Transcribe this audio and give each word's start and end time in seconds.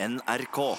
NRK. 0.00 0.78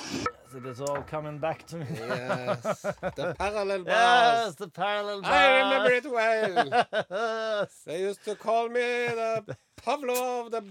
It's 0.65 0.79
all 0.79 1.01
coming 1.01 1.39
back 1.39 1.65
to 1.67 1.77
me. 1.77 1.85
Yes. 1.93 2.81
The 3.15 3.35
parallel 3.37 3.83
bars. 3.83 4.45
Yes, 4.47 4.55
the 4.55 4.67
parallel 4.69 5.21
I 5.25 5.59
remember 5.59 5.91
it 5.91 6.05
well. 6.09 7.67
They 7.85 7.99
used 8.01 8.23
to 8.25 8.35
call 8.35 8.69
me 8.69 8.79
the 8.79 9.57
Pavlov, 9.85 10.51
the. 10.51 10.63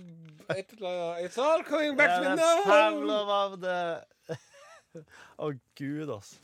It, 0.56 0.72
it's 1.24 1.36
all 1.36 1.62
coming 1.62 1.94
back 1.94 2.08
yeah, 2.08 2.20
to 2.20 2.30
me 2.30 2.36
now. 2.36 2.62
Pavlov 2.64 3.28
av 3.28 3.60
det 3.64 4.38
Å, 5.38 5.52
gud, 5.76 6.08
altså. 6.08 6.36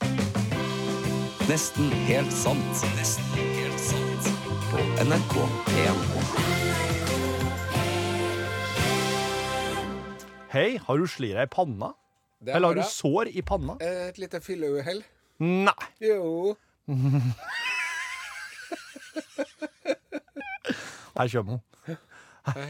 Nesten 1.49 1.89
helt 2.05 2.31
sant. 2.31 2.85
Nesten 2.95 3.25
helt 3.41 3.81
sant. 3.81 4.29
På 4.69 4.85
NRK 5.03 5.41
P1. 5.73 6.94
Hei, 10.55 10.77
har 10.79 10.95
du 10.95 11.03
slira 11.03 11.43
i 11.43 11.47
panna? 11.51 11.89
Det 12.39 12.53
Eller 12.55 12.67
har 12.71 12.77
du 12.77 12.83
sår 12.87 13.27
i 13.27 13.41
panna? 13.43 13.73
Et 13.83 14.15
lite 14.15 14.39
fylleuhell. 14.39 15.01
Nei. 15.43 15.73
Jo. 15.99 16.55
Her 21.17 21.27
kommer 21.33 21.51
hun. 21.57 21.59
Her 22.45 22.61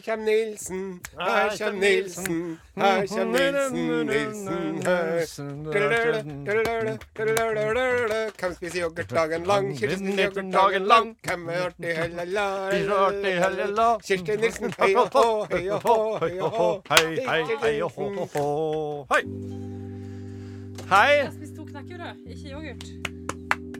kommer 0.00 0.24
Nilsen, 0.24 1.00
her 1.20 1.56
kommer 1.58 1.80
Nilsen, 1.80 2.58
her 2.76 3.06
kommer 3.06 3.38
Nilsen, 3.38 4.06
Nilsen, 4.06 4.82
her. 4.86 5.26
Hvem 8.40 8.54
spiser 8.54 8.80
yoghurt 8.80 9.10
dagen 9.10 9.44
lang? 9.46 9.78
Kirsten 9.78 10.18
yoghurt 10.18 10.52
dagen 10.52 10.86
lang. 10.86 11.16
Hvem 11.22 11.48
er 11.48 11.60
artig 11.66 11.96
hellala? 11.96 13.98
Kirsti 14.02 14.36
Nilsen, 14.36 14.72
hei 14.80 14.94
og 14.94 15.08
hå, 15.14 15.46
hei 15.52 15.70
og 15.70 15.80
hå, 15.82 16.18
hei 16.26 16.38
og 16.40 16.50
hå. 16.50 16.82
Hei, 16.90 17.16
hei, 17.28 17.44
hei 17.62 17.82
og 17.82 17.90
hå, 17.96 18.14
hå, 18.14 18.26
hå. 18.34 19.06
Hei. 19.14 19.22
Hei. 20.90 21.12
Jeg 21.22 21.32
spiste 21.34 21.56
to 21.56 21.64
knekkebrød, 21.64 22.14
ikke 22.26 22.50
yoghurt. 22.50 22.84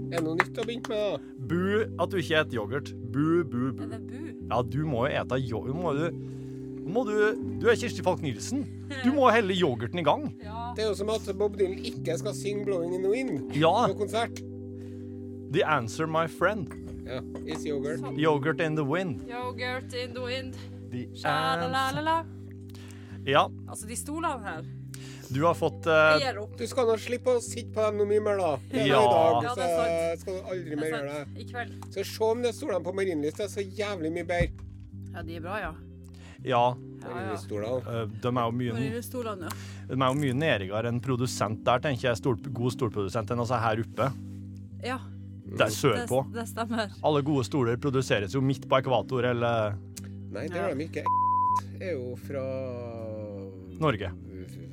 Er 0.07 0.21
det 0.21 0.25
noe 0.25 0.37
nytt 0.39 0.59
å 0.59 0.65
begynne 0.67 0.89
med, 0.89 0.99
da? 0.99 1.37
Bu 1.51 1.59
at 2.03 2.11
du 2.13 2.17
ikke 2.21 2.43
spiser 2.45 2.57
yoghurt. 2.57 2.93
Bu, 3.13 3.43
bu, 3.45 3.73
bu. 3.75 3.83
Er 3.83 3.93
det 3.97 4.01
bu? 4.07 4.23
Ja, 4.51 4.63
du 4.63 4.81
må 4.87 5.07
jo 5.07 5.13
ete 5.23 5.39
yoghurt. 5.43 5.75
Må 5.83 5.93
du, 5.97 6.05
må 6.87 7.03
du, 7.09 7.15
du 7.61 7.67
er 7.73 7.79
Kirsti 7.81 8.05
Falk 8.07 8.23
Nilsen. 8.23 8.63
Du 9.03 9.11
må 9.17 9.27
helle 9.35 9.57
yoghurten 9.59 9.99
i 9.99 10.05
gang. 10.07 10.29
Ja. 10.45 10.71
Det 10.77 10.85
er 10.85 10.93
jo 10.93 10.99
som 11.01 11.11
at 11.11 11.27
Bob 11.39 11.57
Dylan 11.59 11.79
ikke 11.83 12.19
skal 12.21 12.35
synge 12.39 12.65
'Blowing 12.65 12.95
in 12.95 13.03
the 13.03 13.11
Wind' 13.11 13.57
Ja. 13.59 13.87
på 13.91 13.99
konsert. 13.99 14.39
The 15.53 15.65
answer, 15.67 16.07
my 16.07 16.27
friend. 16.29 16.69
Ja, 17.07 17.21
is 17.47 17.65
yoghurt. 17.67 18.01
Yoghurt 18.19 18.61
in 18.61 18.77
the 18.77 18.85
wind. 18.85 19.21
Yoghurt 19.31 19.95
in 19.95 20.15
the 20.15 20.23
wind. 20.23 20.55
The 20.91 21.07
answer. 21.25 22.25
Ja, 23.27 23.47
Altså, 23.69 23.87
de 23.87 23.97
stolene 23.97 24.43
her 24.43 24.63
du 25.33 25.41
har 25.45 25.55
fått 25.55 25.87
opp. 25.87 26.57
Du 26.59 26.67
skal 26.67 26.87
nå 26.87 26.97
slippe 27.01 27.35
å 27.37 27.41
sitte 27.43 27.73
på 27.75 27.83
dem 27.87 27.99
noe 27.99 28.07
mye 28.07 28.23
mer, 28.23 28.37
da. 28.39 28.53
Det 28.71 28.87
Ja. 28.87 29.01
I 29.01 29.07
dag 29.11 29.43
Ja, 29.43 29.55
så 29.55 29.57
det 29.57 30.21
skal 30.21 30.35
du 30.35 30.41
aldri 30.53 30.77
mer 30.77 30.87
er 30.87 30.93
gjøre 30.93 31.17
det. 31.35 31.41
I 31.41 31.45
kveld. 31.51 31.73
Så 31.95 32.05
se 32.05 32.25
om 32.25 32.43
det 32.43 32.55
stolene 32.55 32.83
på 32.85 32.95
Marienlyst 32.95 33.41
er 33.41 33.49
så 33.49 33.63
jævlig 33.65 34.13
mye 34.13 34.27
bedre. 34.27 34.53
Ja, 35.15 35.23
de 35.23 35.37
er 35.37 35.41
bra, 35.41 35.59
ja. 35.61 35.75
Ja, 36.45 36.75
Ja, 37.07 37.09
ja. 37.09 37.35
Eh, 37.35 38.07
de 38.07 38.29
er 38.29 38.45
jo 38.45 38.53
mye, 38.53 38.73
de 38.75 39.95
er 39.95 40.09
jo 40.09 40.15
mye 40.21 40.35
nedrigere 40.35 40.87
enn 40.91 41.01
produsent 41.01 41.63
der, 41.65 41.79
tenker 41.79 42.09
jeg. 42.11 42.17
Stol, 42.17 42.37
god 42.53 42.73
stolprodusent 42.73 43.31
enn 43.31 43.39
altså 43.39 43.59
her 43.61 43.77
oppe. 43.83 44.13
Ja, 44.85 44.99
Det 45.47 45.61
er 45.61 45.67
det, 45.67 45.73
sørpå. 45.73 46.33
det 46.35 46.47
stemmer. 46.49 46.91
Alle 47.05 47.23
gode 47.23 47.45
stoler 47.45 47.77
produseres 47.77 48.33
jo 48.35 48.41
midt 48.41 48.67
på 48.69 48.79
ekvator 48.83 49.25
eller 49.25 49.77
Nei, 50.33 50.49
det 50.49 50.57
Ja. 50.57 50.69
gjør 50.69 50.79
de 50.79 50.85
ikke. 50.85 51.05
er 51.81 51.93
jo 51.93 52.17
fra 52.17 52.43
Norge. 53.81 54.11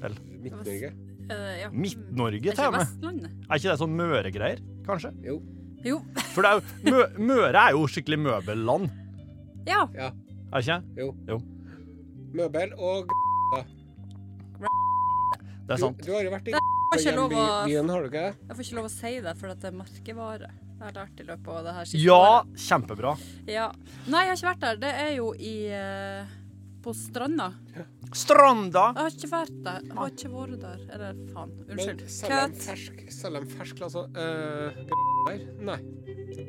Vel. 0.02 0.16
Midt-Norge. 0.44 0.92
Uh, 1.24 1.54
ja. 1.62 1.70
Midt-Norge, 1.72 2.42
til 2.42 2.66
og 2.68 2.78
ikke 2.80 3.12
med. 3.14 3.30
Er 3.50 3.56
ikke 3.60 3.70
det 3.72 3.78
sånn 3.80 3.96
Møre-greier, 4.00 4.60
kanskje? 4.88 5.14
Jo. 5.24 5.38
Jo. 5.84 5.98
For 6.34 6.44
det 6.46 6.50
er 6.52 6.60
jo, 6.60 6.92
Mø, 6.92 7.04
Møre 7.34 7.60
er 7.68 7.72
jo 7.76 7.86
skikkelig 7.92 8.20
møbelland, 8.24 8.90
Ja. 9.68 9.86
Ja. 9.96 10.10
er 10.52 10.60
det 10.60 10.64
ikke? 10.68 10.82
Jo. 11.00 11.10
Jo. 11.28 11.40
Møbel 12.34 12.74
og 12.80 13.12
Det 15.64 15.78
er 15.78 15.80
sant. 15.80 16.02
du 16.04 16.12
har 16.12 16.24
jo 16.26 16.32
vært 16.34 16.48
i 16.52 16.54
byen, 16.54 17.90
har 17.90 18.04
du 18.04 18.10
ikke? 18.10 18.24
Jeg 18.36 18.58
får 18.58 18.66
ikke 18.66 18.76
lov 18.78 18.86
å 18.90 18.92
si 18.94 19.14
det, 19.24 19.34
for 19.40 19.54
det 19.54 19.70
er 19.70 19.76
merkevare. 19.80 20.50
Jeg 20.74 20.84
har 20.84 20.96
lært 20.98 21.22
i 21.24 21.26
løpet 21.30 21.48
av 21.48 21.64
det 21.64 21.74
her 21.78 21.86
siste 21.88 22.02
Ja, 22.04 22.18
året. 22.20 22.58
kjempebra. 22.60 23.14
Ja. 23.48 23.68
Nei, 24.12 24.24
jeg 24.26 24.34
har 24.34 24.36
ikke 24.36 24.50
vært 24.52 24.60
der. 24.66 24.76
Det 24.84 24.92
er 25.06 25.12
jo 25.16 25.30
i 25.40 25.54
eh, 25.72 26.34
På 26.84 26.92
Stranda. 26.94 27.54
Stranda! 28.14 28.82
Jeg 28.94 29.06
har 29.06 29.14
ikke 29.16 29.30
vært 29.32 29.54
der. 29.66 29.86
Jeg 29.88 29.96
har 29.98 30.12
ikke 30.12 30.32
vært 30.34 30.58
der. 30.62 30.82
Eller 30.94 31.22
faen. 31.34 31.54
Men 31.64 31.78
Unnskyld. 31.78 32.04
selger 32.12 32.36
de 32.36 32.52
Kødd. 32.52 32.62
fersk, 32.68 33.00
selger 33.16 33.46
de 33.48 33.56
fersk 33.58 33.82
altså 33.88 34.04
øh. 34.12 34.82
Nei. 35.64 35.78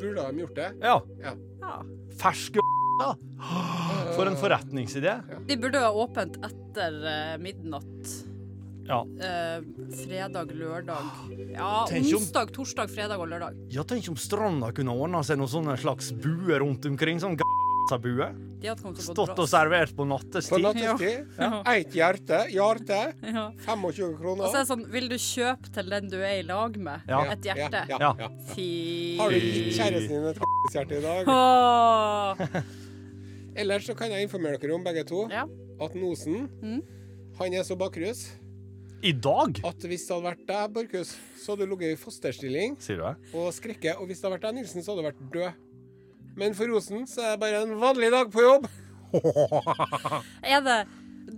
Burde 0.00 0.26
de 0.26 0.42
gjort 0.42 0.58
det? 0.58 0.68
Ja. 0.82 0.96
Ja. 1.22 1.34
Fersk 2.18 2.58
ja. 2.58 3.12
For 4.16 4.26
en 4.30 4.36
forretningsidé. 4.38 5.16
De 5.48 5.56
burde 5.58 5.80
ha 5.82 5.90
åpent 5.94 6.36
etter 6.46 6.98
eh, 7.10 7.34
midnatt. 7.42 8.14
Ja. 8.84 9.00
Eh, 9.16 9.62
fredag, 10.04 10.50
lørdag. 10.52 11.06
Ja, 11.54 11.70
Tenk 11.90 12.10
om- 12.10 12.18
onsdag, 12.20 12.50
torsdag, 12.54 12.90
fredag 12.92 13.22
og 13.22 13.30
lørdag. 13.32 13.56
Ja, 13.72 13.82
tenk 13.88 14.10
om 14.12 14.18
Stranda 14.20 14.70
kunne 14.76 14.92
ordna 14.98 15.22
seg 15.24 15.38
noen 15.40 15.50
sånne 15.54 15.78
slags 15.80 16.10
buer 16.12 16.60
rundt 16.62 16.84
omkring. 16.90 17.22
Sånn 17.22 17.38
g***a-bue. 17.88 18.26
De 18.64 18.68
hadde 18.70 18.82
gå 18.96 19.02
Stått 19.04 19.38
og 19.38 19.48
servert 19.50 19.92
på 19.96 20.06
nattestid. 20.08 20.54
På 20.54 20.60
nattestid. 20.62 21.26
nattestid? 21.28 21.38
Ja. 21.38 21.62
Eit 21.74 21.92
hjerte. 21.98 22.38
Hjerte. 22.54 23.00
Ja. 23.28 23.44
25 23.66 24.24
Og 24.32 24.44
så 24.48 24.54
er 24.54 24.60
det 24.62 24.68
sånn, 24.70 24.84
vil 24.94 25.08
du 25.12 25.16
kjøpe 25.20 25.72
til 25.74 25.90
den 25.92 26.08
du 26.12 26.16
er 26.20 26.38
i 26.40 26.46
lag 26.48 26.78
med? 26.80 27.04
Ja. 27.08 27.20
Et 27.34 27.50
hjerte? 27.50 27.82
Ja, 27.90 27.98
Ja. 27.98 27.98
ja, 28.00 28.14
ja. 28.24 28.30
Fy 28.54 28.68
Har 29.20 29.30
du 29.34 29.36
gitt 29.40 29.74
kjæresten 29.76 30.14
din 30.16 30.30
et 30.30 30.72
hjerte 30.78 30.96
i 30.98 31.02
dag? 31.04 31.28
Åh. 31.28 32.46
Ellers 33.60 33.84
så 33.86 33.94
kan 33.94 34.10
jeg 34.10 34.26
informere 34.26 34.58
dere 34.58 34.74
om 34.74 34.82
begge 34.86 35.04
to 35.06 35.28
Ja. 35.30 35.44
at 35.80 35.94
Nosen 35.94 36.48
Mm. 36.62 36.80
han 37.38 37.54
er 37.54 37.62
så 37.62 37.76
bakrus 37.78 38.24
I 39.04 39.12
dag, 39.12 39.60
at 39.64 39.76
hvis 39.84 40.06
det 40.08 40.14
hadde 40.16 40.24
vært 40.30 40.46
deg, 40.48 40.72
Borchhus, 40.72 41.10
så 41.38 41.52
hadde 41.52 41.66
du 41.68 41.74
ligget 41.76 41.92
i 41.92 42.00
fosterstilling 42.00 42.76
sier 42.80 42.96
du 42.96 43.02
det? 43.04 43.16
og 43.36 43.52
skrekket. 43.52 43.98
Og 44.00 44.06
hvis 44.08 44.22
det 44.22 44.24
hadde 44.30 44.38
vært 44.40 44.46
deg, 44.48 44.54
Nilsen, 44.62 44.80
så 44.82 44.94
hadde 44.94 45.02
du 45.04 45.08
vært 45.10 45.32
død. 45.34 45.52
Men 46.36 46.54
for 46.58 46.70
Osen 46.74 47.06
så 47.10 47.22
er 47.22 47.34
det 47.36 47.40
bare 47.44 47.62
en 47.64 47.76
vanlig 47.80 48.10
dag 48.14 48.30
på 48.34 48.42
jobb. 48.42 48.66
Er 50.42 50.60
det 50.64 50.78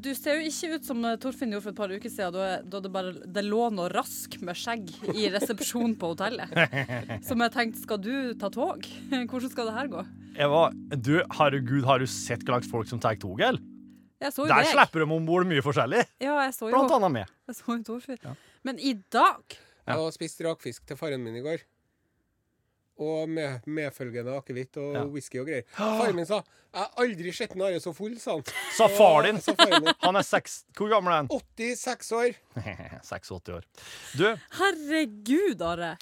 Du 0.02 0.08
ser 0.16 0.38
jo 0.40 0.48
ikke 0.48 0.78
ut 0.78 0.86
som 0.88 1.02
Torfinn 1.22 1.52
gjorde 1.52 1.62
for 1.66 1.74
et 1.74 1.78
par 1.78 1.92
uker 1.92 2.10
siden, 2.10 2.34
da, 2.34 2.56
da 2.64 2.80
det 2.82 2.90
bare 2.92 3.12
det 3.36 3.44
lå 3.46 3.68
noe 3.74 3.86
rask 3.92 4.34
med 4.44 4.56
skjegg 4.58 4.88
i 5.14 5.28
resepsjonen 5.32 5.94
på 6.00 6.10
hotellet. 6.14 6.50
Som 7.28 7.44
jeg 7.44 7.52
tenkte, 7.54 7.82
skal 7.84 8.00
du 8.02 8.32
ta 8.40 8.50
tog? 8.52 8.82
Hvordan 9.30 9.52
skal 9.52 9.70
det 9.70 9.76
her 9.76 9.92
gå? 9.92 10.02
Eva, 10.42 10.64
du, 10.96 11.14
herregud, 11.38 11.86
har 11.86 12.02
du 12.02 12.08
sett 12.10 12.42
hva 12.44 12.56
slags 12.58 12.72
folk 12.72 12.90
som 12.90 13.00
tar 13.00 13.16
tog, 13.22 13.38
eller? 13.40 13.62
Jeg 14.20 14.32
Der 14.32 14.48
deg. 14.64 14.72
slipper 14.72 15.04
de 15.04 15.06
om 15.12 15.24
bord 15.28 15.46
mye 15.48 15.62
forskjellig. 15.64 16.02
Ja, 16.24 16.34
jeg 16.48 16.52
så 16.56 16.66
jo, 16.70 16.74
Blant 16.74 16.92
annet 16.96 17.12
med. 17.20 17.32
jeg 17.46 17.58
så 17.60 17.76
jo 17.76 17.82
Torfinn. 17.92 18.36
Men 18.66 18.78
i 18.80 18.94
dag 19.12 19.44
Jeg 19.86 20.00
har 20.02 20.14
spist 20.16 20.40
rakfisk 20.42 20.86
til 20.88 20.98
faren 20.98 21.22
min 21.22 21.36
i 21.38 21.44
går. 21.44 21.62
Og 22.98 23.28
med, 23.28 23.60
medfølgende 23.68 24.32
akevitt 24.38 24.76
og 24.80 24.94
Ja. 24.94 25.02
whisky 25.04 25.38
og 25.42 25.46
greier. 25.50 25.62
Faren 25.76 26.16
min 26.16 26.24
sa 26.26 26.38
'Jeg 26.40 26.80
har 26.82 26.90
aldri 26.98 27.32
sett 27.32 27.52
en 27.54 27.62
Are 27.62 27.80
så 27.80 27.92
full', 27.92 28.18
sa 28.18 28.32
han. 28.38 28.42
Sa 28.76 28.86
far 28.88 29.22
din. 29.22 29.36
Han 30.06 30.16
er 30.16 30.22
seks 30.22 30.64
Hvor 30.76 30.88
gammel 30.88 31.12
er 31.12 31.16
han? 31.16 31.28
86 31.28 32.12
år. 32.12 32.34
86 33.02 33.50
år. 33.50 33.62
Du, 34.16 34.36
Herregud, 34.60 35.60
Are. 35.62 35.96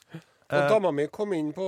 Og 0.50 0.59
Eh. 0.60 0.69
dama 0.69 0.91
mi 0.93 1.06
kom 1.06 1.32
inn 1.32 1.53
på 1.53 1.65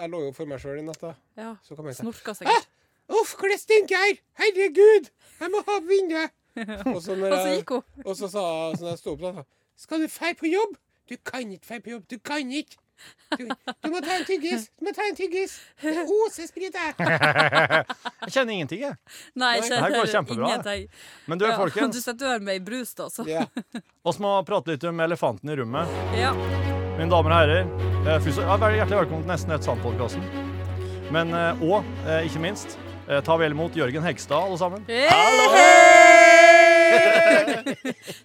Jeg 0.00 0.10
lå 0.10 0.20
jo 0.24 0.32
for 0.32 0.46
meg 0.46 0.58
sjøl 0.58 0.78
i 0.78 0.82
natt, 0.82 1.00
da. 1.00 1.14
Ja, 1.36 1.54
Så 1.62 1.76
kom 1.76 1.86
jeg 1.86 1.94
Snorka 1.96 2.32
sikkert. 2.34 2.66
Uff, 3.08 3.34
hvor 3.36 3.48
det 3.48 3.60
stinker 3.60 3.96
her! 4.00 4.16
Herregud! 4.40 5.10
Jeg 5.40 5.50
må 5.50 5.60
ha 5.66 5.78
vinduet! 5.80 6.30
Og 6.96 7.02
så, 7.02 7.14
når 7.14 7.32
Og 7.32 7.38
så 7.38 7.46
jeg, 7.48 7.58
gikk 7.58 7.70
hun. 7.70 7.82
og 8.06 8.16
så 8.16 8.28
sa 8.30 8.44
hun, 8.70 8.76
så 8.78 8.88
jeg 8.88 8.98
sto 8.98 9.12
opp, 9.12 9.20
da 9.20 9.32
sa 9.34 9.44
Skal 9.76 10.00
du 10.00 10.06
dra 10.08 10.32
på 10.40 10.46
jobb? 10.50 10.76
Du 11.10 11.16
kan 11.16 11.50
ikke 11.52 11.68
dra 11.68 11.78
på 11.84 11.90
jobb. 11.90 12.04
Du 12.10 12.18
kan 12.18 12.50
ikke. 12.50 12.76
Du, 13.34 13.48
du 13.48 13.90
må 13.90 14.00
ta 14.04 14.14
en 14.18 14.24
tyggis. 14.28 14.68
Du 14.78 14.86
må 14.86 14.92
ta 14.94 15.02
en 15.08 15.16
tyggis. 15.18 15.56
Det 15.82 16.04
oser 16.04 16.46
sprit 16.48 16.76
her. 16.78 16.94
jeg 16.98 18.34
kjenner 18.36 18.52
ingenting, 18.54 18.84
jeg. 18.86 18.98
Nei, 19.34 19.54
jeg 19.58 19.68
kjenner 19.70 19.90
det 19.90 19.98
går 19.98 20.12
kjempebra. 20.12 20.50
ingenting. 20.52 20.86
Men 21.26 21.42
du, 21.42 21.46
Ja, 21.48 21.56
folkens, 21.58 21.96
Du 21.98 22.02
setter 22.04 22.34
øret 22.34 22.46
med 22.46 22.60
i 22.60 22.64
brus, 22.64 22.94
da, 22.94 23.08
så. 23.10 23.26
Ja. 23.28 23.44
oss 24.08 24.20
må 24.22 24.36
prate 24.46 24.74
litt 24.74 24.86
om 24.88 25.02
elefanten 25.04 25.50
i 25.50 25.58
rommet. 25.60 25.98
Ja. 26.18 26.32
Mine 26.94 27.10
damer 27.10 27.34
og 27.34 27.38
herrer, 27.40 27.70
eh, 28.06 28.18
først, 28.22 28.42
ja, 28.44 28.58
hjertelig 28.78 29.00
velkommen 29.04 29.26
til 29.26 29.32
Nesten 29.34 29.56
et 29.56 29.66
sant-podkasten. 29.66 30.22
Men 31.14 31.34
òg, 31.34 31.62
og, 31.66 31.94
eh, 32.06 32.28
ikke 32.28 32.42
minst, 32.42 32.78
eh, 33.08 33.20
ta 33.20 33.36
vel 33.40 33.54
imot 33.56 33.74
Jørgen 33.78 34.06
Hegstad, 34.06 34.46
alle 34.46 34.58
sammen. 34.58 34.86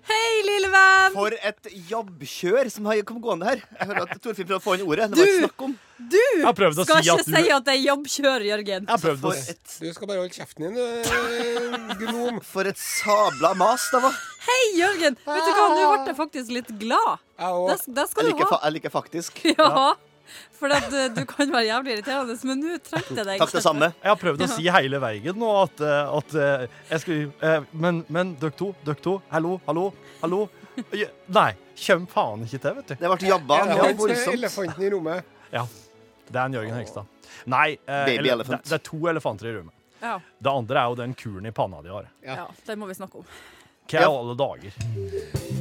Hei, 0.10 0.42
lille 0.46 0.70
venn! 0.74 1.14
For 1.16 1.34
et 1.36 1.70
jobbkjør 1.90 2.70
som 2.74 2.88
har 2.90 3.00
kommet 3.08 3.24
gående 3.26 3.48
her. 3.50 3.62
Jeg 3.80 3.90
hører 3.90 4.06
at 4.06 4.22
Torfinn 4.24 4.48
prøver 4.50 4.60
å 4.62 4.64
få 4.66 4.76
inn 4.78 4.84
ordet. 4.88 5.08
Det 5.10 5.18
Du! 5.18 5.22
var 5.22 5.30
ikke 5.30 5.46
snakk 5.46 5.64
om. 5.68 5.76
Du 6.00 6.18
skal 6.86 7.04
si 7.04 7.10
ikke 7.10 7.14
at 7.14 7.26
du 7.26 7.34
si 7.36 7.52
at 7.56 7.66
det 7.68 7.74
er 7.76 7.82
jobbkjør, 7.84 8.46
Jørgen. 8.50 8.86
Jeg 8.88 8.94
har 8.94 9.02
prøvd 9.04 9.26
å 9.30 9.34
et, 9.36 9.74
Du 9.84 9.90
skal 9.96 10.08
bare 10.12 10.22
holde 10.24 10.36
kjeften 10.38 10.66
din, 10.66 10.76
du, 10.80 12.06
gnom. 12.06 12.38
for 12.46 12.70
et 12.70 12.80
sabla 12.80 13.52
mas 13.60 13.88
det 13.94 14.02
var. 14.06 14.20
Hei, 14.48 14.62
Jørgen! 14.80 15.18
Vet 15.26 15.44
du 15.44 15.52
hva, 15.58 15.66
nå 15.76 15.88
ble 15.90 16.14
jeg 16.14 16.20
faktisk 16.22 16.54
litt 16.56 16.72
glad. 16.82 17.26
Jeg 17.40 17.50
Det, 17.50 17.80
òg. 17.80 17.90
det 18.00 18.06
skal 18.12 18.24
Jeg 18.26 18.32
liker, 18.34 18.46
ha. 18.46 18.60
Ja. 18.60 18.62
jeg 18.70 18.78
liker 18.80 18.96
faktisk. 18.96 19.44
Ja. 19.60 19.96
For 20.60 20.74
at, 20.76 20.88
eh, 20.94 21.08
du 21.16 21.24
kan 21.30 21.52
være 21.54 21.66
jævlig 21.70 21.94
irriterende, 21.98 22.36
men 22.50 22.64
nå 22.64 22.78
trengte 22.84 23.16
jeg 23.16 23.26
deg. 23.26 23.42
Takk 23.42 23.54
det 23.56 23.64
samme. 23.64 23.92
Jeg 24.04 24.12
har 24.12 24.20
prøvd 24.20 24.46
å 24.46 24.50
si 24.52 24.68
hele 24.76 25.02
veien 25.04 25.40
nå 25.40 25.52
at, 25.64 25.84
eh, 25.86 26.16
at 26.20 26.36
eh, 26.36 26.66
jeg 26.92 27.04
skulle 27.06 27.64
Men, 27.74 28.04
men 28.10 28.36
dere 28.42 28.56
to, 28.60 28.74
dere 28.86 29.00
to, 29.04 29.18
hallo, 29.32 29.60
hallo, 29.68 29.90
hallo. 30.22 30.42
Nei, 31.28 31.50
kjem 31.80 32.08
faen 32.12 32.46
ikke 32.48 32.62
til, 32.64 32.80
vet 32.80 32.92
du. 32.92 32.96
Det 33.00 33.12
ble 33.14 33.32
jabba 33.34 33.62
Ja, 33.62 33.78
det 33.92 34.18
er 34.18 34.34
elefanten 34.34 34.84
i 34.84 34.92
rommet? 34.94 35.38
Ja. 35.54 35.66
Det 36.30 36.38
er 36.38 36.46
en 36.46 36.58
Jørgen 36.60 36.76
Hegstad. 36.78 37.06
Nei, 37.50 37.70
eh, 37.88 38.16
eller, 38.18 38.44
det, 38.44 38.60
det 38.68 38.76
er 38.78 38.84
to 38.86 39.00
elefanter 39.10 39.50
i 39.50 39.54
rommet. 39.58 39.76
Ja. 40.00 40.18
Det 40.40 40.52
andre 40.52 40.82
er 40.82 40.92
jo 40.92 41.00
den 41.00 41.16
kuren 41.18 41.48
i 41.50 41.52
panna 41.56 41.82
de 41.84 41.92
har. 41.92 42.12
ja, 42.24 42.46
det 42.66 42.78
må 42.80 42.88
vi 42.88 42.96
snakke 43.00 43.24
om. 43.24 43.32
Hva 43.90 43.98
er 43.98 44.04
Ja. 44.06 44.10
alle 44.14 44.36
dager? 44.38 44.76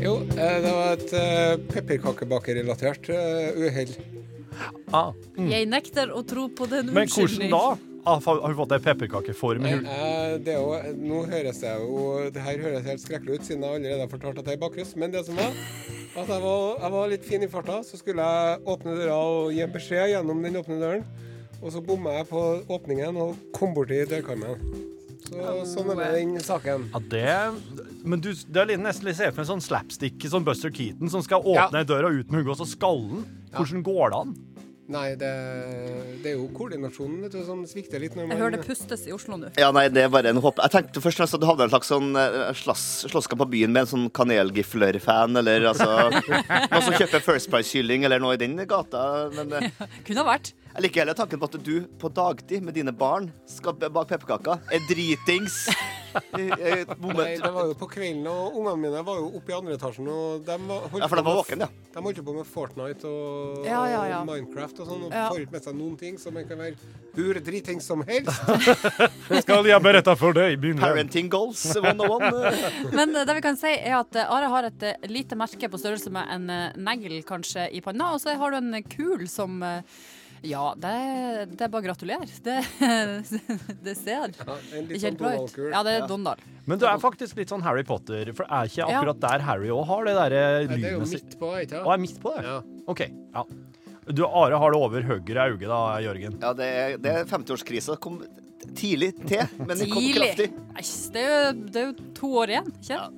Jo, 0.03 0.19
det 0.29 0.73
var 0.75 0.91
et 0.93 1.13
uh, 1.17 1.55
pepperkakebakerelatert 1.73 3.09
uh, 3.09 3.57
uhell. 3.57 3.95
Ah. 4.93 5.13
Jeg 5.37 5.69
nekter 5.69 6.11
å 6.15 6.23
tro 6.27 6.49
på 6.49 6.67
den 6.71 6.93
Men 6.95 7.11
hvordan 7.13 7.53
da? 7.53 7.65
Ah, 8.09 8.21
Har 8.25 8.41
hun 8.41 8.57
fått 8.57 8.73
ei 8.73 8.81
pepperkakeform 8.81 9.67
i 9.67 9.73
Eh, 9.75 9.89
eh, 9.95 10.35
det 10.41 10.55
er 10.55 10.61
jo, 10.63 10.95
nå 10.97 11.25
høres 11.29 11.61
jeg 11.61 11.83
jo 11.83 12.31
Det 12.33 12.41
her 12.41 12.63
høres 12.63 12.87
helt 12.87 13.03
skrekkelig 13.03 13.39
ut, 13.39 13.45
siden 13.45 13.67
jeg 13.67 13.81
allerede 13.83 14.05
har 14.07 14.13
fortalt 14.13 14.39
at 14.41 14.47
jeg 14.49 14.57
er 14.57 14.63
bakrus. 14.63 14.95
Men 14.97 15.13
det 15.13 15.25
som 15.27 15.37
var, 15.37 15.53
at 16.17 16.29
jeg 16.29 16.43
var, 16.45 16.79
jeg 16.81 16.93
var 16.97 17.11
litt 17.13 17.25
fin 17.29 17.43
i 17.45 17.51
farta. 17.53 17.81
Så 17.85 18.01
skulle 18.01 18.25
jeg 18.25 18.61
åpne 18.65 18.97
døra 18.97 19.17
og 19.19 19.53
gi 19.53 19.65
en 19.67 19.75
beskjed 19.75 20.13
gjennom 20.15 20.41
den 20.47 20.61
åpne 20.63 20.79
døren. 20.81 21.05
Og 21.59 21.75
så 21.75 21.83
bomma 21.85 22.15
jeg 22.21 22.31
på 22.31 22.45
åpningen 22.71 23.19
og 23.19 23.37
kom 23.57 23.75
borti 23.77 24.05
dørkarmen. 24.09 24.63
Så 25.29 25.57
sånn 25.69 25.91
er 25.93 25.99
det 26.01 26.11
den 26.15 26.39
saken. 26.41 26.87
Ja, 26.95 27.01
det 27.13 27.95
Men 28.09 28.23
du, 28.25 28.31
det 28.33 28.63
er 28.65 28.79
nesten 28.81 29.09
litt 29.09 29.19
ser 29.19 29.33
for 29.35 29.43
meg 29.43 29.47
en 29.47 29.53
sånn 29.57 29.65
slapstick 29.69 30.25
sånn 30.33 30.47
Buster 30.47 30.73
Keaton 30.73 31.11
som 31.13 31.25
skal 31.25 31.45
åpne 31.45 31.83
Ja. 31.83 31.85
døra 31.85 32.09
dør 32.09 32.11
og 32.11 32.21
ut 32.23 32.31
med 32.33 32.41
hugget, 32.41 32.55
og 32.57 32.63
så 32.63 32.71
skallen. 32.73 33.27
Hvordan 33.53 33.85
går 33.85 34.15
det 34.15 34.23
an? 34.23 34.37
Nei, 34.89 35.09
det, 35.21 35.29
det 36.25 36.31
er 36.31 36.37
jo 36.39 36.47
koordinasjonen 36.57 37.19
vet 37.27 37.35
du, 37.37 37.43
som 37.45 37.61
svikter 37.69 38.01
litt. 38.01 38.15
når 38.17 38.31
Jeg 38.33 38.39
hører 38.41 38.55
det 38.57 38.63
pustes 38.65 39.03
i 39.05 39.13
Oslo 39.13 39.37
nå. 39.37 39.51
Ja, 39.61 39.69
nei, 39.77 39.83
det 39.93 40.07
er 40.07 40.09
bare 40.13 40.31
en 40.33 40.41
håp. 40.41 40.63
Jeg 40.65 40.73
tenkte 40.73 41.03
først 41.05 41.21
at 41.27 41.35
du 41.43 41.45
hadde 41.45 41.67
en 41.67 41.73
slags 41.75 41.91
sånn 41.93 42.17
eh, 42.17 42.55
slåsskamp 42.57 43.43
på 43.45 43.49
byen 43.53 43.75
med 43.75 43.85
en 43.85 43.91
sånn 43.91 44.07
kanelgifler-fan, 44.17 45.37
eller 45.43 45.69
altså 45.75 46.09
Noen 46.73 46.87
som 46.87 46.97
kjøper 46.97 47.21
First 47.27 47.53
Price-kylling 47.53 48.09
eller 48.09 48.25
noe 48.25 48.39
i 48.39 48.41
den 48.41 48.57
gata. 48.65 49.03
Men 49.37 49.53
eh, 49.61 49.69
Kunne 50.09 50.25
ha 50.25 50.31
vært. 50.31 50.55
Jeg 50.79 50.85
liker 50.87 51.03
heller 51.03 51.17
tanken 51.19 51.41
på 51.43 51.47
at 51.51 51.57
du 51.67 51.73
på 51.99 52.09
dagtid 52.15 52.63
med 52.63 52.77
dine 52.77 52.93
barn 52.95 53.25
skal 53.51 53.75
bake 53.75 54.13
pepperkaker. 54.15 54.61
Er 54.71 54.85
dritings. 54.87 55.65
Nei, 56.39 57.35
det 57.37 57.51
var 57.53 57.67
jo 57.69 57.75
på 57.79 57.89
kvelden, 57.91 58.23
og 58.31 58.55
ungene 58.57 58.77
mine 58.81 59.01
var 59.05 59.19
jo 59.19 59.27
oppe 59.41 59.51
i 59.53 59.57
andre 59.57 59.75
etasjen. 59.75 60.07
Og 60.09 60.45
de 60.47 60.55
holdt 60.71 61.03
Ja, 61.03 61.09
for 61.11 61.19
de 61.19 61.25
var 61.27 61.37
våken, 61.41 61.65
ja. 61.67 61.69
De 61.97 62.03
holdt 62.05 62.21
på 62.25 62.35
med 62.37 62.47
Fortnite 62.49 63.11
og, 63.11 63.67
Ja, 63.67 63.81
ja, 63.91 64.05
ja. 64.13 64.21
og 64.23 64.31
Minecraft 64.31 64.79
og 64.85 64.87
sånn, 64.93 65.03
og 65.09 65.13
Ja. 65.19 65.25
får 65.33 65.43
ikke 65.45 65.57
med 65.59 65.67
seg 65.67 65.75
noen 65.81 65.97
ting 65.99 66.19
som 66.23 66.39
kan 66.49 66.63
være 66.63 66.77
hur 67.19 67.41
dritings 67.43 67.85
som 67.91 68.05
helst. 68.07 68.39
Skal 69.43 69.67
jeg 69.67 69.83
berette 69.83 70.15
for 70.17 70.33
deg? 70.39 70.61
Begynn. 70.63 70.79
Parenting 70.79 71.29
goals 71.29 71.65
101. 71.75 72.23
eh. 72.31 72.71
Men 72.99 73.17
eh, 73.17 73.25
det 73.27 73.35
vi 73.35 73.45
kan 73.45 73.59
si 73.59 73.75
er 73.75 73.99
at 73.99 74.15
eh, 74.15 74.31
Are 74.31 74.49
har 74.55 74.71
et 74.71 74.83
eh, 74.95 75.09
lite 75.11 75.35
merke 75.35 75.69
på 75.69 75.83
størrelse 75.83 76.15
med 76.15 76.31
en 76.39 76.47
negl 76.87 77.19
kanskje 77.27 77.67
i 77.75 77.83
panna, 77.85 78.13
og 78.15 78.23
så 78.23 78.39
har 78.39 78.55
du 78.55 78.63
en 78.63 78.83
kul 78.89 79.27
som 79.29 79.59
Ja, 80.47 80.75
det, 80.79 80.93
det 81.57 81.65
er 81.67 81.71
bare 81.73 81.83
gratulerer. 81.89 82.31
Det, 82.45 82.57
det 83.87 83.95
ser 83.99 84.31
Ja, 84.39 84.57
ikke 84.83 85.01
helt 85.03 85.19
bra 85.19 85.33
ut. 85.41 85.57
Ja, 85.73 85.83
det 85.87 85.95
er 85.97 86.01
Ja. 86.05 86.07
Donald. 86.11 86.43
Men 86.69 86.79
du 86.79 86.85
er 86.87 86.99
faktisk 87.03 87.39
litt 87.41 87.51
sånn 87.51 87.63
Harry 87.65 87.83
Potter, 87.89 88.29
for 88.37 88.45
er 88.47 88.69
ikke 88.69 88.85
Ja. 88.85 88.89
akkurat 89.01 89.21
der 89.25 89.45
Harry 89.47 89.71
òg 89.73 89.87
har 89.89 90.05
det 90.05 90.15
derre 90.19 90.43
Nei, 90.69 90.77
det 90.77 90.91
er 90.93 90.99
jo 90.99 91.07
midt 91.09 91.39
på, 91.41 91.53
ikke 91.65 91.81
Og 91.85 91.93
er 91.95 92.03
midt 92.03 92.21
på 92.23 92.35
det? 92.37 92.45
Ja. 92.45 92.59
OK. 92.93 93.01
Ja. 93.35 93.45
Du, 94.09 94.23
Are 94.27 94.57
har 94.59 94.73
det 94.73 94.79
over 94.81 95.03
høyre 95.05 95.49
øye, 95.53 95.69
da, 95.69 95.81
Jørgen. 96.01 96.39
Ja, 96.41 96.53
det 96.57 96.69
er, 96.83 96.95
det 97.03 97.11
er 97.13 97.25
50-årskrisa. 97.29 97.99
Kom 98.01 98.23
tidlig 98.77 99.11
til, 99.29 99.43
men 99.59 99.75
det 99.77 99.89
kom 99.91 100.07
kraftig. 100.15 100.49
Nei, 100.73 100.85
det, 101.15 101.25
er 101.25 101.33
jo, 101.35 101.53
det 101.69 101.83
er 101.83 101.91
jo 101.91 102.13
to 102.17 102.31
år 102.43 102.55
igjen, 102.55 102.71
ikke 102.79 102.95
Ja. 102.95 103.09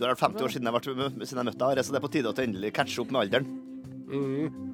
Du 0.00 0.06
har 0.06 0.14
vært 0.14 0.22
50 0.22 0.44
år 0.46 0.52
siden 0.54 0.64
jeg, 0.70 0.72
ble, 0.96 1.08
siden 1.28 1.40
jeg 1.42 1.46
møtte 1.50 1.58
deg, 1.60 1.68
Are, 1.74 1.82
så 1.84 1.92
det 1.92 1.98
er 1.98 2.04
på 2.06 2.12
tide 2.14 2.30
at 2.30 2.38
du 2.38 2.42
endelig 2.42 2.70
catcher 2.72 3.02
opp 3.02 3.10
med 3.12 3.20
alderen. 3.26 3.48
Mhm. 4.10 4.66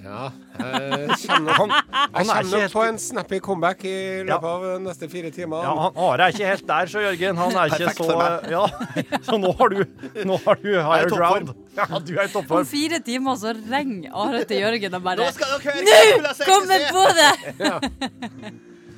Ja, 0.00 0.30
jeg 0.56 1.16
kjenner, 1.20 1.52
han, 1.58 1.70
jeg 1.70 1.82
Han 1.92 2.30
er 2.30 2.42
kommer 2.42 2.60
helt- 2.62 2.72
på 2.72 2.82
en 2.88 2.98
snappy 2.98 3.38
comeback 3.44 3.84
i 3.84 3.92
Ja. 3.92 4.22
løpet 4.30 4.48
av 4.50 4.62
de 4.64 4.78
neste 4.86 5.08
fire 5.12 5.30
timer. 5.30 5.62
Ja, 5.66 5.74
han, 5.76 5.92
Are 5.96 6.22
er 6.26 6.32
ikke 6.32 6.46
helt 6.48 6.66
der, 6.70 6.86
så 6.92 7.02
Jørgen. 7.04 7.36
Han 7.36 7.52
er 7.60 7.74
ikke 7.74 7.92
så. 7.98 8.16
Ja, 8.54 8.62
Så 9.28 9.38
nå 9.42 9.52
har 9.58 9.68
du, 9.74 9.84
nå 10.24 10.38
har 10.46 10.54
du 10.62 10.70
higher 10.72 11.10
ground. 11.12 11.52
Ja, 11.76 11.86
du 11.98 12.14
er 12.16 12.24
i 12.24 12.32
Om 12.40 12.66
fire 12.66 13.00
timer 13.04 13.36
så 13.36 13.52
ringer 13.54 14.10
Are 14.14 14.44
til 14.44 14.60
Jørgen 14.64 14.94
og 14.94 15.02
bare 15.02 15.16
Nå 15.20 15.30
skal 15.36 15.54
dere 15.58 15.74
høre 15.74 15.84
Nå 15.84 15.92
hva 15.92 16.34
jeg 16.34 16.48
kom 16.48 16.74
jeg 16.74 16.82
på 16.96 17.04
det! 17.20 17.32
Ja. 17.60 17.78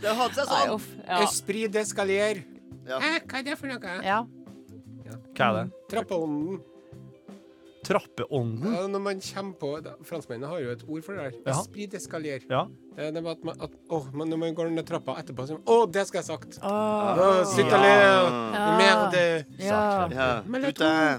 Det 0.03 0.09
har 0.11 0.17
hatt 0.19 0.35
seg 0.35 0.47
sånn. 0.51 0.81
Ja. 1.07 1.19
Esprit 1.23 1.71
d'escalier. 1.75 2.41
Ja. 2.89 2.99
Hæ, 2.99 3.13
hva 3.27 3.39
er 3.39 3.43
det 3.47 3.59
for 3.59 3.67
noe? 3.71 3.99
ja. 4.07 4.23
Hva 5.37 5.47
er 5.49 5.55
det? 5.59 5.67
Trappeånden. 5.93 6.61
Trappeånden? 7.83 8.75
Ja, 8.77 8.87
når 8.87 9.01
man 9.03 9.21
kommer 9.27 9.55
på 9.59 9.71
da, 9.83 9.93
Franskmennene 10.07 10.49
har 10.53 10.61
jo 10.63 10.71
et 10.77 10.83
ord 10.87 11.03
for 11.03 11.17
det 11.19 11.25
der. 11.25 11.39
Ja. 11.49 11.55
Esprit 11.57 11.91
d'escalier. 11.97 12.45
Ja. 12.51 12.61
Eh, 12.97 13.09
Det 13.11 13.23
er 13.23 13.31
at, 13.33 13.43
man, 13.45 13.57
at 13.61 13.73
å, 13.91 13.99
når 14.15 14.39
man 14.39 14.55
går 14.55 14.71
ned 14.71 14.87
trappa 14.87 15.17
etterpå, 15.19 15.47
så 15.49 15.57
Å, 15.67 15.79
det 15.91 16.05
skal 16.07 16.21
jeg 16.23 16.29
sagt! 16.29 16.59
Ah. 16.63 17.19
Å, 17.19 17.31
Sitt 17.51 17.67
og 17.67 17.83
le! 17.83 17.97
Merde! 18.79 19.25
Ja. 19.59 19.81
Ja. 20.13 20.29
Jeg 20.47 21.19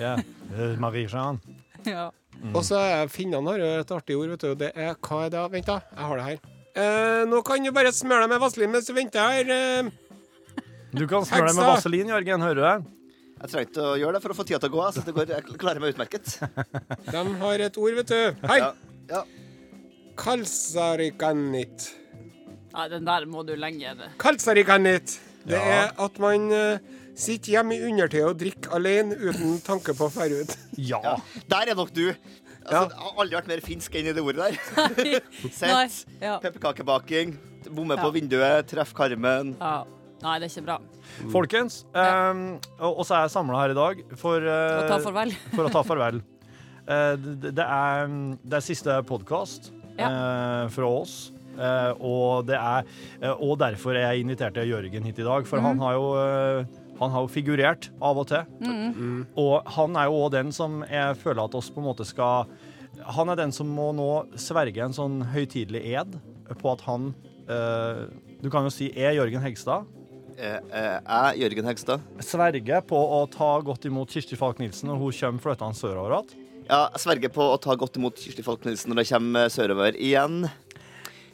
ja. 0.00 0.16
Eh, 0.52 0.74
Marie-Jean. 0.82 1.38
ja. 1.86 2.10
Og 2.52 2.64
så 2.66 2.78
finnene 3.12 3.46
har 3.52 3.60
jo 3.62 3.66
et 3.84 3.90
artig 3.94 4.16
ord, 4.18 4.32
vet 4.34 4.40
du. 4.42 4.54
Det 4.58 4.72
er 4.74 4.96
Hva 4.98 5.20
er 5.28 5.30
det? 5.30 5.42
Vent, 5.52 5.66
da. 5.68 5.76
Jeg 5.94 6.08
har 6.10 6.16
det 6.18 6.24
her. 6.26 6.40
Eh, 6.72 7.22
nå 7.30 7.38
kan 7.46 7.62
du 7.62 7.70
bare 7.70 7.92
smøre 7.94 8.24
deg 8.24 8.32
med 8.32 8.40
vaselin 8.42 8.72
mens 8.72 8.88
du 8.88 8.94
venter 8.96 9.20
her. 9.20 9.52
Eh, 9.52 9.90
Du 10.92 11.06
kan 11.06 11.22
smøre 11.24 11.52
deg 11.52 11.56
med 11.60 11.68
vaselin, 11.70 12.10
Jørgen. 12.10 12.42
Hører 12.42 12.58
du 12.58 12.62
det? 12.66 12.74
Jeg 13.42 13.50
trenger 13.50 13.66
ikke 13.68 13.84
å 13.90 13.94
gjøre 13.98 14.14
det 14.14 14.22
for 14.22 14.32
å 14.32 14.36
få 14.38 14.44
tida 14.46 14.58
til 14.62 14.70
å 14.70 14.74
gå. 14.76 14.82
Så 14.94 15.02
det 15.06 15.14
går, 15.16 15.30
jeg 15.34 15.58
klarer 15.58 15.82
meg 15.82 15.94
utmerket. 15.96 16.36
de 17.10 17.22
har 17.42 17.64
et 17.66 17.78
ord, 17.82 17.94
vet 17.98 18.12
du. 18.12 18.46
Hei! 18.46 18.58
Ja. 18.62 18.72
Ja. 19.10 19.22
Kalsarikanit. 20.16 21.88
ja, 22.72 22.88
den 22.88 23.04
der 23.08 23.26
må 23.26 23.42
du 23.46 23.54
lenge. 23.56 23.96
Det 25.44 25.58
Ja. 25.58 25.58
er 25.58 25.92
at 25.98 26.18
man 26.22 26.52
eh, 26.52 26.78
sitter 27.18 27.52
hjemme 27.58 27.74
i 27.74 27.82
undertøyet 27.88 28.28
og 28.28 28.38
drikker 28.38 28.76
alene 28.76 29.16
uten 29.18 29.58
tanke 29.66 29.92
på 29.98 30.06
å 30.06 30.12
dra 30.14 30.28
ut. 30.30 30.56
Ja. 30.78 31.00
Ja. 31.02 31.16
Der 31.50 31.72
er 31.72 31.74
nok 31.74 31.92
du. 31.92 32.12
Altså, 32.62 32.70
Ja. 32.70 32.82
Jeg 32.86 32.98
har 33.02 33.16
aldri 33.18 33.36
vært 33.40 33.48
mer 33.48 33.60
finsk 33.60 33.94
enn 33.98 34.06
i 34.06 34.12
det 34.14 34.22
ordet 34.22 34.52
der. 34.54 35.20
Sett, 35.50 36.04
Ja. 36.22 36.38
pepperkakebaking, 36.38 37.34
bomme 37.74 37.96
Ja. 37.98 38.02
på 38.04 38.12
vinduet, 38.14 38.68
treff 38.70 38.94
karmen. 38.94 39.56
ja. 39.58 39.82
Nei, 40.22 40.36
det 40.38 40.46
er 40.46 40.52
ikke 40.52 40.66
bra. 40.68 40.76
Folkens, 41.32 41.80
um, 41.94 42.42
og 42.78 43.00
og 43.02 43.06
så 43.08 43.16
er 43.16 43.24
jeg 43.26 43.32
samla 43.34 43.62
her 43.64 43.72
i 43.74 43.78
dag 43.78 44.02
for, 44.20 44.44
uh, 44.46 44.82
Å 44.84 44.88
ta 44.90 44.98
farvel. 45.02 45.32
for 45.54 45.68
å 45.68 45.72
ta 45.78 45.82
farvel. 45.86 46.22
Uh, 46.82 47.14
det, 47.14 47.52
det, 47.54 47.62
er, 47.62 48.08
det 48.42 48.56
er 48.58 48.62
siste 48.66 48.94
podkast 49.06 49.68
fra 50.74 50.88
oss. 50.88 51.12
eh, 51.54 51.92
og, 52.02 52.46
det 52.48 52.56
er, 52.58 52.88
eh, 53.20 53.30
og 53.44 53.52
derfor 53.60 53.94
er 53.94 54.08
jeg 54.08 54.24
inviterte 54.24 54.64
Jørgen 54.66 55.04
hit 55.06 55.20
i 55.22 55.26
dag, 55.26 55.46
for 55.46 55.62
han 55.62 55.78
har 55.78 55.94
jo 55.94 56.08
eh, 56.18 56.64
han 56.98 57.14
har 57.14 57.22
jo 57.22 57.30
figurert 57.30 57.86
av 58.02 58.18
og 58.18 58.26
til. 58.32 58.42
Og 59.38 59.70
han 59.76 59.94
er 60.00 60.10
jo 60.10 60.18
òg 60.24 60.32
den 60.34 60.50
som 60.50 60.80
jeg 60.90 61.20
føler 61.22 61.44
at 61.44 61.54
oss 61.54 61.70
på 61.70 61.78
en 61.84 61.86
måte 61.86 62.06
skal 62.08 62.50
Han 63.14 63.30
er 63.30 63.38
den 63.38 63.52
som 63.54 63.70
må 63.70 63.92
nå 63.94 64.10
sverge 64.34 64.82
en 64.82 64.92
sånn 64.96 65.20
høytidelig 65.32 65.84
ed 66.02 66.18
på 66.60 66.72
at 66.74 66.82
han 66.90 67.12
eh, 67.46 68.02
Du 68.42 68.50
kan 68.50 68.66
jo 68.66 68.74
si 68.74 68.90
er 68.96 69.14
Jørgen 69.20 69.42
Hegstad. 69.46 69.86
Eh, 70.38 70.58
eh, 70.58 70.96
jeg, 70.98 71.42
Jørgen 71.42 71.68
Hegstad. 71.68 72.06
Sverger 72.24 72.84
på 72.86 72.96
å 72.96 73.22
ta 73.30 73.52
godt 73.64 73.86
imot 73.88 74.12
Kirsti 74.12 74.38
Falk 74.38 74.62
Nilsen 74.62 74.90
når 74.90 75.00
hun 75.00 75.14
kommer 75.18 75.44
flyttende 75.46 75.78
sørover 75.78 76.16
igjen. 76.16 76.48
Ja, 76.68 76.86
jeg 76.94 77.02
sverger 77.02 77.32
på 77.34 77.46
å 77.52 77.58
ta 77.60 77.76
godt 77.78 77.98
imot 78.00 78.20
Kirsti 78.20 78.44
Falk 78.46 78.66
Nilsen 78.66 78.92
når 78.92 79.02
hun 79.02 79.10
kommer 79.12 79.52
sørover 79.52 79.98
igjen. 79.98 80.46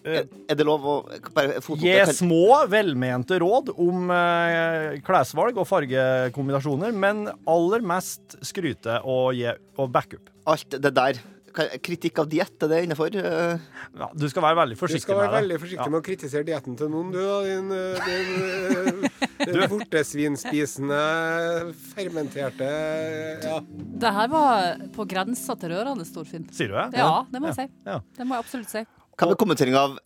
Er, 0.09 0.29
er 0.49 0.57
det 0.57 0.65
lov 0.65 0.85
å 0.89 0.95
bare 1.35 1.59
Gi 1.83 1.95
små, 2.17 2.63
velmente 2.71 3.37
råd 3.43 3.73
om 3.75 4.13
eh, 4.15 4.99
klesvalg 5.05 5.59
og 5.59 5.67
fargekombinasjoner, 5.69 6.95
men 6.95 7.27
aller 7.51 7.85
mest 7.85 8.39
skryte 8.47 9.01
og, 9.05 9.43
og 9.77 9.91
backup. 9.93 10.31
Alt 10.49 10.79
det 10.79 10.95
der. 10.97 11.21
Kan- 11.55 11.73
Kritikk 11.83 12.19
av 12.23 12.29
diett, 12.29 12.63
er 12.63 12.69
det 12.69 12.79
innafor? 12.87 13.11
Ja, 13.15 14.09
du 14.15 14.29
skal 14.29 14.43
være 14.43 14.57
veldig 14.61 14.77
forsiktig 14.79 14.81
med 14.81 14.89
det. 14.89 14.99
Du 14.99 15.03
skal 15.03 15.19
være 15.23 15.37
veldig 15.43 15.59
forsiktig 15.63 15.87
Ja. 15.87 15.91
med 15.95 16.01
å 16.01 16.07
kritisere 16.07 16.45
dietten 16.49 16.77
til 16.77 16.89
noen, 16.93 17.13
du, 17.13 17.19
da. 17.19 17.43
Din, 17.43 17.71
eh, 17.73 17.95
din, 18.07 18.29
eh, 19.41 19.53
din 19.53 19.69
vortesvinspisende, 19.75 21.01
fermenterte 21.95 22.69
Ja. 23.45 23.61
Det 23.99 24.13
her 24.15 24.29
var 24.29 24.77
på 24.95 25.07
grensa 25.09 25.57
til 25.59 25.71
rørende, 25.75 26.05
Storfinn. 26.07 26.47
Sier 26.53 26.69
du 26.69 26.75
det? 26.75 26.99
Ja, 26.99 27.25
det 27.31 27.41
må 27.43 27.51
jeg 27.53 27.57
si. 27.63 27.69
Ja. 27.87 28.01
Det 28.17 28.27
må 28.27 28.37
jeg 28.37 28.45
absolutt 28.45 28.71
si. 28.73 28.85
Hva 29.19 29.27
med 29.33 29.39
kommentering 29.41 29.75
av 29.75 29.99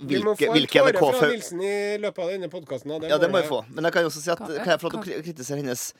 Vi 0.00 0.16
må 0.24 0.32
få 0.36 0.48
en 0.54 0.66
tåre 0.68 1.12
fra 1.16 1.28
Nilsen 1.28 1.60
i 1.60 1.96
løpet 2.00 2.18
av 2.24 2.28
denne 2.32 2.48
podkasten. 2.52 2.92
Ja, 3.08 3.18
det 3.18 3.30
må 3.32 3.40
jeg 3.42 3.48
få. 3.50 3.64
Men 3.72 3.84
jeg 3.84 3.92
kan 3.92 4.02
jo 4.02 4.08
også 4.10 4.20
si 4.22 4.30
at 4.30 4.38
Kan 4.38 4.66
jeg 4.72 4.80
få 4.80 4.90
lov 4.90 5.02
til 5.04 5.12
å 5.12 5.22
kritisere 5.24 5.56
hennes 5.60 5.92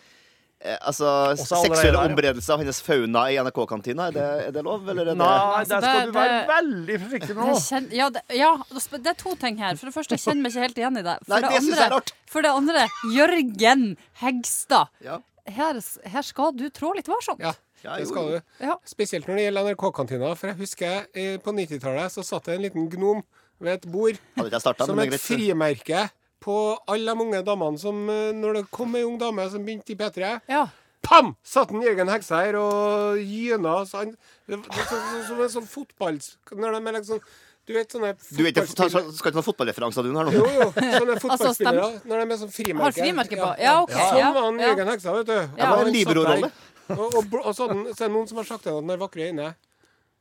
Altså 0.65 1.05
Også 1.37 1.55
allerede 1.55 1.77
seksuelle 1.77 2.23
der, 2.25 2.53
av 2.55 2.61
hennes 2.63 2.79
fauna 2.83 3.23
i 3.31 3.37
NRK-kantina. 3.37 4.07
Er, 4.09 4.15
det- 4.17 4.47
er 4.47 4.55
det 4.57 4.63
lov, 4.65 4.89
eller 4.89 5.03
er 5.03 5.11
det 5.13 5.17
Nei, 5.21 5.27
Altså, 5.61 5.81
der 5.81 5.81
skal 5.87 6.07
du 6.07 6.13
være 6.17 6.39
veldig 6.49 6.97
forsiktig 7.03 7.37
nå. 7.37 7.49
Kjenner, 7.61 7.93
ja, 7.93 8.09
det, 8.11 8.23
ja, 8.35 8.51
det 8.73 9.07
er 9.13 9.19
to 9.21 9.35
ting 9.37 9.59
her. 9.61 9.77
For 9.77 9.87
det 9.91 9.95
første, 9.95 10.17
jeg 10.17 10.25
kjenner 10.25 10.43
meg 10.43 10.53
ikke 10.55 10.65
helt 10.65 10.81
igjen 10.81 10.99
i 10.99 11.05
det. 11.07 11.17
For, 11.27 11.35
Nei, 11.35 11.41
det, 11.45 11.51
det 11.51 11.85
andre, 11.85 12.01
for 12.33 12.43
det 12.49 12.51
andre, 12.57 12.87
Jørgen 13.13 13.85
Hegstad. 14.23 14.89
Ja. 15.05 15.21
Her, 15.47 15.79
her 16.11 16.23
skal 16.27 16.53
du 16.57 16.67
trå 16.75 16.95
litt 16.97 17.07
varsomt. 17.13 17.41
Ja, 17.45 17.53
Ja, 17.85 17.99
det 18.01 18.09
skal 18.09 18.33
du. 18.33 18.41
Ja. 18.65 18.79
Spesielt 18.89 19.29
når 19.29 19.37
det 19.37 19.43
gjelder 19.45 19.69
NRK-kantina. 19.77 20.33
For 20.35 20.51
jeg 20.51 20.57
husker 20.59 21.05
eh, 21.15 21.37
på 21.39 21.53
90-tallet 21.55 22.11
så 22.17 22.25
satt 22.25 22.49
det 22.49 22.57
en 22.57 22.65
liten 22.65 22.89
gnom 22.91 23.21
ved 23.61 23.77
et 23.77 23.87
bord 23.93 24.17
som 24.37 24.99
et 24.99 25.13
greit. 25.13 25.21
frimerke 25.23 26.09
på 26.47 26.57
alle 26.93 27.13
de 27.15 27.25
unge 27.27 27.41
damene 27.47 27.81
som 27.83 28.03
eh, 28.13 28.31
Når 28.39 28.61
det 28.61 28.65
kom 28.75 28.95
ei 28.99 29.03
ung 29.07 29.17
dame 29.21 29.45
som 29.51 29.65
begynte 29.67 29.93
i 29.95 29.99
P3 29.99 30.37
Ja. 30.53 30.67
Pam! 31.07 31.35
Satt 31.47 31.71
en 31.75 31.83
Jørgen 31.85 32.09
Heksa 32.11 32.41
her 32.43 32.57
og 32.59 33.19
gyna 33.23 33.81
så 33.87 34.01
han, 34.05 34.15
det, 34.47 34.61
det, 34.63 34.87
så, 34.87 34.97
så, 34.97 35.19
Som 35.29 35.43
en 35.45 35.53
sånn 35.59 35.69
fotball... 35.71 36.17
Når 36.55 36.79
de 36.79 36.81
er 36.91 36.97
liksom 37.01 37.21
Du 37.67 37.75
vet 37.77 37.91
sånne 37.95 38.13
Du 38.39 38.43
ikke, 38.47 38.65
ta, 38.79 38.87
skal 38.91 39.31
ikke 39.31 39.39
ha 39.41 39.45
fotballreferanser 39.47 40.07
du 40.07 40.11
nå? 40.15 40.25
Jo, 40.35 40.47
jo. 40.55 40.67
Sånne 40.75 41.19
fotballspillere. 41.27 41.91
Når 42.07 42.23
de 42.25 42.27
er 42.37 42.41
sånn 42.43 42.55
frimerke. 42.55 42.87
Har 42.89 42.97
frimerke 42.99 43.39
på. 43.43 43.53
Ja, 43.63 43.77
OK. 43.83 43.95
Sånn 43.95 44.21
Ja, 44.23 44.33
var 44.35 44.49
han. 44.49 44.59
Jørgen 44.63 44.91
Heksa, 44.95 45.15
vet 45.19 45.31
du. 45.31 45.39
Ja. 45.59 45.71
han 45.75 45.91
libero-rolle. 45.95 46.51
Og, 46.95 47.07
og, 47.19 47.33
og 47.43 47.51
så, 47.59 47.67
så 47.67 47.97
er 47.97 48.07
det 48.07 48.13
noen 48.15 48.29
som 48.31 48.39
har 48.39 48.47
sagt 48.47 48.69
at 48.71 48.75
han 48.77 48.93
har 48.95 49.01
vakre 49.03 49.27
øyne. 49.31 49.49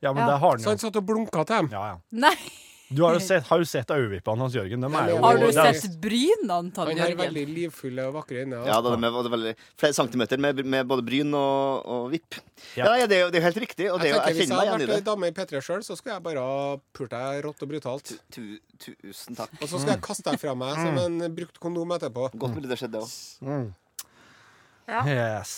Ja, 0.02 0.10
men 0.12 0.24
Ja. 0.24 0.32
det 0.32 0.38
har 0.42 0.58
Så 0.58 0.68
han 0.72 0.74
han 0.76 0.82
satt 0.82 0.98
og 0.98 1.06
blunka 1.08 1.44
til 1.46 1.56
dem. 1.62 1.68
Ja, 1.72 1.84
ja. 1.92 1.98
Nei, 2.26 2.34
Du 2.88 3.02
har 3.02 3.16
jo 3.16 3.20
sett, 3.30 3.42
har 3.48 3.58
jo 3.58 3.64
sett 3.66 3.88
øyevippene 3.90 4.38
hans, 4.44 4.54
Jørgen. 4.54 4.80
De 4.84 4.90
er 4.94 5.08
jo, 5.10 5.16
har 5.24 5.36
du 5.40 5.46
det 5.46 5.56
er- 5.58 5.72
sett 5.80 5.96
brynene 6.00 6.70
til 6.72 6.84
Han 6.86 6.98
har 7.02 7.08
Jørgen? 7.10 7.18
veldig 7.24 7.44
livfulle 7.56 8.04
og 8.06 8.14
vakre 8.14 8.44
øyne. 8.44 8.60
Ja, 8.68 8.76
da, 8.80 8.92
det 8.96 9.08
er 9.10 9.30
veldig, 9.34 9.54
flere 9.82 9.92
centimeter 9.98 10.38
med, 10.38 10.64
med 10.64 10.86
både 10.86 11.02
bryn 11.08 11.34
og, 11.34 11.82
og 11.96 12.10
vipp. 12.12 12.38
Ja. 12.76 12.84
Ja, 12.86 12.92
ja 13.02 13.06
det, 13.10 13.16
er 13.18 13.24
jo- 13.24 13.30
det 13.30 13.40
er 13.40 13.42
jo 13.42 13.46
helt 13.48 13.62
riktig, 13.66 13.88
og 13.92 13.98
det, 14.00 14.06
er 14.06 14.14
jo- 14.14 14.20
jeg 14.20 14.22
tenker, 14.22 14.28
jeg 14.28 14.36
Hvis 14.36 14.38
jeg 14.38 14.46
kjenner 14.46 14.56
meg 14.56 14.68
hadde 14.70 14.76
igjen 14.76 14.88
i 14.88 14.92
vært 14.92 15.04
det. 15.04 15.08
dame 15.10 15.26
i 15.26 15.34
P3 15.40 15.62
sjøl, 15.66 15.82
så 15.88 15.96
skulle 15.98 16.14
jeg 16.14 16.22
bare 16.28 16.44
ha 16.46 16.76
pult 17.00 17.10
deg 17.16 17.44
rått 17.48 17.62
og 17.66 17.68
brutalt. 17.74 18.12
Tu, 18.30 18.42
tusen 18.78 19.34
takk. 19.36 19.50
Og 19.60 19.66
så 19.68 19.80
skulle 19.80 19.96
jeg 19.96 20.04
kaste 20.06 20.30
deg 20.30 20.38
fra 20.40 20.54
meg 20.54 20.74
som 20.78 20.98
en 21.02 21.34
brukt 21.34 21.58
kondom 21.60 21.90
etterpå. 21.98 22.30
Godt 22.38 22.54
mulig 22.54 22.68
det 22.70 22.78
skjedde 22.78 23.02
òg. 23.02 23.72
Yes. 24.86 25.52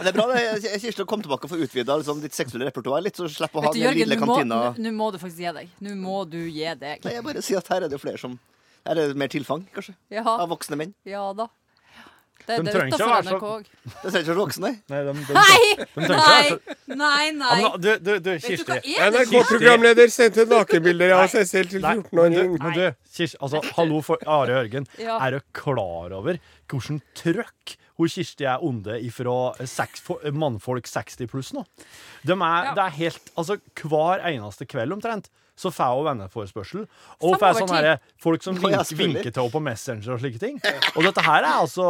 Det 0.00 0.10
er 0.10 0.16
bra 0.16 0.24
det, 0.32 1.02
å 1.02 1.06
komme 1.06 1.22
tilbake 1.22 1.46
og 1.46 1.52
få 1.52 1.58
utvida 1.62 1.94
liksom, 2.00 2.18
ditt 2.22 2.34
seksuelle 2.34 2.66
repertoar 2.70 3.04
litt, 3.04 3.18
så 3.18 3.28
slipper 3.30 3.60
å 3.60 3.66
ha 3.68 3.72
du, 3.72 3.78
den 3.78 3.86
Jørgen, 3.86 4.00
lille 4.02 4.18
kantina. 4.18 4.58
nå 4.74 4.92
må 4.96 5.10
du 5.14 5.18
faktisk 5.22 5.44
gi 5.44 5.52
deg. 5.60 5.70
Nå 5.86 5.94
må 6.00 6.24
du 6.26 6.40
gi 6.42 6.66
deg. 6.80 7.04
Nei, 7.06 7.14
jeg 7.14 7.26
bare 7.26 7.44
sier 7.44 7.62
at 7.62 7.70
her 7.70 7.84
er 7.86 7.92
det 7.92 7.98
jo 7.98 8.02
flere 8.02 8.20
som 8.20 8.38
Her 8.84 8.98
er 9.00 9.12
det 9.14 9.16
mer 9.16 9.30
tilfang, 9.32 9.62
kanskje, 9.72 9.94
Ja, 10.12 10.24
av 10.26 10.50
voksne 10.50 10.76
menn. 10.76 10.90
ja 11.08 11.22
da. 11.32 11.46
Det, 12.46 12.56
De 12.58 12.62
det 12.64 12.74
er 12.74 12.78
trenger 12.78 12.92
ikke 12.92 13.04
å 13.04 13.12
være 13.14 13.24
så- 13.24 14.00
Det 14.02 14.10
ser 14.12 14.18
ikke 14.20 14.32
så 14.34 14.36
voksne, 14.36 14.60
nei. 14.60 14.72
Nei, 14.90 15.02
de, 15.04 15.12
de, 15.12 15.34
Nei! 15.34 15.86
de 15.94 16.08
Nei! 16.08 16.48
så- 16.50 16.74
Nei, 16.94 17.24
Ja, 17.24 17.32
nei. 17.32 17.62
men, 17.62 17.80
du, 17.80 17.98
du, 17.98 18.18
du, 18.20 18.30
Kirsti. 18.38 18.76
er? 18.98 19.10
NRK-programleder 19.10 20.10
sendte 20.12 20.44
nakenbilder 20.50 21.14
av 21.16 21.28
seg 21.32 21.46
selv 21.48 21.70
til 21.70 21.80
Nei, 21.80 21.94
men 21.96 22.04
14-åring. 22.04 22.34
du, 22.58 22.64
men 22.64 22.72
du 22.76 22.84
Kirsti, 23.14 23.38
altså, 23.40 23.62
hallo 23.78 24.02
for 24.04 24.18
Are 24.26 24.46
Jørgen. 24.52 24.86
Ja. 25.00 25.16
Er 25.24 25.38
du 25.38 25.40
klar 25.56 26.12
over 26.12 26.38
hvordan 26.68 27.00
trøkk 27.16 27.76
hun 27.96 28.08
Kirsti 28.10 28.44
er 28.50 28.58
onde 28.66 28.96
ifra 29.06 29.54
seks, 29.70 30.00
for- 30.02 30.20
mannfolk 30.34 30.84
60 30.90 31.28
pluss 31.30 31.52
nå? 31.54 31.64
De 32.26 32.32
er, 32.32 32.64
Ja. 32.64 32.74
Det 32.74 32.84
er 32.84 32.90
helt 32.98 33.30
Altså, 33.38 33.56
hver 33.80 34.20
eneste 34.26 34.66
kveld 34.66 34.92
omtrent 34.92 35.28
så 35.56 35.70
får 35.70 35.92
hun 36.00 36.06
venneforespørsel. 36.08 36.84
Og 37.22 37.36
får 37.38 37.44
over 37.46 37.58
sånne 37.60 37.80
her, 37.84 38.00
folk 38.20 38.42
som 38.42 38.56
vinker, 38.60 38.96
vinker 38.98 39.30
til 39.30 39.42
henne 39.44 39.54
på 39.54 39.62
Messenger 39.62 40.16
og 40.16 40.20
slike 40.24 40.40
ting. 40.42 40.58
Og 40.96 41.02
dette 41.06 41.22
her 41.24 41.42
er 41.46 41.60
altså 41.62 41.88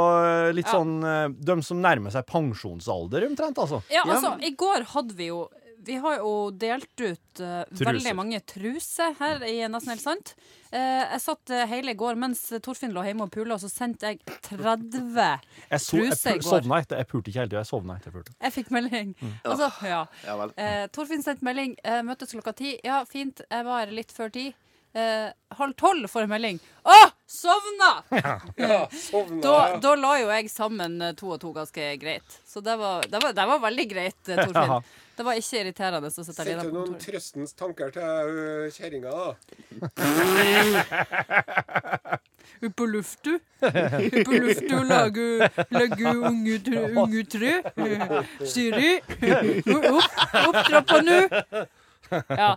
litt 0.57 0.67
Ja. 0.69 0.77
sånn 0.79 0.95
eh, 1.05 1.29
De 1.49 1.57
som 1.65 1.81
nærmer 1.81 2.13
seg 2.13 2.27
pensjonsalder, 2.29 3.27
omtrent, 3.31 3.59
altså. 3.59 3.83
Ja, 3.93 4.05
altså, 4.05 4.35
i 4.45 4.53
går 4.59 4.85
hadde 4.95 5.17
vi 5.17 5.31
jo 5.33 5.47
Vi 5.87 5.97
har 6.01 6.17
jo 6.19 6.33
delt 6.51 7.01
ut 7.01 7.41
uh, 7.45 7.63
veldig 7.81 8.15
mange 8.17 8.41
truser 8.49 9.15
her 9.19 9.45
i 9.47 9.57
Nesten 9.71 9.93
helt 9.95 10.03
sant. 10.05 10.35
Uh, 10.73 10.79
jeg 11.13 11.21
satt 11.25 11.53
uh, 11.55 11.63
hele 11.71 11.95
i 11.95 11.99
går 11.99 12.19
mens 12.21 12.43
Torfinn 12.65 12.95
lå 12.97 13.05
hjemme 13.07 13.27
og 13.29 13.33
pula, 13.35 13.59
så 13.61 13.71
sendte 13.71 14.15
jeg 14.15 14.21
30 14.49 14.99
Jeg, 15.21 15.45
jeg 15.71 15.85
truser 15.87 16.39
i 16.39 16.43
går. 16.43 16.49
sovna 16.49 16.81
etter 16.83 17.03
Jeg 17.03 17.11
pulte 17.13 17.31
ikke 17.33 17.43
hele 17.45 17.53
tida. 17.53 17.63
Jeg 17.63 17.71
sovna 17.71 17.99
etter 17.99 18.11
jeg 18.11 18.19
pulte. 18.19 18.37
Jeg 18.41 18.57
fikk 18.59 18.75
melding. 18.75 19.15
Mm. 19.21 19.33
Altså, 19.53 19.71
ja. 19.87 20.03
Ja. 20.27 20.51
Eh, 20.57 20.85
Torfinn 20.95 21.25
sendte 21.25 21.47
melding. 21.47 21.77
Møtes 22.09 22.35
klokka 22.35 22.57
ti. 22.59 22.77
Ja, 22.85 23.05
fint. 23.09 23.45
Jeg 23.51 23.67
var 23.67 23.85
her 23.85 23.95
litt 23.95 24.13
før 24.15 24.33
ti. 24.35 24.51
Eh, 24.95 25.31
halv 25.59 25.75
tolv 25.75 26.07
får 26.07 26.23
jeg 26.23 26.31
melding. 26.31 26.59
Å, 26.87 26.99
sovna! 27.27 27.89
Ja, 28.63 28.85
sovna. 28.95 29.41
Da, 29.43 29.55
da 29.83 29.95
la 29.99 30.13
jo 30.21 30.29
jeg 30.31 30.51
sammen 30.53 31.01
to 31.19 31.33
og 31.35 31.41
to 31.43 31.51
ganske 31.57 31.89
greit. 31.99 32.37
Så 32.47 32.63
det 32.63 32.77
var, 32.79 33.03
det 33.11 33.19
var, 33.25 33.35
det 33.35 33.47
var 33.51 33.63
veldig 33.65 33.87
greit, 33.91 34.21
Torfinn. 34.29 34.77
Det 35.17 35.23
var 35.27 35.39
ikke 35.39 35.61
irriterende 35.63 36.09
å 36.11 36.13
sitte 36.15 36.43
alene 36.43 36.63
Sendte 36.65 36.73
på 36.75 36.79
noen 36.81 36.99
trøstens 37.03 37.53
tanker 37.55 37.93
til 37.95 38.03
øh, 38.03 38.71
kjerringa, 38.75 39.11
da. 39.15 39.31
Ut 42.61 42.75
på 42.77 42.87
lufta. 42.87 43.31
Ut 43.35 44.17
på 44.27 44.33
lufta 44.41 44.79
og 44.81 44.87
lage, 44.89 45.27
lage 45.75 46.15
unge, 46.15 46.57
unge 46.97 47.23
tre. 47.31 47.53
Siri, 48.49 48.91
opp, 49.75 50.11
opp 50.49 50.59
trappa 50.69 50.99
nå. 51.05 51.19
Ja. 52.35 52.51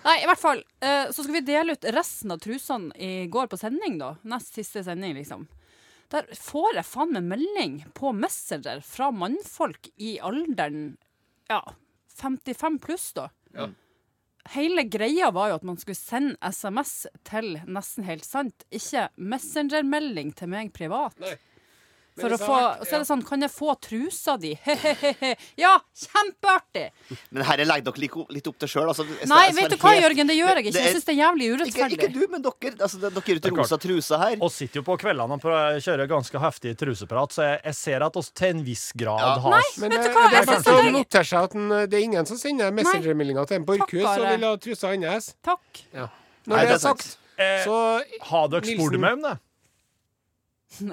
Nei, 0.00 0.16
i 0.22 0.26
hvert 0.28 0.40
fall. 0.40 0.62
eh, 0.80 1.10
Så 1.12 1.22
skal 1.26 1.34
vi 1.38 1.42
dele 1.44 1.74
ut 1.76 1.84
resten 1.92 2.32
av 2.32 2.38
trusene 2.40 2.94
i 2.96 3.26
går 3.32 3.50
på 3.52 3.58
sending, 3.60 3.98
da. 4.00 4.14
Nest 4.32 4.54
siste 4.56 4.82
sending, 4.86 5.12
liksom. 5.18 5.44
Der 6.10 6.26
får 6.34 6.74
jeg 6.80 6.86
faen 6.88 7.12
meg 7.14 7.26
melding 7.36 7.74
på 7.94 8.10
Messenger 8.16 8.80
fra 8.82 9.10
mannfolk 9.14 9.90
i 10.02 10.16
alderen 10.26 10.96
ja, 11.50 11.60
55 12.18 12.80
pluss, 12.82 13.12
da. 13.16 13.28
Ja. 13.54 13.68
Hele 14.54 14.86
greia 14.88 15.28
var 15.30 15.50
jo 15.50 15.58
at 15.60 15.66
man 15.68 15.76
skulle 15.78 15.98
sende 15.98 16.52
SMS 16.52 17.06
til 17.28 17.58
Nesten 17.68 18.06
helt 18.08 18.24
sant, 18.24 18.64
ikke 18.72 19.08
Messenger-melding 19.20 20.32
til 20.38 20.50
meg 20.52 20.72
privat. 20.76 21.18
Nei. 21.20 21.36
For 22.20 22.34
å 22.36 22.38
få, 22.40 22.56
Og 22.80 22.86
så 22.86 22.94
er 22.96 23.02
det 23.02 23.08
sånn, 23.08 23.22
kan 23.26 23.40
jeg 23.44 23.50
få 23.54 23.74
trusa 23.80 24.34
di? 24.40 24.52
He-he-he. 24.64 25.30
Ja, 25.60 25.72
kjempeartig! 25.96 26.84
Men 27.30 27.44
herre 27.48 27.64
legger 27.68 27.90
dere 27.90 28.02
litt, 28.04 28.16
litt 28.36 28.50
opp 28.50 28.58
til 28.62 28.68
sjøl. 28.68 28.88
Altså, 28.92 29.06
Nei, 29.30 29.46
vet 29.56 29.70
du 29.72 29.76
hva, 29.80 29.92
helt- 29.94 30.04
Jørgen, 30.06 30.30
det 30.30 30.36
gjør 30.38 30.52
jeg 30.60 30.66
ikke. 30.66 30.74
Er- 30.76 30.84
Jeg 30.86 30.94
syns 30.96 31.06
det 31.08 31.14
er 31.14 31.20
jævlig 31.20 31.46
Ikke, 31.48 31.56
urettferdig. 31.60 31.98
ikke 31.98 32.12
du, 32.14 32.20
men 32.34 32.42
dere. 32.46 32.72
Altså, 32.80 33.00
dere 33.02 33.12
er 33.24 33.40
ute 33.40 33.48
er 33.52 33.56
rosa 33.60 33.78
trusa 33.86 34.18
her. 34.24 34.36
Og 34.40 34.50
sitter 34.52 34.80
jo 34.80 34.84
på 34.90 34.98
kveldene 35.00 35.38
og 35.40 35.82
kjører 35.84 36.08
ganske 36.10 36.42
heftig 36.46 36.76
truseprat, 36.80 37.32
så 37.36 37.46
jeg, 37.48 37.60
jeg 37.70 37.74
ser 37.80 38.06
at 38.06 38.16
oss 38.20 38.30
til 38.30 38.48
en 38.56 38.64
viss 38.64 38.86
grad 38.92 39.20
Ja. 39.20 39.34
har 39.40 39.62
Men 39.80 39.90
Vet 39.96 40.04
du 40.04 40.10
hva, 40.14 40.24
det 40.30 40.40
er 40.40 40.46
jeg 40.46 40.60
å 40.60 40.62
det 40.64 40.86
er- 40.86 40.92
notere 40.96 41.24
seg 41.30 41.42
at 41.44 41.52
den, 41.56 41.68
det 41.90 41.94
er 41.94 42.04
ingen 42.06 42.26
som 42.26 42.36
sender 42.40 42.70
messengermeldinger 42.72 43.46
til 43.50 43.56
en 43.60 43.64
Borchhus 43.68 44.02
Takk, 44.04 44.18
og 44.20 44.28
vil 44.34 44.44
ha 44.48 44.56
trusa 44.56 44.94
hans. 44.94 45.34
Takk. 45.42 45.84
Når 45.94 46.56
Nei, 46.56 46.64
det 46.66 46.74
er 46.74 46.78
sant. 46.82 47.02
sagt, 47.02 47.18
eh, 47.38 47.64
Har 48.30 48.48
dere 48.48 48.64
spurt 48.64 48.98
meg 48.98 49.12
om 49.18 49.22
det? 49.28 49.36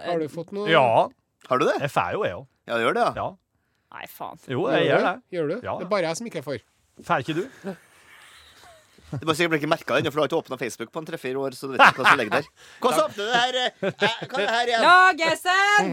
har 0.04 0.20
du 0.20 0.28
fått 0.28 0.52
noe 0.52 0.68
Ja. 0.70 1.08
Har 1.48 1.58
du 1.62 1.66
det? 1.66 1.78
Jeg 1.82 1.92
får 1.94 2.12
jo, 2.18 2.24
jeg 2.28 2.34
òg. 2.38 2.46
Ja, 2.68 2.74
du 2.78 2.82
gjør 2.84 2.94
det, 2.98 3.04
ja. 3.08 3.12
Ja. 3.16 3.28
Nei, 3.98 4.06
faen. 4.12 4.40
Jo, 4.52 4.66
jeg 4.74 4.88
gjør 4.90 5.04
det. 5.08 5.14
Gjør 5.38 5.46
du? 5.48 5.56
Ja. 5.64 5.74
Det 5.80 5.86
er 5.86 5.92
bare 5.94 6.06
jeg 6.10 6.16
som 6.20 6.26
ikke 6.28 6.42
er 6.42 6.48
for. 6.48 6.58
Får 7.08 7.18
ikke 7.24 7.36
du? 7.38 7.44
Det 9.08 9.24
bare 9.24 9.38
sikkert 9.40 9.62
ikke 9.62 9.70
merka 9.72 9.96
ennå, 10.02 10.12
for 10.12 10.20
du 10.20 10.22
har 10.26 10.28
ikke 10.28 10.42
åpna 10.42 10.58
Facebook 10.60 10.90
på 10.92 11.00
en 11.00 11.06
tre-fire 11.08 11.40
år. 11.40 11.52
Så 11.56 11.64
du 11.70 11.78
vet 11.78 11.86
ikke 11.88 12.02
hva 12.04 12.10
som 12.12 12.20
ligger 12.20 12.34
der. 12.42 12.46
Hvordan 12.84 13.00
åpner 13.06 13.24
du 13.24 13.30
det 13.32 13.40
her? 13.40 13.54
eh, 13.56 13.72
eh, 13.88 13.94
Hva 14.28 14.36
er 14.36 14.44
det 14.44 14.52
her 14.52 14.66
igjen? 14.68 14.84
Lagesen! 14.84 15.86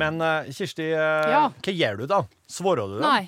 Men 0.00 0.20
eh, 0.20 0.50
Kirsti, 0.54 0.86
eh, 0.94 1.30
Ja. 1.34 1.42
hva 1.50 1.72
gjør 1.74 1.98
du 1.98 2.06
da? 2.06 2.20
Svarer 2.48 2.86
du 2.86 2.94
det? 3.00 3.04
Nei. 3.08 3.24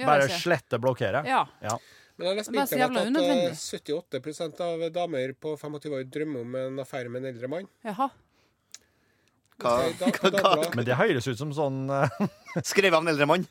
Bare 0.00 0.24
ikke. 0.30 0.40
slette, 0.40 0.78
blokkere? 0.80 1.20
Ja. 1.28 1.42
Ja. 1.60 1.76
Men 2.16 2.28
jeg 2.30 2.36
leste 2.40 2.50
på 2.50 2.56
Det 2.56 2.60
er 2.62 2.66
så 2.66 2.74
internett 2.80 3.00
at 3.00 3.06
unødvendig. 3.12 3.52
78% 3.60 4.60
av 4.64 4.82
damer 4.96 5.32
på 5.40 5.52
25 5.60 5.92
år 5.98 6.04
drømmer 6.16 6.40
om 6.46 6.54
en 6.56 6.80
affære 6.82 7.08
med 7.12 7.22
en 7.24 7.30
eldre 7.34 7.48
mann. 7.52 7.68
Jaha. 7.84 8.08
Hva, 9.60 9.72
hva, 10.00 10.30
hva 10.32 10.52
Men 10.74 10.86
det 10.88 10.96
høres 10.98 11.26
ut 11.28 11.38
som 11.38 11.50
sånn 11.54 11.90
eh, 11.92 12.08
Skrevet 12.70 12.96
av 12.96 13.02
en 13.04 13.12
eldre 13.12 13.26
mann. 13.28 13.44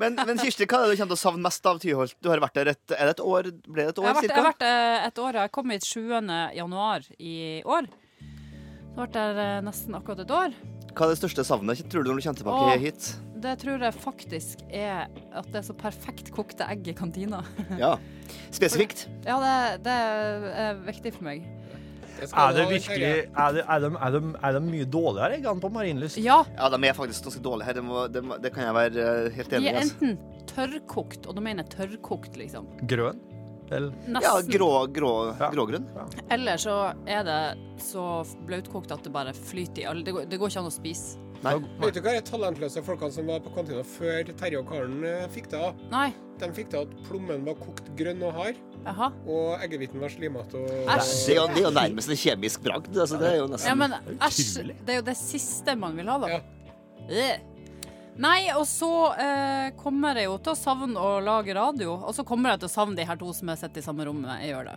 men, 0.00 0.14
men 0.14 0.38
Kirsti, 0.38 0.66
hva 0.68 0.82
er 0.82 0.86
det 0.86 0.94
du 0.94 1.00
kommer 1.00 1.12
til 1.14 1.16
å 1.16 1.22
savne 1.22 1.42
mest 1.46 1.66
av 1.68 1.80
Tyholt? 1.82 2.14
Du 2.22 2.30
har 2.30 2.42
vært 2.44 2.56
der 2.58 2.72
et, 2.74 2.84
er 2.94 3.04
det 3.08 3.16
et 3.16 3.24
år? 3.24 3.42
Ble 3.66 3.88
det 3.88 3.94
et 3.94 3.98
Jeg 3.98 4.06
har 4.06 4.12
år, 4.12 4.20
vært, 4.20 4.28
jeg 4.28 4.36
har 4.38 4.48
vært 4.50 4.66
eh, 4.68 5.08
et 5.08 5.18
år. 5.24 5.32
Jeg 5.40 5.54
kom 5.56 5.74
hit 5.74 5.88
7. 5.88 5.96
januar 6.60 7.00
i 7.18 7.34
år. 7.64 7.90
Så 8.92 8.96
ble 8.98 9.08
jeg 9.08 9.12
der 9.16 9.42
eh, 9.46 9.58
nesten 9.64 9.98
akkurat 9.98 10.20
et 10.22 10.32
år. 10.36 10.56
Hva 10.92 11.06
er 11.06 11.14
det 11.14 11.20
største 11.22 11.44
savnet, 11.48 11.80
tror 11.88 12.04
du, 12.04 12.12
når 12.12 12.20
du 12.20 12.26
kommer 12.26 12.42
tilbake 12.42 12.64
Åh. 12.68 12.82
hit? 12.82 13.12
Det 13.42 13.56
tror 13.58 13.82
jeg 13.82 13.94
faktisk 13.98 14.60
er 14.68 15.08
at 15.34 15.48
det 15.50 15.58
er 15.62 15.64
så 15.66 15.74
perfekt 15.74 16.28
kokte 16.34 16.68
egg 16.70 16.86
i 16.92 16.94
kantina. 16.94 17.40
Ja. 17.80 17.96
Spesifikt. 18.54 19.08
Ja, 19.26 19.40
det, 19.42 19.82
det 19.88 19.96
er 20.62 20.78
viktig 20.84 21.16
for 21.16 21.26
meg. 21.26 21.48
Er 22.22 22.52
det 22.56 22.66
virkelig 22.70 23.08
Er, 23.08 23.52
det, 23.56 23.64
er, 23.68 23.80
de, 23.80 23.90
er, 23.96 24.10
de, 24.16 24.20
er 24.42 24.52
de 24.58 24.60
mye 24.66 24.84
dårligere 24.86 25.40
enn 25.52 25.60
på 25.62 25.70
Marienlyst? 25.72 26.18
Ja, 26.22 26.42
Ja, 26.56 26.68
de 26.68 26.80
er 26.88 26.94
faktisk 26.98 27.24
ganske 27.28 27.42
dårlige 27.42 27.66
her. 27.70 28.08
Det, 28.12 28.22
det 28.44 28.52
kan 28.54 28.64
jeg 28.68 28.74
være 28.74 29.06
eh, 29.26 29.30
helt 29.36 29.52
enig 29.58 29.66
i. 29.66 29.72
er 29.72 29.80
Altså. 29.82 29.96
enten 30.02 30.46
tørrkokt, 30.52 31.26
og 31.26 31.36
da 31.38 31.40
mener 31.44 31.64
jeg 31.64 31.72
tørrkokt, 31.76 32.36
liksom. 32.40 32.66
Grønn? 32.90 33.20
Eller? 33.72 33.92
Nesten. 34.04 34.26
Ja, 34.26 34.34
grå, 34.58 34.70
grå, 34.92 35.12
Ja. 35.40 35.48
grågrønn. 35.54 35.86
Eller 36.30 36.58
så 36.60 36.74
er 37.08 37.22
det 37.24 37.38
så 37.80 38.22
bløtkokt 38.46 38.92
at 38.92 39.02
det 39.06 39.12
bare 39.14 39.32
flyter 39.32 39.82
i 39.82 39.86
alle. 39.88 40.04
Det 40.04 40.12
går, 40.12 40.26
det 40.28 40.38
går 40.42 40.50
ikke 40.52 40.60
an 40.60 40.68
å 40.68 40.74
spise. 40.74 41.16
Nei. 41.42 41.54
Vet 41.80 41.94
du 41.96 42.00
hva 42.04 42.12
de 42.14 42.20
talentløse 42.22 42.82
folkene 42.86 43.10
som 43.10 43.26
var 43.26 43.40
på 43.42 43.50
kantina 43.54 43.80
før 43.82 44.28
Terje 44.38 44.60
og 44.60 44.68
Karen 44.68 45.00
eh, 45.08 45.24
fikk 45.32 45.48
det 45.50 45.58
av? 45.58 45.74
De 46.38 46.50
fikk 46.54 46.68
det 46.74 46.82
at 46.84 46.92
plommen 47.08 47.42
var 47.48 47.56
kokt 47.58 47.88
grønn 47.98 48.22
og 48.22 48.36
hard, 48.36 48.60
Jaha. 48.86 49.10
og 49.26 49.62
eggehviten 49.62 50.00
var 50.02 50.08
slimete 50.10 50.58
og 50.58 50.90
Æsj. 50.96 51.12
Det 51.28 51.36
er, 51.36 51.38
jo, 51.40 51.46
det 51.54 51.62
er 51.62 51.68
jo 51.68 51.74
nærmest 51.76 52.10
en 52.10 52.20
kjemisk 52.24 52.64
bragd. 52.66 52.90
Altså, 52.96 53.20
det 53.20 53.30
er 53.30 53.36
jo 53.42 53.46
nesten 53.52 53.68
Ja, 53.70 53.78
men 53.78 53.94
æsj. 54.18 54.74
Det 54.82 54.96
er 54.96 55.00
jo 55.02 55.06
det 55.12 55.16
siste 55.20 55.76
man 55.78 55.96
vil 55.96 56.08
ha, 56.10 56.18
da. 56.18 56.36
Ja. 56.36 56.42
Øh. 57.08 57.48
Nei, 58.20 58.50
og 58.52 58.66
så 58.68 58.88
eh, 59.16 59.70
kommer 59.80 60.18
jeg 60.20 60.26
jo 60.28 60.34
til 60.44 60.52
å 60.52 60.58
savne 60.58 61.00
å 61.00 61.14
lage 61.24 61.54
radio. 61.56 61.94
Og 62.04 62.12
så 62.12 62.20
kommer 62.28 62.52
jeg 62.52 62.60
til 62.60 62.68
å 62.68 62.72
savne 62.74 62.98
de 62.98 63.06
her 63.08 63.16
to 63.16 63.30
som 63.32 63.48
jeg 63.48 63.60
sitter 63.62 63.80
i 63.80 63.84
samme 63.86 64.04
rom 64.04 64.18
med. 64.20 64.42
Jeg 64.44 64.52
gjør 64.52 64.68
det. 64.68 64.74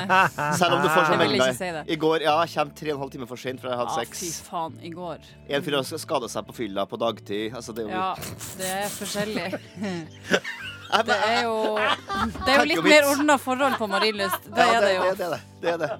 Selv 0.60 0.76
om 0.76 0.82
du 0.84 0.88
får 0.92 1.00
Jeg 1.00 1.08
deg 1.08 1.16
vil 1.16 1.22
melding 1.22 1.40
ikke 1.40 1.46
der. 1.46 1.56
si 1.56 1.70
det. 1.78 1.84
I 1.88 1.96
går 2.04 2.26
ja, 2.26 2.34
kom 2.44 2.52
kommer 2.52 2.76
tre 2.82 2.90
og 2.92 2.98
en 2.98 3.02
halv 3.06 3.14
time 3.16 3.30
for 3.32 3.40
sent 3.40 3.64
fra 3.64 3.72
jeg 3.72 3.80
hadde 3.80 3.94
Ah, 3.96 4.04
fy 4.12 4.28
sex. 4.28 4.40
faen, 4.50 4.76
i 4.84 4.92
går. 4.92 5.24
En 5.48 5.64
fyr 5.64 5.78
har 5.78 5.88
skada 6.04 6.28
seg 6.28 6.44
på 6.50 6.58
fylla 6.60 6.84
på 6.90 7.00
dagtid. 7.00 7.56
Altså, 7.56 7.72
det 7.72 7.86
er 7.86 7.88
jo 7.88 7.96
Ja, 7.96 8.12
det 8.60 8.72
er 8.84 8.88
forskjellig. 9.00 9.48
Det 11.04 11.16
er 11.28 11.40
jo, 11.44 11.56
det 11.76 12.52
er 12.52 12.60
jo 12.60 12.66
litt 12.70 12.84
mer 12.86 13.08
ordna 13.10 13.36
forhold 13.40 13.76
på 13.80 13.88
Marienlyst. 13.90 14.46
Det 14.48 14.66
er 14.66 14.80
det 14.84 14.92
jo. 14.94 15.02
Det, 15.02 15.26
er 15.26 15.34
det, 15.34 15.40
det 15.62 15.72
er 15.74 15.82
det. 15.82 15.90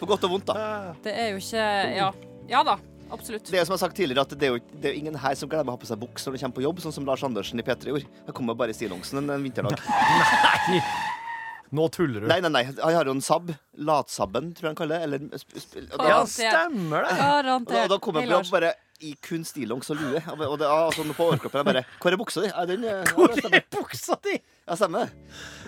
På 0.00 0.08
godt 0.10 0.26
og 0.28 0.36
vondt, 0.36 0.52
da. 0.52 0.92
Det 1.04 1.14
er 1.14 1.32
jo 1.34 1.40
ikke 1.42 1.64
Ja, 1.96 2.12
ja 2.50 2.62
da. 2.66 2.76
Absolutt. 3.10 3.46
Det 3.46 3.58
er 3.60 3.66
som 3.66 3.74
jeg 3.74 3.78
har 3.78 3.84
sagt 3.84 3.96
tidligere, 3.96 4.24
at 4.26 4.32
det 4.34 4.48
er 4.48 4.56
jo 4.56 4.62
det 4.82 4.88
er 4.90 4.94
jo 4.96 5.02
ingen 5.04 5.18
her 5.22 5.34
som 5.38 5.50
glemmer 5.50 5.70
å 5.70 5.76
ha 5.76 5.82
på 5.82 5.86
seg 5.86 6.00
buks 6.00 6.26
når 6.26 6.34
de 6.34 6.40
kommer 6.42 6.56
på 6.56 6.64
jobb, 6.64 6.80
sånn 6.82 6.94
som 6.96 7.06
Lars 7.06 7.22
Andersen 7.26 7.62
i 7.62 7.64
P3 7.66 7.92
gjorde. 7.92 8.08
Jeg 8.26 8.34
kommer 8.34 8.58
bare 8.58 8.74
i 8.74 8.78
stillongsen 8.78 9.22
en, 9.22 9.30
en 9.36 9.44
vinterdag. 9.46 9.78
Nå 11.76 11.86
tuller 11.94 12.22
du. 12.22 12.26
Nei, 12.30 12.40
nei, 12.42 12.50
nei. 12.50 12.64
Han 12.78 12.94
har 12.94 13.08
jo 13.08 13.14
en 13.16 13.22
Saab. 13.24 13.52
Latsabben, 13.86 14.52
tror 14.56 14.68
jeg 14.68 14.72
han 14.72 14.78
kaller 14.78 14.98
det. 14.98 15.06
Eller, 15.06 15.38
sp 15.38 15.56
sp 15.62 15.78
og 15.98 16.04
Ja, 16.06 16.18
stemmer 16.30 17.06
det! 17.06 17.16
og 17.16 17.66
da, 17.66 17.82
og 17.84 17.90
da 17.94 17.98
kommer 18.02 18.22
jeg 18.22 18.30
på 18.30 18.36
jobb 18.38 18.52
bare 18.54 18.74
i 19.00 19.14
kun 19.22 19.44
stillongs 19.46 19.90
og 19.92 20.00
lue. 20.00 20.20
Og, 20.46 20.54
det, 20.60 20.68
sånn 20.96 21.12
på 21.16 21.26
overkroppen. 21.30 21.66
Bare 21.68 21.82
Hvor 22.00 22.14
er 22.14 22.20
buksa 22.20 22.44
di? 22.44 22.50
Er 22.52 22.68
den 22.70 22.84
eh, 22.86 23.02
ja, 23.04 23.26
det 23.30 23.40
stemmer. 23.42 23.64
Buksa 23.76 24.18
di! 24.24 24.36
Ja, 24.66 24.76
stemmer. 24.78 25.10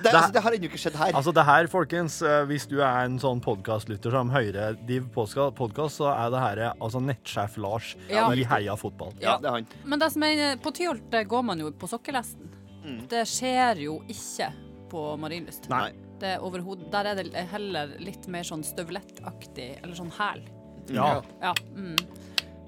Det, 0.02 0.10
altså, 0.10 0.32
det 0.34 0.42
har 0.42 0.56
ennå 0.56 0.68
ikke 0.70 0.80
skjedd 0.80 0.96
her. 0.98 1.12
Altså 1.18 1.34
det 1.36 1.44
her, 1.46 1.68
folkens, 1.70 2.18
eh, 2.26 2.40
hvis 2.50 2.66
du 2.70 2.78
er 2.80 3.04
en 3.04 3.18
sånn 3.22 3.42
podkastlytter 3.44 4.14
som 4.14 4.32
hører 4.34 4.78
Div 4.88 5.06
podkast, 5.14 6.00
så 6.00 6.10
er 6.14 6.32
det 6.34 6.42
her 6.42 6.62
eh, 6.66 6.72
altså 6.82 7.02
nettsjef 7.04 7.58
Lars 7.62 7.92
Ja. 8.10 8.26
i 8.32 8.46
Heia 8.48 8.76
fotball. 8.80 9.14
Ja, 9.22 9.36
det 9.42 9.50
er 9.50 9.58
han. 9.60 9.68
Men 9.84 10.02
det 10.02 10.10
som 10.14 10.26
er, 10.26 10.44
på 10.62 10.74
Tyholt 10.74 11.14
eh, 11.14 11.26
går 11.28 11.46
man 11.46 11.62
jo 11.62 11.70
på 11.78 11.90
sokkelesten. 11.90 12.50
Mm. 12.82 13.00
Det 13.10 13.24
skjer 13.28 13.84
jo 13.84 14.00
ikke 14.10 14.50
på 14.90 15.08
Marienlyst. 15.20 15.68
Nei. 15.70 15.90
Det 16.18 16.34
er 16.34 16.74
Der 16.90 17.06
er 17.06 17.14
det 17.22 17.46
heller 17.52 17.92
litt 18.02 18.26
mer 18.26 18.42
sånn 18.42 18.64
støvlettaktig, 18.66 19.76
eller 19.84 19.94
sånn 19.94 20.10
hæl. 20.16 20.42
Ja. 20.90 21.22
Ja. 21.40 21.54
Mm. 21.76 21.96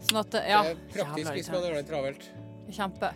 Sånn 0.00 0.21
at 0.21 0.33
Ja. 0.49 0.62
Det 0.62 0.76
er 1.00 1.04
praktisk 1.04 1.33
hvis 1.37 1.50
man 1.52 1.62
gjør 1.62 1.75
det 1.80 1.87
travelt. 1.90 2.28
Kjempe. 2.71 3.12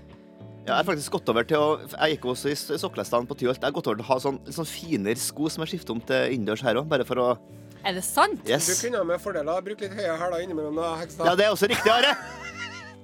Ja, 0.64 0.78
jeg 0.78 0.86
har 0.86 0.86
faktisk 0.88 1.10
gått 1.12 1.28
over 1.28 1.44
til 1.44 1.56
å 1.60 1.66
Jeg 1.92 2.16
gikk 2.16 2.24
også 2.32 2.48
i 2.48 2.54
sokkelestene 2.80 3.28
på 3.28 3.36
Tyholt. 3.36 3.60
Jeg 3.60 3.68
har 3.68 3.72
gått 3.76 3.86
over 3.86 3.96
til 4.00 4.04
å 4.04 4.08
ha 4.08 4.16
sånn, 4.18 4.38
sånn 4.48 4.66
finere 4.68 5.16
sko 5.20 5.48
som 5.52 5.64
jeg 5.64 5.74
skifter 5.74 5.92
om 5.92 6.00
til 6.00 6.32
innendørs 6.32 6.62
her 6.64 6.74
òg, 6.80 6.88
bare 6.88 7.04
for 7.04 7.16
å 7.20 7.38
Er 7.84 7.92
det 7.92 8.04
sant? 8.04 8.40
Yes. 8.48 8.66
Du 8.80 8.88
kunne 8.88 9.04
med 9.04 9.20
fordeler 9.20 9.60
bruke 9.60 9.80
litt 9.84 9.92
høye 9.92 10.16
hæler 10.16 10.40
innimellom. 10.46 10.78
Ja, 11.20 11.34
det 11.36 11.44
er 11.44 11.52
også 11.52 11.68
riktig, 11.68 11.92
Are. 11.92 12.16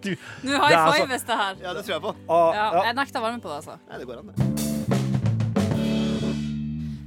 Nå 0.00 0.56
high 0.56 0.72
altså- 0.72 1.04
fives 1.04 1.22
det 1.28 1.37
her. 1.37 1.56
Ja, 1.60 1.75
det 1.75 1.84
tror 1.84 1.92
jeg 1.92 2.02
på. 2.02 2.14
Ah, 2.30 2.52
Ja, 2.54 2.72
ja. 2.72 2.82
jeg 2.84 2.96
nekter 2.96 3.20
å 3.20 3.22
være 3.22 3.32
med 3.32 3.42
på 3.42 3.49
det, 3.52 3.56
altså. 3.60 3.78
Nei, 3.90 3.99
det 3.99 4.06
går 4.06 4.18
an, 4.18 4.32
det. 4.34 4.60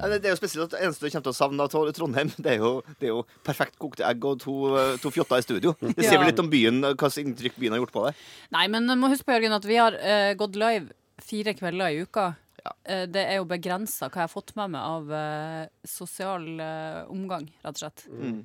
Ja, 0.03 0.10
det- 0.12 0.22
Det 0.22 0.29
er 0.29 0.36
jo 0.36 0.39
spesielt 0.41 0.65
at 0.67 0.75
det 0.75 0.81
eneste 0.83 1.07
du 1.07 1.10
kommer 1.10 1.24
til 1.29 1.33
å 1.33 1.39
savne 1.39 1.63
av 1.63 1.93
Trondheim, 1.95 2.29
det 2.43 2.51
er 2.53 2.57
jo, 2.60 2.74
det 3.00 3.07
er 3.07 3.13
jo 3.15 3.24
perfekt 3.48 3.79
kokte 3.79 4.03
egg 4.05 4.24
og 4.27 4.39
to, 4.43 4.55
eh, 4.77 4.98
to 5.01 5.10
fjotter 5.15 5.39
i 5.39 5.45
studio. 5.48 5.74
Det 5.81 6.03
sier 6.03 6.17
Ja. 6.19 6.19
vel 6.19 6.29
litt 6.33 6.43
om 6.43 6.50
byen, 6.51 6.83
eh, 6.83 6.93
hva 6.93 7.07
slags 7.10 7.24
inntrykk 7.24 7.55
byen 7.57 7.72
har 7.77 7.79
gjort 7.86 7.95
på 7.95 8.06
deg. 8.10 8.15
Nei, 8.51 8.67
men 8.67 8.86
du 8.88 8.95
må 8.99 9.10
huske 9.10 9.25
på, 9.25 9.34
Jørgen, 9.39 9.56
at 9.56 9.65
vi 9.65 9.80
har 9.80 9.95
uh, 9.95 10.34
gått 10.36 10.56
live 10.60 10.91
fire 11.23 11.54
kvelder 11.56 11.88
i 11.95 12.01
uka. 12.04 12.36
Ja. 12.63 12.71
Eh, 12.86 13.06
det 13.08 13.25
er 13.27 13.38
jo 13.41 13.45
begrensa 13.47 14.08
hva 14.10 14.21
jeg 14.23 14.27
har 14.30 14.32
fått 14.36 14.54
med 14.56 14.71
meg 14.75 14.82
av 14.82 15.10
uh, 15.12 15.65
sosial 15.88 16.45
eh, 16.60 17.04
omgang, 17.12 17.47
rett 17.63 17.75
og 17.75 17.82
slett. 17.86 18.06
Mm. 18.12 18.41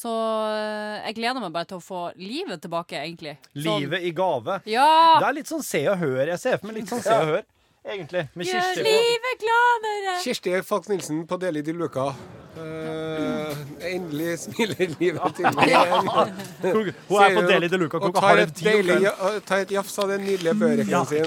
Så 0.00 0.10
eh, 0.10 1.06
jeg 1.08 1.16
gleder 1.18 1.42
meg 1.42 1.52
bare 1.54 1.66
til 1.70 1.78
å 1.80 1.82
få 1.84 2.00
livet 2.18 2.62
tilbake, 2.62 2.98
egentlig. 2.98 3.36
Sånn- 3.54 3.80
Livet 3.82 4.02
i 4.06 4.12
gave. 4.14 4.60
Ja! 4.70 5.18
Det 5.20 5.26
er 5.28 5.34
litt 5.40 5.50
sånn 5.50 5.62
se 5.66 5.82
og 5.90 5.98
hør. 5.98 6.22
Jeg 6.30 6.38
ser 6.42 6.58
for 6.58 6.70
meg 6.70 6.76
litt 6.80 6.90
sånn 6.92 7.02
se 7.02 7.14
og 7.18 7.26
hør, 7.34 7.42
egentlig. 7.84 8.28
Med 8.34 8.44
Gjør 8.46 8.60
Kirsti. 8.60 8.82
livet 8.82 9.36
gladere! 9.44 10.14
Kirsti 10.24 10.62
Falk 10.62 10.88
Nilsen 10.88 11.26
på 11.26 11.36
Deli 11.36 11.62
de 11.62 11.72
Luca. 11.72 12.10
Eh, 12.60 13.56
endelig 13.94 14.34
smiler 14.44 14.92
livet 15.00 15.36
til 15.38 15.48
meg 15.56 15.68
igjen. 15.72 16.10
Hun 16.62 16.90
er 17.24 17.34
på 17.38 17.44
Deli 17.48 17.70
de 17.72 17.78
Luca 17.80 18.00
klokka 18.02 18.22
halv 18.26 18.52
ti. 18.56 18.74
Og 19.10 19.40
tar 19.48 19.64
et 19.64 19.72
jafs 19.78 19.96
av 20.02 20.10
den 20.12 20.24
nydelige 20.28 20.56
børeken 20.60 20.92
Ja. 20.92 21.04
sin. 21.08 21.24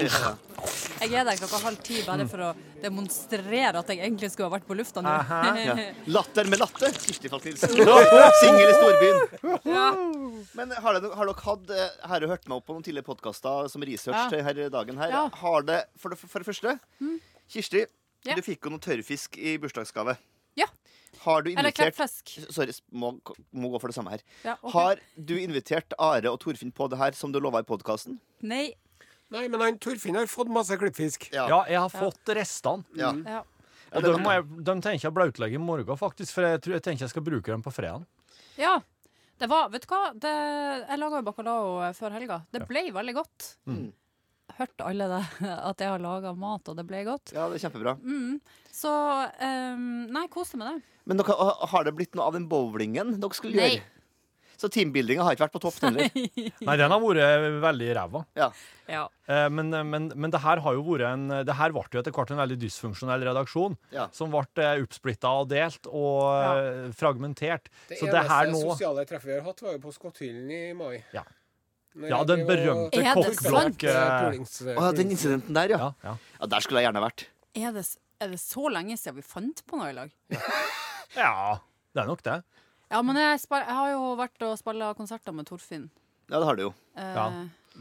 Jeg 1.04 1.12
er 1.20 1.26
der 1.26 1.36
klokka 1.36 1.58
halv 1.66 1.80
ti 1.84 1.98
bare 2.06 2.24
for 2.30 2.40
å 2.40 2.50
demonstrere 2.80 3.74
at 3.80 3.90
jeg 3.92 3.98
egentlig 4.00 4.30
skulle 4.32 4.48
ha 4.48 4.54
vært 4.54 4.68
på 4.68 4.76
lufta 4.78 5.02
nå. 5.04 5.10
Ja. 5.64 5.74
Latter 6.14 6.48
med 6.48 6.62
latter. 6.62 6.94
Kirsti 7.02 7.28
Falk 7.32 7.44
Nilsen. 7.50 7.74
Singel 7.74 8.70
i 8.70 8.76
storbyen. 8.78 9.18
Ja. 9.68 9.88
Men 10.54 10.70
har, 10.78 11.00
dere, 11.02 11.10
har 11.18 11.28
dere 11.28 11.42
hatt 11.44 11.70
eh, 11.74 11.90
Har 12.08 12.22
du 12.22 12.28
hørt 12.30 12.46
meg 12.48 12.60
opp 12.60 12.66
på 12.68 12.76
noen 12.76 12.84
tidligere 12.86 13.08
podkaster 13.10 13.68
som 13.72 13.82
research 13.84 14.16
Ja. 14.16 14.28
til 14.32 14.44
her 14.46 14.62
dagen 14.72 15.00
her? 15.02 15.10
Ja. 15.12 15.24
Har 15.42 15.66
det, 15.66 15.82
for 16.00 16.14
det, 16.14 16.20
for 16.22 16.38
det 16.44 16.48
første, 16.48 16.78
Kirsti, 17.50 17.84
Ja. 18.24 18.38
du 18.38 18.40
fikk 18.46 18.64
jo 18.64 18.70
noe 18.72 18.80
tørrfisk 18.80 19.36
i 19.36 19.58
bursdagsgave. 19.60 20.14
Ja. 20.56 20.64
Har 21.22 21.42
du 21.42 21.50
Eller 21.52 21.70
invitert. 21.70 22.32
Sorry, 22.50 22.74
må, 22.90 23.14
må 23.52 23.70
gå 23.72 23.80
for 23.82 23.92
det 23.92 23.96
samme 23.96 24.14
her. 24.14 24.24
Ja, 24.44 24.56
okay. 24.60 24.72
Har 24.74 25.02
du 25.16 25.34
invitert 25.40 25.94
Are 25.98 26.32
og 26.32 26.40
Torfinn 26.42 26.72
på 26.74 26.88
det 26.92 26.98
her 27.00 27.16
som 27.18 27.32
du 27.32 27.40
lova 27.42 27.62
i 27.64 27.68
podkasten? 27.68 28.18
Nei. 28.44 28.72
Nei, 29.34 29.46
men 29.48 29.60
han 29.62 29.78
Torfinn 29.82 30.18
har 30.18 30.28
fått 30.30 30.52
masse 30.52 30.76
klippfisk. 30.78 31.30
Ja, 31.34 31.48
jeg 31.70 31.80
har 31.80 31.92
fått 31.92 32.34
restene. 32.36 32.84
Ja. 32.98 33.14
Ja. 33.26 33.42
Og 33.94 34.02
de, 34.02 34.10
må 34.18 34.32
jeg, 34.34 34.46
de 34.66 34.74
tenker 34.82 35.06
jeg 35.06 35.14
blautlegger 35.14 35.60
i 35.60 35.62
morgen, 35.62 35.98
faktisk. 35.98 36.34
For 36.34 36.46
jeg, 36.46 36.62
tror, 36.64 36.76
jeg 36.78 36.84
tenker 36.86 37.06
jeg 37.06 37.14
skal 37.14 37.24
bruke 37.26 37.54
dem 37.54 37.62
på 37.64 37.72
fredag. 37.74 38.08
ja. 38.60 38.80
Det 39.34 39.48
var 39.50 39.66
Vet 39.72 39.82
du 39.82 39.88
hva? 39.90 40.12
Det, 40.14 40.30
jeg 40.30 40.98
laga 41.00 41.18
jo 41.18 41.24
bacalao 41.26 41.70
eh, 41.82 41.94
før 41.96 42.12
helga. 42.14 42.36
Det 42.54 42.60
ble 42.68 42.84
veldig 42.94 43.14
godt. 43.16 43.46
Mm. 43.66 43.88
Hørte 44.58 44.86
alle 44.86 45.08
det? 45.10 45.22
At 45.70 45.80
jeg 45.82 45.90
har 45.94 46.02
laga 46.02 46.34
mat, 46.38 46.68
og 46.70 46.76
det 46.78 46.86
ble 46.88 47.02
godt? 47.08 47.32
ja, 47.34 47.48
det 47.50 47.58
er 47.58 47.64
kjempebra. 47.68 47.96
Mm. 48.02 48.38
Så 48.74 48.90
um, 48.90 49.88
Nei, 50.14 50.26
koste 50.32 50.58
meg 50.60 50.72
det. 50.76 50.78
Men 51.10 51.20
dere, 51.20 51.34
har 51.72 51.84
det 51.84 51.92
blitt 51.98 52.14
noe 52.16 52.30
av 52.30 52.38
den 52.38 52.46
bowlingen 52.48 53.18
dere 53.20 53.36
skulle 53.36 53.58
Nei. 53.60 53.74
gjøre? 53.76 53.90
Så 54.54 54.68
teambuildinga 54.70 55.24
har 55.26 55.34
ikke 55.34 55.48
vært 55.48 55.54
på 55.56 55.60
topp 55.64 55.80
heller? 55.84 56.06
Nei, 56.14 56.74
den 56.78 56.92
har 56.94 57.00
vært 57.02 57.56
veldig 57.64 57.88
ræva. 57.98 58.20
Ja. 58.38 58.46
Ja. 58.86 59.02
Eh, 59.26 59.48
Men, 59.50 59.74
men, 59.90 60.06
men 60.14 60.30
det 60.32 60.38
her 60.44 60.60
har 60.62 60.76
jo 60.76 60.84
vært 60.86 61.06
en 61.08 61.24
Det 61.48 61.56
her 61.58 61.72
ble 61.74 61.82
jo 61.90 62.00
etter 62.02 62.14
hvert 62.14 62.30
en 62.30 62.38
veldig 62.38 62.58
dysfunksjonell 62.62 63.24
redaksjon. 63.26 63.74
Ja. 63.92 64.06
Som 64.14 64.30
ble 64.32 64.44
eh, 64.62 64.80
oppsplitta 64.86 65.32
og 65.42 65.50
delt 65.50 65.90
og 65.90 66.22
eh, 66.38 66.86
fragmentert. 66.96 67.66
Det 67.90 67.98
Så 67.98 68.06
det 68.08 68.22
her 68.30 68.46
eneste 68.46 68.62
nå 68.62 68.76
sosiale 68.78 69.04
treffet 69.10 69.32
vi 69.32 69.36
har 69.40 69.46
hatt, 69.50 69.64
var 69.66 69.74
jo 69.76 69.82
på 69.88 69.92
Skotthyllen 69.98 70.46
i 70.54 70.62
mai. 70.78 71.00
Ja. 71.16 71.26
Ja, 71.94 72.24
den 72.26 72.42
berømte 72.48 72.98
Er 72.98 73.14
kokkblokk... 73.14 73.84
Eh, 73.86 74.74
Å, 74.74 74.86
ja, 74.88 74.92
den 74.98 75.12
incidenten 75.14 75.54
der, 75.54 75.70
ja. 75.76 75.78
Ja, 75.78 75.90
ja. 76.02 76.14
ja. 76.40 76.48
Der 76.50 76.64
skulle 76.64 76.82
jeg 76.82 76.88
gjerne 76.90 77.02
vært. 77.04 77.26
Er 77.54 77.74
det, 77.76 77.84
er 78.24 78.32
det 78.32 78.40
så 78.42 78.66
lenge 78.72 78.96
siden 78.98 79.20
vi 79.20 79.26
fant 79.26 79.62
på 79.68 79.78
noe 79.78 79.92
i 79.92 79.94
lag? 79.94 80.10
ja, 81.14 81.58
det 81.94 82.02
er 82.02 82.08
nok 82.10 82.22
det. 82.26 82.38
Ja, 82.90 83.02
men 83.06 83.18
jeg, 83.18 83.40
spar, 83.42 83.62
jeg 83.68 83.76
har 83.78 83.92
jo 83.94 84.08
vært 84.18 84.42
og 84.46 84.56
spilla 84.60 84.90
konserter 84.98 85.34
med 85.36 85.46
Torfinn. 85.48 85.86
Ja, 86.30 86.38
det 86.40 86.46
har 86.48 86.58
du 86.58 86.64
jo. 86.68 86.72
Eh, 86.98 87.12
Ja. 87.14 87.28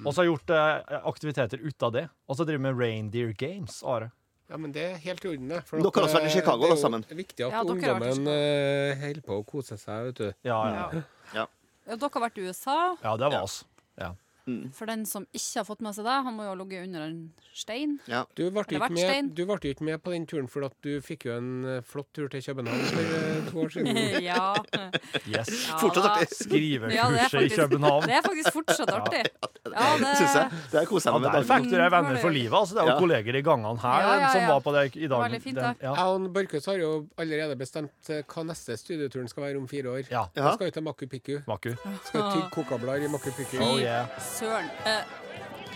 Og 0.04 0.10
så 0.10 0.22
har 0.22 0.26
jeg 0.26 0.32
gjort 0.32 0.52
eh, 0.58 0.94
aktiviteter 1.06 1.62
ut 1.62 1.84
av 1.86 1.92
det. 1.94 2.02
Og 2.26 2.38
så 2.40 2.46
driver 2.50 2.64
vi 2.64 2.66
med 2.66 2.80
reindeer 2.82 3.34
games. 3.38 3.76
Are. 3.86 4.08
Ja, 4.50 4.58
men 4.58 4.72
det 4.74 4.82
er 4.88 4.96
helt 5.04 5.22
i 5.26 5.30
orden, 5.30 5.52
det. 5.54 5.60
For 5.70 5.78
Dere 5.78 5.92
har 5.94 6.08
også 6.08 6.18
vært 6.18 6.30
i 6.32 6.34
Chicago, 6.34 6.70
da, 6.72 6.78
sammen. 6.82 7.04
det 7.06 7.14
er 7.14 7.14
jo 7.14 7.20
viktig 7.22 7.46
at 7.46 7.54
Ja, 7.54 7.62
dere 7.62 7.76
har 7.78 8.00
vært 8.02 8.08
i 8.08 8.14
ungdommen 8.16 8.32
eh, 8.34 9.04
holder 9.04 9.22
på 9.28 9.38
å 9.38 9.44
kose 9.52 9.78
seg, 9.78 10.08
vet 10.10 10.18
du. 10.18 10.26
Ja, 10.50 10.58
ja. 10.66 10.88
ja. 10.98 11.04
Ja. 11.38 11.46
Ja, 11.92 11.98
dere 12.02 12.10
har 12.18 12.26
vært 12.26 12.42
i 12.42 12.48
USA. 12.50 12.78
ja 13.06 13.14
det 13.22 13.30
var 13.30 13.38
Ja. 13.38 13.44
oss. 13.46 13.60
Ja. 13.98 14.23
For 14.76 14.86
den 14.90 15.06
som 15.08 15.24
ikke 15.32 15.62
har 15.62 15.66
fått 15.68 15.80
med 15.86 15.96
seg 15.96 16.04
det, 16.04 16.16
han 16.26 16.36
må 16.36 16.44
jo 16.44 16.50
ha 16.52 16.56
ligget 16.60 16.84
under 16.88 17.02
en 17.06 17.20
stein. 17.56 17.94
Ja. 18.12 18.26
Du 18.36 18.44
ble 18.52 18.64
Eller 18.68 18.90
ikke 18.90 19.48
med, 19.48 19.62
ikke 19.64 19.86
med 19.88 20.02
på 20.04 20.12
den 20.12 20.26
turen 20.28 20.50
fordi 20.52 20.66
at 20.68 20.76
du 20.84 20.90
fikk 21.06 21.26
jo 21.30 21.38
en 21.38 21.52
eh, 21.66 21.82
flott 21.88 22.10
tur 22.14 22.28
til 22.28 22.44
København 22.44 22.82
for 22.90 23.14
eh, 23.20 23.38
to 23.48 23.62
år 23.64 23.72
siden. 23.72 24.00
ja. 24.30 24.50
Yes. 25.32 25.54
ja 25.70 25.78
Fortsatt 25.80 26.10
artig. 26.12 26.28
Skrivekurset 26.36 26.98
Ja, 26.98 27.08
det 27.40 27.46
i 27.46 27.56
København. 27.56 28.04
Det 28.10 28.18
er 28.18 28.26
faktisk 28.28 28.52
fortsatt 28.58 28.92
artig. 28.98 29.24
Ja, 29.64 29.88
det 30.02 30.12
Syns 30.20 30.36
jeg. 30.36 30.60
Det 30.74 30.82
er 30.82 30.90
koser 30.92 31.10
Ja, 31.10 31.16
jeg 31.16 31.24
meg 31.24 31.32
der 31.32 31.40
med. 31.40 31.48
fikk 31.54 31.94
venner 31.96 32.20
for 32.26 32.36
livet. 32.36 32.58
Altså. 32.60 32.76
Det 32.76 32.82
er 32.84 32.88
jo 32.90 32.94
Ja. 32.94 33.00
kolleger 33.00 33.36
i 33.40 33.44
gangene 33.48 33.80
her 33.80 34.00
Ja, 34.04 34.14
ja, 34.20 34.30
som 34.36 34.42
ja. 34.42 34.48
var 34.52 34.60
på 34.68 34.76
det 34.76 34.84
i 34.98 35.08
dag. 35.08 35.24
Veldig 35.24 35.42
fint, 35.42 35.56
Den- 35.56 35.64
det. 35.80 35.88
ja. 35.88 35.94
Jeg 35.96 36.06
og 36.20 36.34
Borchhus 36.34 36.66
har 36.66 36.78
jo 36.84 36.92
allerede 37.18 37.56
bestemt 37.56 38.10
eh, 38.10 38.22
hva 38.28 38.44
neste 38.52 38.76
studieturen 38.78 39.28
skal 39.32 39.44
være 39.48 39.58
om 39.64 39.68
fire 39.72 39.88
år. 39.96 40.04
ja. 40.12 40.26
Da 40.36 40.54
skal 40.58 40.68
vi 40.68 40.72
til 40.72 40.84
Maku 40.84 41.08
Piku. 41.08 41.40
Maku. 41.48 41.72
Skal 42.10 42.22
tygge 42.34 42.50
kokablader 42.52 43.06
i 43.08 43.08
Maku 43.08 43.32
Piku. 43.32 43.58
Oh, 43.64 43.80
yeah. 43.80 44.08
Søren. 44.34 44.70
Eh, 44.90 45.04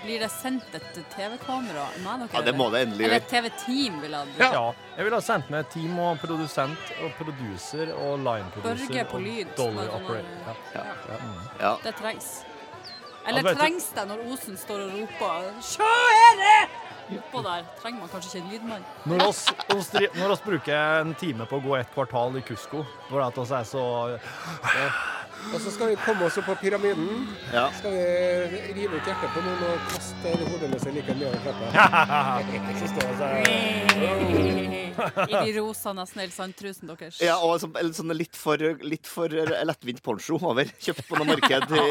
blir 0.03 0.19
det 0.19 0.29
sendt 0.31 0.75
et 0.77 0.99
TV-kamera? 1.13 1.85
Ja, 2.33 2.41
det 2.45 2.53
må 2.55 2.69
det 2.73 2.83
endelig 2.85 3.05
Eller 3.05 3.19
gjøre. 3.19 3.23
et 3.23 3.29
TV-team, 3.31 4.01
vil 4.01 4.11
jeg 4.15 4.35
ha. 4.39 4.49
Ja. 4.53 4.65
Jeg 4.97 5.07
ville 5.07 5.19
ha 5.19 5.25
sendt 5.25 5.49
med 5.53 5.69
team 5.73 5.97
og 5.99 6.19
produsent 6.21 6.91
og 7.03 7.11
producer 7.19 7.93
og 7.95 8.19
line-producer. 8.25 8.85
Børge 8.87 9.05
på 9.11 9.21
lyd. 9.23 9.55
Dolly 9.57 9.87
operator. 9.87 10.61
Ja. 10.75 10.85
ja. 11.09 11.17
Ja. 11.59 11.73
Det 11.83 11.95
trengs. 12.01 12.29
Eller 13.27 13.53
trengs 13.59 13.89
det 13.95 14.05
når 14.07 14.21
Osen 14.31 14.57
står 14.57 14.85
og 14.85 14.93
roper 15.01 15.49
'Sjå 15.61 15.87
her!' 15.87 16.69
Oppå 17.07 17.41
der 17.43 17.63
trenger 17.81 17.99
man 17.99 18.09
kanskje 18.11 18.27
ikke 18.35 18.45
en 18.45 18.51
lydmann. 18.51 18.85
Når 19.05 19.21
oss, 19.27 19.45
oss, 19.75 19.93
når 20.15 20.31
oss 20.33 20.41
bruker 20.43 21.01
en 21.01 21.13
time 21.15 21.45
på 21.47 21.55
å 21.55 21.63
gå 21.63 21.77
et 21.79 21.93
kvartal 21.93 22.35
i 22.35 22.41
Kusko, 22.43 22.83
hvor 23.07 23.21
det 23.21 23.27
at 23.27 23.37
oss 23.37 23.51
er 23.55 23.63
så 23.63 23.83
Og 25.53 25.59
så 25.63 25.71
skal 25.71 25.93
vi 25.93 25.95
komme 26.05 26.25
oss 26.27 26.37
opp 26.37 26.49
på 26.49 26.55
pyramiden. 26.61 27.27
Ja. 27.53 27.67
Skal 27.77 27.91
vi 27.95 28.03
rive 28.79 28.99
ut 28.99 29.07
hjertet 29.07 29.31
på 29.35 29.45
noen 29.45 29.63
og 29.69 29.87
kaste 29.93 30.33
det 30.41 30.49
hodeløse 30.51 30.95
like 30.97 31.15
mye 31.15 31.31
over 31.31 31.39
trappa. 31.45 31.65
Så 32.81 32.91
står 32.91 33.03
vi 33.07 33.15
sånn 33.21 34.86
I 35.31 35.33
de 35.47 35.53
rosa 35.59 35.93
nesten 35.95 36.23
helt 36.23 36.35
sandtrusen 36.35 36.91
deres. 36.91 37.19
Ja, 37.23 37.37
og 37.43 37.57
så, 37.61 37.69
sånn 37.95 38.13
litt 38.17 38.37
for, 38.37 38.61
litt 38.83 39.07
for 39.09 39.31
lettvint 39.31 40.01
poncho 40.05 40.39
over. 40.39 40.69
Kjøpt 40.83 41.05
på 41.09 41.19
noe 41.19 41.27
marked 41.31 41.73
i, 41.73 41.83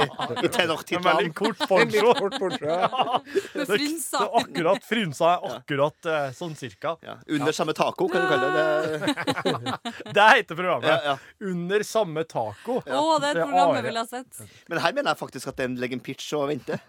i 0.46 0.96
En 0.96 1.06
veldig 1.06 1.32
kort 1.36 1.64
poncho. 1.70 2.14
kort 2.18 2.38
poncho. 2.40 2.66
ja. 2.66 3.20
Med 3.56 3.70
frynser. 3.70 4.22
er 4.22 4.38
akkurat 4.40 4.86
frynsa 4.86 5.32
er 5.34 5.46
akkurat 5.56 6.10
eh, 6.10 6.28
sånn 6.36 6.56
cirka. 6.58 6.96
Ja, 7.06 7.18
under 7.36 7.56
samme 7.56 7.74
taco, 7.76 8.08
kan 8.12 8.24
du 8.24 8.30
kalle 8.30 8.48
det. 8.56 9.14
det. 9.46 10.12
Det 10.16 10.28
heter 10.32 10.54
programmet. 10.58 10.90
Ja, 10.90 11.14
ja. 11.14 11.50
Under 11.50 11.84
samme 11.86 12.24
taco. 12.28 12.80
Å, 12.82 13.04
det 13.22 13.32
er 13.32 13.40
et 13.40 13.42
program 13.42 13.74
jeg 13.78 13.86
ville 13.88 14.04
ha 14.04 14.10
sett. 14.10 14.44
Men 14.70 14.82
her 14.84 14.96
mener 14.96 15.12
jeg 15.12 15.22
faktisk 15.22 15.52
at 15.52 15.60
den 15.60 15.76
legger 15.80 15.98
en 15.98 16.04
pitch 16.06 16.32
og 16.36 16.48
venter. 16.50 16.82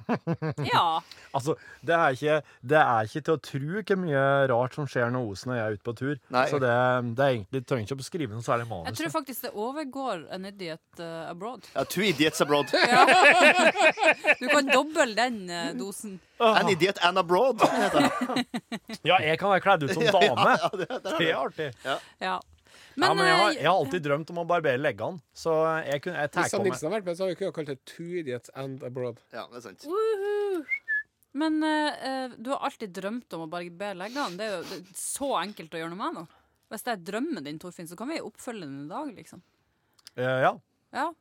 Ja. 0.68 1.00
Altså, 1.36 1.58
det 1.86 1.96
er, 1.96 2.16
ikke, 2.18 2.38
det 2.74 2.80
er 2.82 3.10
ikke 3.10 3.24
til 3.28 3.36
å 3.36 3.42
tro 3.50 3.84
hvor 3.88 4.00
mye 4.02 4.24
rart 4.52 4.78
som 4.78 4.88
skjer 4.90 5.12
når 5.14 5.32
Osen 5.34 5.54
og 5.54 5.60
jeg 5.60 5.66
er 5.66 5.78
ute 5.78 5.86
på 5.88 5.96
tur. 5.98 6.07
Nei. 6.34 6.46
Så 6.52 6.60
det, 6.62 6.72
det 7.18 7.26
er 7.26 7.36
egentlig 7.36 7.62
trenger 7.70 7.88
ikke 7.88 7.98
å 7.98 8.02
beskrive 8.02 8.36
noe 8.36 8.46
særlig 8.46 8.68
manus. 8.70 8.90
Jeg 8.92 9.00
tror 9.02 9.14
faktisk 9.18 9.48
det 9.48 9.52
overgår 9.54 10.26
An 10.34 10.48
Idiot 10.50 11.02
uh, 11.02 11.30
Abroad. 11.32 11.68
Ja, 11.76 11.86
Two 11.88 12.06
idiots 12.08 12.42
abroad. 12.42 12.72
Du 14.42 14.48
kan 14.48 14.68
doble 14.70 15.14
den 15.18 15.40
uh, 15.50 15.72
dosen. 15.78 16.20
An 16.40 16.70
idiot 16.70 16.98
and 17.06 17.18
abroad. 17.18 17.62
heter 17.62 18.06
det. 18.06 18.46
Ja, 19.04 19.18
jeg 19.24 19.40
kan 19.42 19.52
være 19.56 19.64
kledd 19.66 19.88
ut 19.88 19.94
som 19.96 20.06
dame. 20.20 20.54
Ja, 20.62 20.70
det, 20.74 20.88
det, 20.90 21.16
Det 21.18 21.30
er 21.30 21.38
artig. 21.40 21.70
Ja. 21.84 21.98
ja, 22.22 22.40
men 22.96 23.26
jeg 23.26 23.38
har, 23.38 23.50
eh, 23.52 23.60
jeg 23.62 23.68
har 23.70 23.76
alltid 23.76 24.06
drømt 24.08 24.34
om 24.34 24.42
å 24.42 24.48
barbere 24.50 24.82
leggene, 24.82 25.22
så 25.38 25.54
jeg, 25.86 26.02
kunne, 26.06 26.26
jeg 26.26 26.34
Hvis 26.34 26.58
Nilsen 26.66 26.90
har 26.90 26.96
vært 26.98 27.10
med, 27.10 27.18
så 27.18 27.26
har 27.26 27.32
vi 27.32 27.38
ikke 27.38 27.54
kalt 27.60 27.72
det 27.74 27.80
Two 27.90 28.10
Idiots 28.22 28.54
and 28.56 28.84
Abroad. 28.86 29.22
ja, 29.34 29.46
det 29.52 29.62
er 29.62 29.66
sant. 29.70 29.86
Woohoo! 29.90 30.64
Men 31.38 31.58
eh, 31.68 32.34
du 32.38 32.50
har 32.54 32.64
alltid 32.66 32.94
drømt 32.98 33.34
om 33.38 33.44
å 33.46 33.50
barbere 33.52 33.98
leggene. 34.00 34.38
Det 34.40 34.46
er 34.48 34.56
jo 34.58 34.64
det 34.72 34.78
er 34.82 34.98
så 34.98 35.30
enkelt 35.44 35.76
å 35.78 35.82
gjøre 35.84 35.92
noe 35.94 36.02
med 36.02 36.16
nå. 36.22 36.24
Hvis 36.72 36.84
det 36.88 36.94
er 36.96 37.04
drømmen 37.12 37.46
din, 37.46 37.60
Torfinn, 37.62 37.88
så 37.88 37.96
kan 38.00 38.10
vi 38.12 38.18
oppfølge 38.24 38.66
den 38.66 38.86
i 38.86 38.90
dag, 38.92 39.12
liksom. 39.16 39.44
Eh, 40.18 40.24
Ja. 40.48 40.56
Ja, 40.94 41.12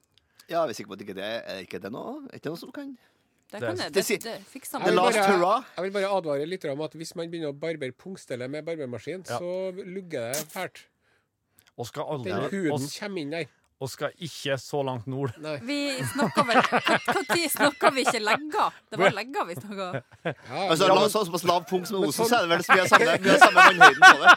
Ja, 0.48 0.60
jeg 0.64 0.70
er 0.70 0.74
sikker 0.78 0.92
på 0.92 0.94
at 0.94 1.00
ikke 1.02 1.14
det 1.18 1.26
er 1.26 1.60
ikke 1.64 1.80
det 1.82 1.90
noe, 1.90 2.20
er 2.30 2.36
ikke 2.38 2.44
det 2.46 2.52
noe 2.54 2.58
som 2.60 2.70
kan 2.72 2.92
det 3.50 3.60
kan 3.60 3.76
jeg. 3.78 3.92
det 3.92 4.04
Det, 4.06 4.18
det 4.22 4.36
fikser 4.46 4.78
The 4.78 4.86
Jeg 4.86 4.94
vil 4.94 4.96
man. 4.96 5.12
bare- 5.12 5.64
Jeg 5.76 5.82
vil 5.84 5.92
bare 5.96 6.10
advare 6.16 6.46
litt 6.46 6.64
om 6.70 6.80
at 6.82 6.92
hvis 6.94 7.14
man 7.16 7.30
begynner 7.30 7.52
å 7.52 7.58
barbere 7.58 7.92
pungstellet 7.92 8.50
med 8.50 8.64
barbermaskin, 8.64 9.24
Ja. 9.28 9.38
så 9.38 9.72
lugger 9.84 10.32
det 10.32 10.46
fælt. 10.54 10.84
Og 11.78 11.86
skal 11.86 12.22
Den 12.24 12.50
huden 12.50 12.88
kommer 12.98 13.20
inn 13.20 13.30
der. 13.30 13.46
Og 13.80 13.90
skal 13.92 14.12
ikke 14.24 14.54
så 14.56 14.78
langt 14.86 15.04
nord. 15.10 15.34
Nei. 15.44 15.58
Vi 15.68 15.78
snakka 16.14 16.44
vel 16.48 16.60
Når 16.62 17.48
snakka 17.52 17.90
vi 17.92 18.04
ikke 18.06 18.20
legger? 18.24 18.70
Det 18.88 19.00
var 19.02 19.12
legger 19.12 19.44
vi 19.50 19.56
snakka. 19.58 19.88
Ja, 20.24 20.62
Altså, 20.70 20.88
la 20.88 21.08
såpass 21.12 21.44
lav 21.44 21.66
punkt 21.68 21.90
som 21.90 22.00
Osen, 22.00 22.24
sånn- 22.24 22.30
så 22.30 22.38
er 22.38 22.46
det 22.46 22.50
vel 22.54 22.64
vi 22.64 22.78
har 22.80 22.88
samme, 22.88 23.18
vi 23.20 23.28
har 23.34 23.42
samme 23.42 23.66
vannhøyden 23.66 24.02
på 24.06 24.16
det. 24.22 24.32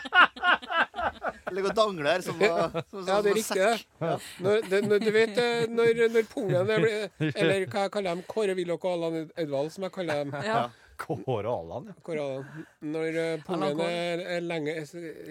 Ligger 1.55 1.69
og 1.71 1.75
dangler 1.79 2.21
som, 2.21 2.35
som, 2.39 2.75
som, 2.91 3.07
Ja, 3.07 3.21
det 3.23 3.31
er 3.31 3.37
riktig, 3.39 3.57
det. 3.63 4.11
Når, 4.43 4.67
det, 4.69 4.81
når, 4.89 4.99
du 5.05 5.11
vet 5.15 5.37
eh, 5.41 5.63
når, 5.71 6.03
når 6.13 6.27
pungen 6.33 6.59
er 6.59 6.83
bli- 6.83 7.31
Eller 7.33 7.65
hva 7.71 7.87
jeg 7.87 7.91
kaller 7.95 8.11
dem? 8.15 8.23
Kåre 8.29 8.55
Willoch 8.59 8.85
og 8.85 8.91
Allan 8.97 9.31
Edvald, 9.39 9.71
som 9.73 9.87
jeg 9.87 9.95
kaller 9.95 10.23
dem. 10.25 10.35
Ja. 10.45 10.67
Kåre 10.99 11.47
Allan, 11.47 11.85
ja. 11.87 11.93
Kåre 12.03 12.23
Allan. 12.23 12.65
Når 12.83 13.17
eh, 13.21 13.43
pungen 13.47 13.79
er, 13.85 14.21
er 14.35 14.41
lenger, 14.43 14.81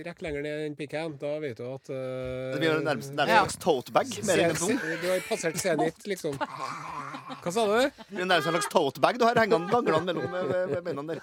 rekker 0.06 0.24
lenger 0.24 0.44
ned 0.46 0.62
enn 0.64 0.76
pikken, 0.78 1.16
da 1.20 1.34
vet 1.42 1.58
du 1.60 1.64
at 1.68 1.90
uh, 1.92 2.54
Det 2.54 2.60
blir 2.62 2.78
nærmest, 2.86 3.12
nærmest 3.12 3.34
Ja. 3.34 3.42
en 3.42 3.50
slags 3.50 3.58
totebag. 3.62 4.14
Mer 4.28 4.44
enn 4.46 4.54
en. 4.56 4.80
Du 5.02 5.06
har 5.10 5.24
passert 5.28 5.60
senit, 5.60 6.00
liksom. 6.08 6.38
Hva 6.38 7.52
sa 7.52 7.66
du? 7.68 7.74
Det 7.84 8.14
blir 8.14 8.24
nærmest 8.30 8.48
en 8.48 8.56
slags 8.56 8.70
totebag 8.72 9.20
du 9.20 9.26
har 9.28 9.40
hengende 9.42 9.68
danglende 9.72 10.14
mellom 10.14 10.32
med, 10.32 10.48
med, 10.48 10.72
med 10.72 10.86
beina 10.88 11.04
der. 11.12 11.22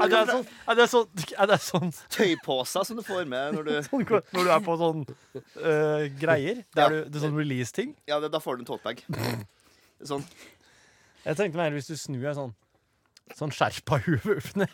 Er 0.00 0.08
det 0.08 0.22
sånn, 0.30 0.46
er 0.72 0.78
det 0.78 0.86
sånn, 0.90 1.24
er 1.36 1.50
det 1.50 1.58
sånn, 1.64 1.92
Tøyposer 2.14 2.86
som 2.88 2.96
du 3.00 3.04
får 3.04 3.26
med 3.28 3.58
når 3.58 3.68
du 3.68 3.72
sånn 3.84 4.06
når 4.08 4.46
du 4.46 4.54
er 4.54 4.62
på 4.64 4.76
sånn 4.80 5.04
uh, 5.04 6.06
greier? 6.22 6.64
Ja. 6.78 6.88
Du, 6.88 7.02
det 7.04 7.20
er 7.20 7.26
sånn 7.26 7.36
release-ting? 7.36 7.92
Ja, 8.08 8.20
det, 8.22 8.32
da 8.32 8.40
får 8.40 8.58
du 8.58 8.64
en 8.64 8.70
totebag. 8.72 9.04
Sånn. 10.08 10.24
Jeg 11.24 11.36
tenkte 11.36 11.60
mer 11.60 11.74
hvis 11.74 11.90
du 11.90 11.96
snur 12.00 12.30
en 12.30 12.38
sånn 12.38 12.56
Sånn 13.38 13.52
skjerpa 13.54 14.00
huet 14.06 14.24
opp 14.26 14.56
ned. 14.58 14.70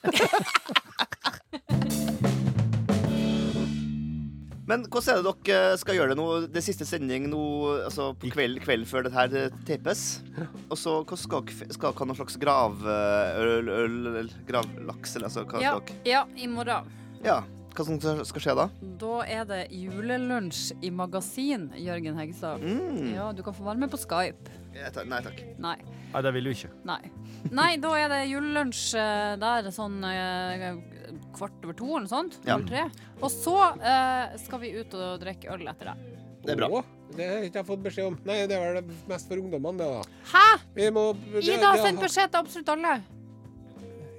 Men 4.66 4.86
hvordan 4.90 5.12
er 5.12 5.20
det 5.22 5.32
dere 5.46 5.74
skal 5.78 5.98
gjøre 5.98 6.14
det 6.14 6.16
nå? 6.18 6.24
Det 6.48 6.58
er 6.58 6.64
siste 6.64 6.86
sending 6.88 7.28
nå, 7.30 7.42
altså 7.86 8.08
på 8.18 8.30
kveld, 8.32 8.58
kveld 8.64 8.88
før 8.88 9.04
det 9.06 9.12
her 9.14 9.36
eh, 9.38 9.58
tapes. 9.68 10.06
Og 10.70 10.80
så 10.80 10.96
hvordan 11.02 11.20
skal 11.20 11.44
dere 11.46 11.76
skal 11.76 11.92
dere 11.92 12.00
ha 12.00 12.08
noen 12.08 12.18
slags 12.18 12.38
gravøl, 12.42 13.70
øl, 13.76 14.00
eller 14.10 14.32
gravlaks, 14.48 15.14
eller 15.18 15.28
altså 15.28 15.44
hva 15.44 15.62
Ja, 15.62 15.76
skal 15.76 15.86
dere 15.92 16.10
ja, 16.10 16.24
i 16.34 16.48
morgen. 16.50 16.90
Ja. 17.22 17.42
Hva 17.76 17.84
som 17.84 18.00
skal 18.00 18.40
skje 18.40 18.56
da? 18.56 18.70
Da 19.04 19.16
er 19.28 19.44
det 19.52 19.62
julelunsj 19.76 20.70
i 20.80 20.90
magasin, 20.90 21.68
Jørgen 21.76 22.16
Hegstad. 22.16 22.64
Mm. 22.64 23.12
Ja, 23.12 23.28
du 23.36 23.44
kan 23.44 23.54
få 23.54 23.68
være 23.68 23.84
med 23.84 23.92
på 23.92 24.00
Skype. 24.00 24.62
Nei 24.76 25.20
takk. 25.24 25.40
Nei. 25.62 25.76
Nei, 26.12 26.22
det 26.22 26.32
vil 26.36 26.48
du 26.48 26.50
ikke. 26.52 26.70
Nei. 26.88 27.00
Nei, 27.54 27.70
da 27.82 27.92
er 27.98 28.12
det 28.12 28.20
julelunsj 28.30 28.84
eh, 29.00 29.32
der 29.40 29.70
sånn 29.74 29.98
eh, 30.08 30.66
kvart 31.36 31.64
over 31.64 31.76
to 31.76 31.88
eller 31.90 32.06
noe 32.06 32.12
sånt. 32.12 32.38
Ja. 32.48 32.58
Tre. 32.66 32.86
Og 33.20 33.32
så 33.32 33.56
eh, 33.80 34.36
skal 34.44 34.62
vi 34.62 34.74
ut 34.78 34.94
og 34.96 35.18
drikke 35.22 35.50
øl 35.54 35.66
etter 35.72 35.92
det. 35.92 35.96
Det 36.46 36.54
er 36.54 36.60
bra. 36.60 36.68
Å, 36.78 37.10
det 37.16 37.26
har 37.26 37.44
ikke 37.48 37.60
jeg 37.62 37.68
fått 37.68 37.84
beskjed 37.84 38.08
om. 38.12 38.16
Nei, 38.28 38.38
det 38.46 38.56
er 38.56 38.64
vel 38.64 38.78
det 38.80 38.98
mest 39.10 39.28
for 39.30 39.42
ungdommene, 39.42 39.78
det, 39.82 39.86
da. 39.92 40.24
Hæ? 40.32 40.46
Vi 40.76 40.90
må 40.94 41.06
det- 41.16 41.44
Ida 41.44 41.72
har 41.72 41.82
sendt 41.82 42.02
beskjed 42.04 42.30
til 42.32 42.42
absolutt 42.44 42.74
alle. 42.76 42.92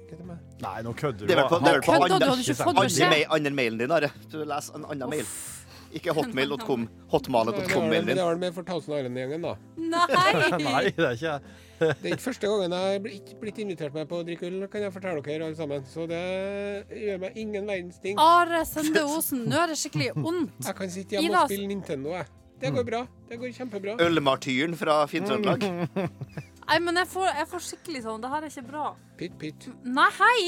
Ikke. 0.04 0.18
Nei, 0.60 0.74
nå 0.82 0.92
kødder 0.98 1.22
du. 1.22 1.26
Det 1.26 1.36
er 1.36 1.40
vel 1.42 1.48
på, 1.48 1.60
det 1.62 1.70
er 1.70 1.78
vel 1.78 1.86
på 1.86 1.94
andre, 1.94 2.18
hadde 2.28 2.42
ikke 2.44 2.58
fått 2.58 2.74
andre, 2.74 2.84
beskjed. 2.90 3.10
mail, 3.14 3.24
andre 3.38 3.54
mailen 3.62 3.78
din, 3.78 3.94
Are. 3.94 4.10
Du 4.28 4.38
leser 4.44 4.78
en 4.80 4.84
annen 4.90 5.10
mail. 5.14 5.30
Ikke 5.96 6.12
hotmail.com. 6.12 6.82
Det 6.84 7.10
Hotmail.com-mailen 7.12 8.06
vel- 8.06 8.16
det 8.18 8.22
er 8.24 8.28
vel 8.28 8.38
med 8.42 8.54
for 8.54 8.62
Thousand 8.68 8.98
Island-gjengen, 8.98 9.42
da. 9.46 9.54
Nei! 9.76 10.58
Nei, 10.68 10.82
det 10.96 11.06
er 11.06 11.16
ikke 11.16 11.36
Det 11.78 11.88
er 11.88 12.10
ikke 12.12 12.24
første 12.26 12.50
gangen 12.50 12.74
jeg 12.74 12.98
har 12.98 13.38
blitt 13.40 13.58
invitert 13.62 13.94
med 13.94 14.08
på 14.10 14.18
å 14.20 14.24
drikke 14.26 14.48
øl, 14.50 14.66
kan 14.68 14.82
jeg 14.84 14.92
fortelle 14.92 15.22
dere 15.24 15.46
alle 15.46 15.56
sammen. 15.56 15.84
Så 15.88 16.04
det 16.10 16.20
gjør 16.92 17.20
meg 17.24 17.38
ingen 17.40 17.66
verdens 17.70 18.00
ting. 18.02 18.18
Are 18.20 18.64
Sende 18.68 19.04
Osen, 19.06 19.46
nå 19.48 19.62
er 19.62 19.72
det 19.72 19.78
skikkelig 19.80 20.10
ondt. 20.18 20.58
Jeg 20.66 20.74
kan 20.82 20.90
sitte 20.92 21.16
hjemme 21.16 21.40
og 21.44 21.48
spille 21.52 21.70
Nintendo, 21.70 22.16
jeg. 22.18 22.26
Det 22.58 22.72
går 22.74 22.84
bra. 22.88 23.04
Det 23.30 23.38
går 23.38 23.52
kjempebra. 23.54 23.94
Ølmartyren 24.02 24.74
fra 24.76 25.04
Finn-Trøndelag. 25.06 25.62
Nei, 26.68 26.78
men 26.84 27.00
jeg 27.00 27.08
får, 27.08 27.28
jeg 27.32 27.48
får 27.48 27.62
skikkelig 27.64 28.00
sånn 28.04 28.20
Det 28.20 28.28
her 28.28 28.44
er 28.44 28.50
ikke 28.52 28.64
bra. 28.68 28.86
Pytt, 29.18 29.36
pytt. 29.40 29.68
Nei, 29.88 30.08
hei! 30.18 30.40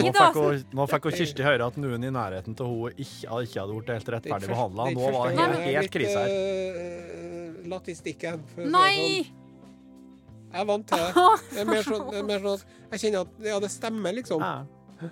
Ida! 0.00 0.30
hun, 0.32 0.62
nå 0.72 0.86
fikk 0.88 1.08
hun 1.10 1.16
Kirsti 1.20 1.44
høre 1.44 1.66
at 1.68 1.76
noen 1.80 2.06
i 2.06 2.12
nærheten 2.16 2.56
til 2.56 2.70
henne 2.70 2.92
ikke, 2.96 3.40
ikke 3.44 3.60
hadde 3.60 3.74
blitt 3.76 3.92
helt 3.92 4.12
rettferdig 4.16 4.52
behandla. 4.52 4.88
Nå 4.96 5.10
var 5.14 5.28
det 5.28 5.42
helt, 5.42 5.66
helt 5.66 5.92
krise 5.98 6.22
her. 6.22 6.32
her. 6.32 7.58
Latt 7.70 7.90
i 7.92 7.98
stikken. 7.98 8.46
Nei! 8.64 8.96
sånn. 9.26 9.42
Jeg 10.56 10.62
er 10.62 10.68
vant 10.70 10.86
til 10.88 11.02
det. 11.02 11.26
Det 11.52 11.60
er 11.60 11.68
mer 11.68 11.84
sånn, 11.84 12.04
det 12.08 12.18
er 12.18 12.26
mer 12.30 12.44
sånn 12.44 12.54
at 12.56 12.94
jeg 12.96 13.02
kjenner 13.02 13.26
at 13.26 13.48
ja, 13.50 13.56
det 13.60 13.70
stemmer, 13.74 14.16
liksom. 14.16 14.44
Ja. 14.46 15.10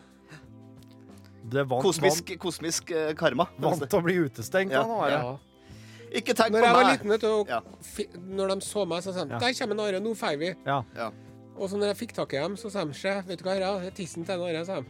Det 1.54 1.64
vant, 1.68 1.84
Kosmisk, 1.84 2.30
kosmisk 2.40 2.90
eh, 2.96 3.10
karma. 3.18 3.44
vant, 3.58 3.82
vant 3.82 3.84
til 3.84 4.00
å 4.00 4.04
bli 4.06 4.14
utestengt. 4.24 4.72
Ja. 4.72 4.86
nå. 4.88 5.02
Er 5.04 5.12
det. 5.12 5.18
Ja. 5.20 5.53
Ikke 6.14 6.34
tenk 6.36 6.54
Når 6.54 6.62
på 6.62 6.66
jeg 6.68 6.74
var 6.76 6.90
liten, 6.92 7.10
vet 7.10 7.24
du, 7.24 7.28
og 7.28 7.48
når 8.38 8.54
de 8.54 8.66
så 8.66 8.84
meg, 8.86 9.02
så 9.02 9.12
sa 9.12 9.24
de 9.24 9.34
Ja. 9.34 9.38
'Der 9.38 9.56
kommer 9.58 9.74
en 9.74 9.80
Are, 9.80 10.00
nå 10.00 10.14
drar 10.14 10.36
vi'. 10.38 10.54
Ja. 10.66 10.82
Ja. 10.96 11.10
Og 11.56 11.70
så 11.70 11.76
når 11.76 11.86
jeg 11.92 11.96
fikk 11.96 12.14
tak 12.14 12.32
i 12.32 12.36
dem, 12.36 12.56
så 12.56 12.70
sa 12.70 12.84
de 12.84 12.94
'Se, 12.94 13.22
vet 13.26 13.38
du 13.38 13.44
hva, 13.44 13.54
her 13.54 13.80
det 13.80 13.86
er 13.86 13.90
tissen 13.90 14.24
til 14.24 14.34
en 14.34 14.40
Are', 14.40 14.64
sa 14.64 14.80
de. 14.80 14.86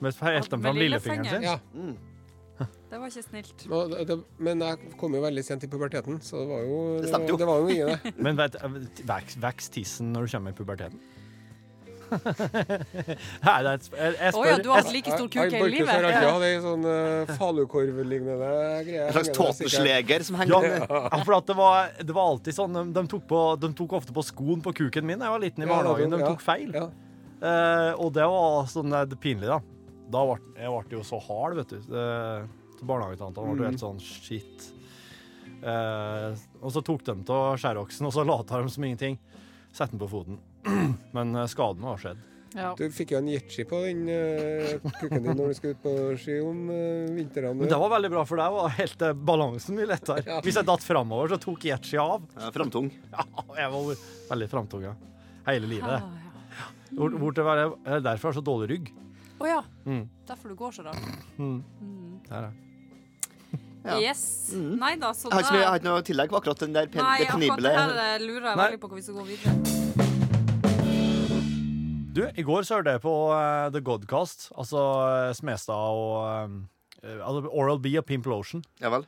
Mens 0.00 0.18
helt 0.20 0.50
Med 0.52 0.62
fram 0.62 0.76
lillefingeren 0.76 1.26
sin. 1.26 1.42
Ja. 1.42 1.58
Mm. 1.74 1.96
Det 2.90 2.98
var 3.00 3.06
ikke 3.06 3.22
snilt. 3.22 3.66
Og 3.70 3.90
det, 3.90 4.08
det, 4.08 4.16
men 4.38 4.60
jeg 4.60 4.78
kom 4.98 5.14
jo 5.14 5.20
veldig 5.22 5.44
sent 5.44 5.64
i 5.64 5.68
puberteten, 5.70 6.20
så 6.20 6.42
det 6.42 6.48
var 6.48 6.60
jo 6.66 6.98
Det 6.98 7.08
stemte 7.08 7.28
jo. 7.32 7.36
Det 7.36 7.46
var 7.46 7.56
jo 7.62 7.64
mye, 7.64 7.86
det. 7.86 8.14
Men 8.24 8.36
vekst 8.36 9.04
veks, 9.08 9.36
veks 9.40 9.68
tissen 9.68 10.12
når 10.12 10.26
du 10.26 10.32
kommer 10.36 10.50
i 10.50 10.58
puberteten? 10.58 11.00
Nei, 13.46 13.56
det 13.64 13.70
er 13.70 13.76
jeg, 13.76 14.14
jeg 14.16 14.34
Å 14.34 14.44
ja, 14.46 14.56
du 14.62 14.68
har 14.70 14.80
hatt 14.82 14.92
like 14.94 15.12
stor 15.14 15.28
kuk 15.28 15.54
livet 15.54 15.54
jeg- 15.54 15.60
hele 15.60 15.66
har 15.66 15.74
livet? 15.74 15.90
hadde 16.10 16.22
hatt 16.26 16.46
ei 16.46 16.56
sånn 16.64 16.86
uh, 16.86 17.32
falukorvlignende 17.38 18.50
greie. 18.88 19.04
En 19.06 19.14
slags 19.16 19.32
tåpesleger 19.36 20.26
som 20.26 20.38
henger 20.40 20.66
ja, 20.68 20.80
ja, 20.88 21.20
for 21.24 21.36
at 21.38 21.46
det 21.50 21.56
var, 21.58 21.92
det 22.00 22.16
var 22.16 22.32
alltid 22.34 22.56
sånn 22.56 22.76
de, 22.78 22.84
de, 22.96 23.04
tok 23.14 23.28
på, 23.30 23.42
de 23.62 23.72
tok 23.78 23.94
ofte 24.00 24.16
på 24.16 24.24
skoen 24.26 24.64
på 24.64 24.74
kuken 24.82 25.06
min 25.06 25.20
da 25.20 25.28
jeg 25.30 25.36
var 25.36 25.44
liten 25.46 25.64
i 25.64 25.68
Ja, 25.68 25.72
barnehagen. 25.74 26.14
De 26.16 26.20
ja. 26.24 26.32
tok 26.34 26.44
feil. 26.44 26.74
Ja. 26.74 26.88
Eh, 27.40 27.92
og 27.96 28.12
det 28.16 28.26
var 28.28 28.66
sånn 28.68 28.92
eh, 28.92 29.06
det 29.08 29.16
pinlig, 29.22 29.48
da. 29.48 29.60
Da 30.10 30.24
ble 30.26 30.36
jeg 30.58 30.74
ble 30.74 30.98
jo 30.98 31.06
så 31.06 31.20
hard, 31.22 31.56
vet 31.60 31.72
du. 31.72 31.78
Til 31.86 32.80
Så 32.80 32.88
barnehagetanta 32.88 33.44
ble 33.44 33.62
jo 33.62 33.68
helt 33.70 33.82
sånn 33.82 34.00
shit. 34.02 34.68
Uh, 35.60 36.32
og 36.64 36.70
så 36.72 36.80
tok 36.84 37.02
de 37.04 37.14
av 37.36 37.58
skjæroksen, 37.60 38.06
og 38.08 38.14
så 38.16 38.24
lata 38.24 38.60
de 38.62 38.72
som 38.72 38.84
ingenting. 38.86 39.18
Sette 39.70 39.92
den 39.92 40.00
på 40.02 40.08
foten. 40.10 40.38
Men 40.64 41.32
skadene 41.34 41.48
skaden 41.52 41.88
var 41.88 42.02
skjedd. 42.02 42.26
Ja. 42.54 42.72
Du 42.74 42.82
fikk 42.90 43.12
jo 43.14 43.20
en 43.20 43.28
jetski 43.30 43.62
på 43.68 43.78
den 43.84 44.08
uh, 44.10 44.88
kukken 44.98 45.22
din 45.22 45.36
når 45.38 45.52
du 45.52 45.54
skulle 45.54 45.76
ut 45.76 45.82
på 45.84 45.92
ski 46.18 46.40
om 46.42 46.64
uh, 46.66 47.10
vintrene. 47.14 47.54
Men 47.60 47.70
det 47.70 47.78
var 47.78 47.92
veldig 47.92 48.10
bra, 48.10 48.24
for 48.26 48.42
deg 48.42 48.56
var 48.56 48.72
helt 48.74 49.04
uh, 49.06 49.12
balansen 49.30 49.78
mye 49.78 49.86
lettere. 49.92 50.24
Ja. 50.26 50.40
Hvis 50.42 50.58
jeg 50.58 50.66
datt 50.66 50.82
framover, 50.82 51.30
så 51.30 51.38
tok 51.42 51.68
jetski 51.70 52.00
av. 52.02 52.26
Ja, 52.34 52.50
Framtung. 52.54 52.90
Ja, 53.14 53.44
jeg 53.54 53.70
var 53.76 54.02
veldig 54.32 54.50
framtung, 54.50 54.88
ja. 54.88 54.96
Hele 55.46 55.70
livet. 55.70 56.02
Ja. 56.02 56.66
Hvor, 56.96 57.14
hvor 57.22 57.44
være, 57.46 57.68
eh, 57.86 58.00
derfor 58.02 58.28
har 58.28 58.34
jeg 58.34 58.40
så 58.40 58.46
dårlig 58.46 58.70
rygg. 58.72 58.90
Å 59.40 59.46
ja. 59.48 59.60
Mm. 59.86 60.02
Derfor 60.28 60.52
du 60.52 60.58
går 60.58 60.74
så 60.74 60.86
rart. 60.88 61.06
Mm. 61.38 61.60
Mm. 61.80 62.18
Der, 62.26 62.48
ja. 62.48 62.52
Ja. 63.80 63.94
Yes. 63.96 64.50
Mm. 64.52 64.74
Nei 64.76 64.92
da, 65.00 65.14
så 65.16 65.30
Jeg 65.30 65.38
har, 65.38 65.46
ikke, 65.46 65.60
jeg 65.62 65.68
har 65.70 65.78
ikke 65.80 65.88
noe 65.88 66.04
tillegg 66.04 66.32
på 66.34 66.40
akkurat 66.42 66.66
den 66.66 66.76
der 66.76 66.90
pen, 66.92 67.00
Nei, 67.00 67.18
det 67.22 67.30
akkurat 67.30 67.64
det 67.64 67.76
her 67.78 68.00
eh, 68.04 68.16
lurer 68.26 68.50
jeg 68.50 68.56
Nei. 68.56 68.64
veldig 68.66 68.82
på 68.82 68.90
hvor 68.92 69.00
vi 69.00 69.06
skal 69.06 69.22
gå 69.22 69.30
videre. 69.30 69.79
Du, 72.10 72.24
i 72.34 72.42
går 72.42 72.64
så 72.66 72.78
hørte 72.80 72.94
jeg 72.96 73.02
på 73.04 73.12
uh, 73.30 73.68
The 73.70 73.80
Godcast, 73.86 74.48
altså 74.58 74.80
uh, 74.80 75.32
Smestad 75.36 75.74
og 76.00 76.56
altså 77.00 77.48
Oral 77.48 77.78
B 77.80 77.94
og 77.96 78.04
Pimple 78.04 78.34
Ocean 78.36 78.60
Ja 78.82 78.90
vel. 78.92 79.06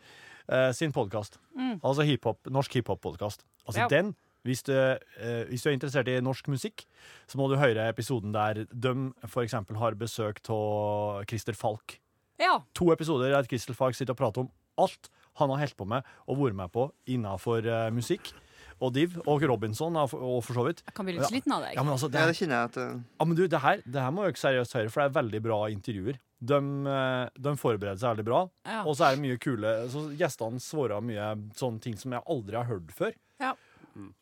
eh, 0.48 0.70
sin 0.72 0.94
podkast. 0.96 1.34
Mm. 1.52 1.74
Altså 1.84 2.06
hiphop, 2.08 2.38
norsk 2.48 2.72
hiphop-podkast. 2.78 3.42
Altså 3.68 3.82
Ja. 3.82 3.88
den, 3.92 4.14
hvis 4.48 4.62
du, 4.64 4.72
eh, 4.72 5.42
hvis 5.50 5.60
du 5.62 5.68
er 5.68 5.74
interessert 5.76 6.08
i 6.08 6.14
norsk 6.24 6.48
musikk, 6.48 6.86
så 7.28 7.36
må 7.36 7.50
du 7.52 7.58
høre 7.60 7.84
episoden 7.92 8.32
der 8.32 8.64
de 8.72 9.12
f.eks. 9.28 9.52
har 9.52 9.94
besøk 10.00 10.40
av 10.48 11.24
Christer 11.28 11.52
Falk. 11.52 11.98
Ja. 12.40 12.62
To 12.74 12.88
episoder 12.94 13.28
der 13.30 13.44
Christer 13.44 13.74
Falk 13.76 13.94
sitter 13.94 14.14
og 14.16 14.22
prater 14.22 14.46
om 14.46 14.50
alt 14.80 15.10
han 15.36 15.50
har 15.52 15.58
holdt 15.66 15.76
på 15.76 15.84
med 15.86 16.02
og 16.26 16.38
vært 16.40 16.56
med 16.56 16.72
på 16.72 16.88
innafor 17.06 17.60
eh, 17.68 17.90
musikk. 17.92 18.32
Og 18.82 18.90
Div 18.96 19.14
og 19.30 19.42
Robinson 19.46 19.94
og 20.00 20.08
for, 20.10 20.52
så 20.56 20.64
vidt. 20.66 20.80
Jeg 20.88 20.94
kan 20.96 21.06
bli 21.06 21.14
litt 21.14 21.28
sliten 21.30 21.52
av 21.54 21.62
deg. 21.62 21.76
Ja, 21.78 21.84
men 21.86 21.94
altså, 21.94 22.08
det 22.10 22.18
Ja, 22.18 22.26
er 22.26 22.32
det 22.32 22.38
kjenner 22.40 22.56
jeg 22.58 22.70
at 22.72 22.76
uh, 22.82 23.00
Ja, 23.20 23.26
men 23.30 23.36
du, 23.38 23.42
det 23.46 23.60
her, 23.62 23.82
det 23.86 24.02
her 24.02 24.10
må 24.16 24.26
ikke 24.26 24.42
seriøst 24.42 24.74
høre, 24.78 24.90
for 24.90 25.02
det 25.04 25.08
er 25.12 25.16
veldig 25.22 25.42
bra 25.44 25.58
intervjuer. 25.70 26.18
De, 26.42 26.58
eh, 26.90 27.28
de 27.38 27.52
forbereder 27.54 28.00
seg 28.02 28.16
veldig 28.16 28.24
bra, 28.26 28.40
Ja. 28.66 28.80
og 28.82 28.96
så 28.98 29.06
er 29.06 29.14
det 29.14 29.22
mye 29.22 29.38
kule 29.38 29.74
så 29.92 30.00
Gjestene 30.18 30.58
svarer 30.58 31.04
mye 31.06 31.28
sånne 31.54 31.78
ting 31.84 31.94
som 32.00 32.10
jeg 32.16 32.24
aldri 32.26 32.58
har 32.58 32.66
hørt 32.66 32.90
før. 32.96 33.12
Ja. 33.38 33.52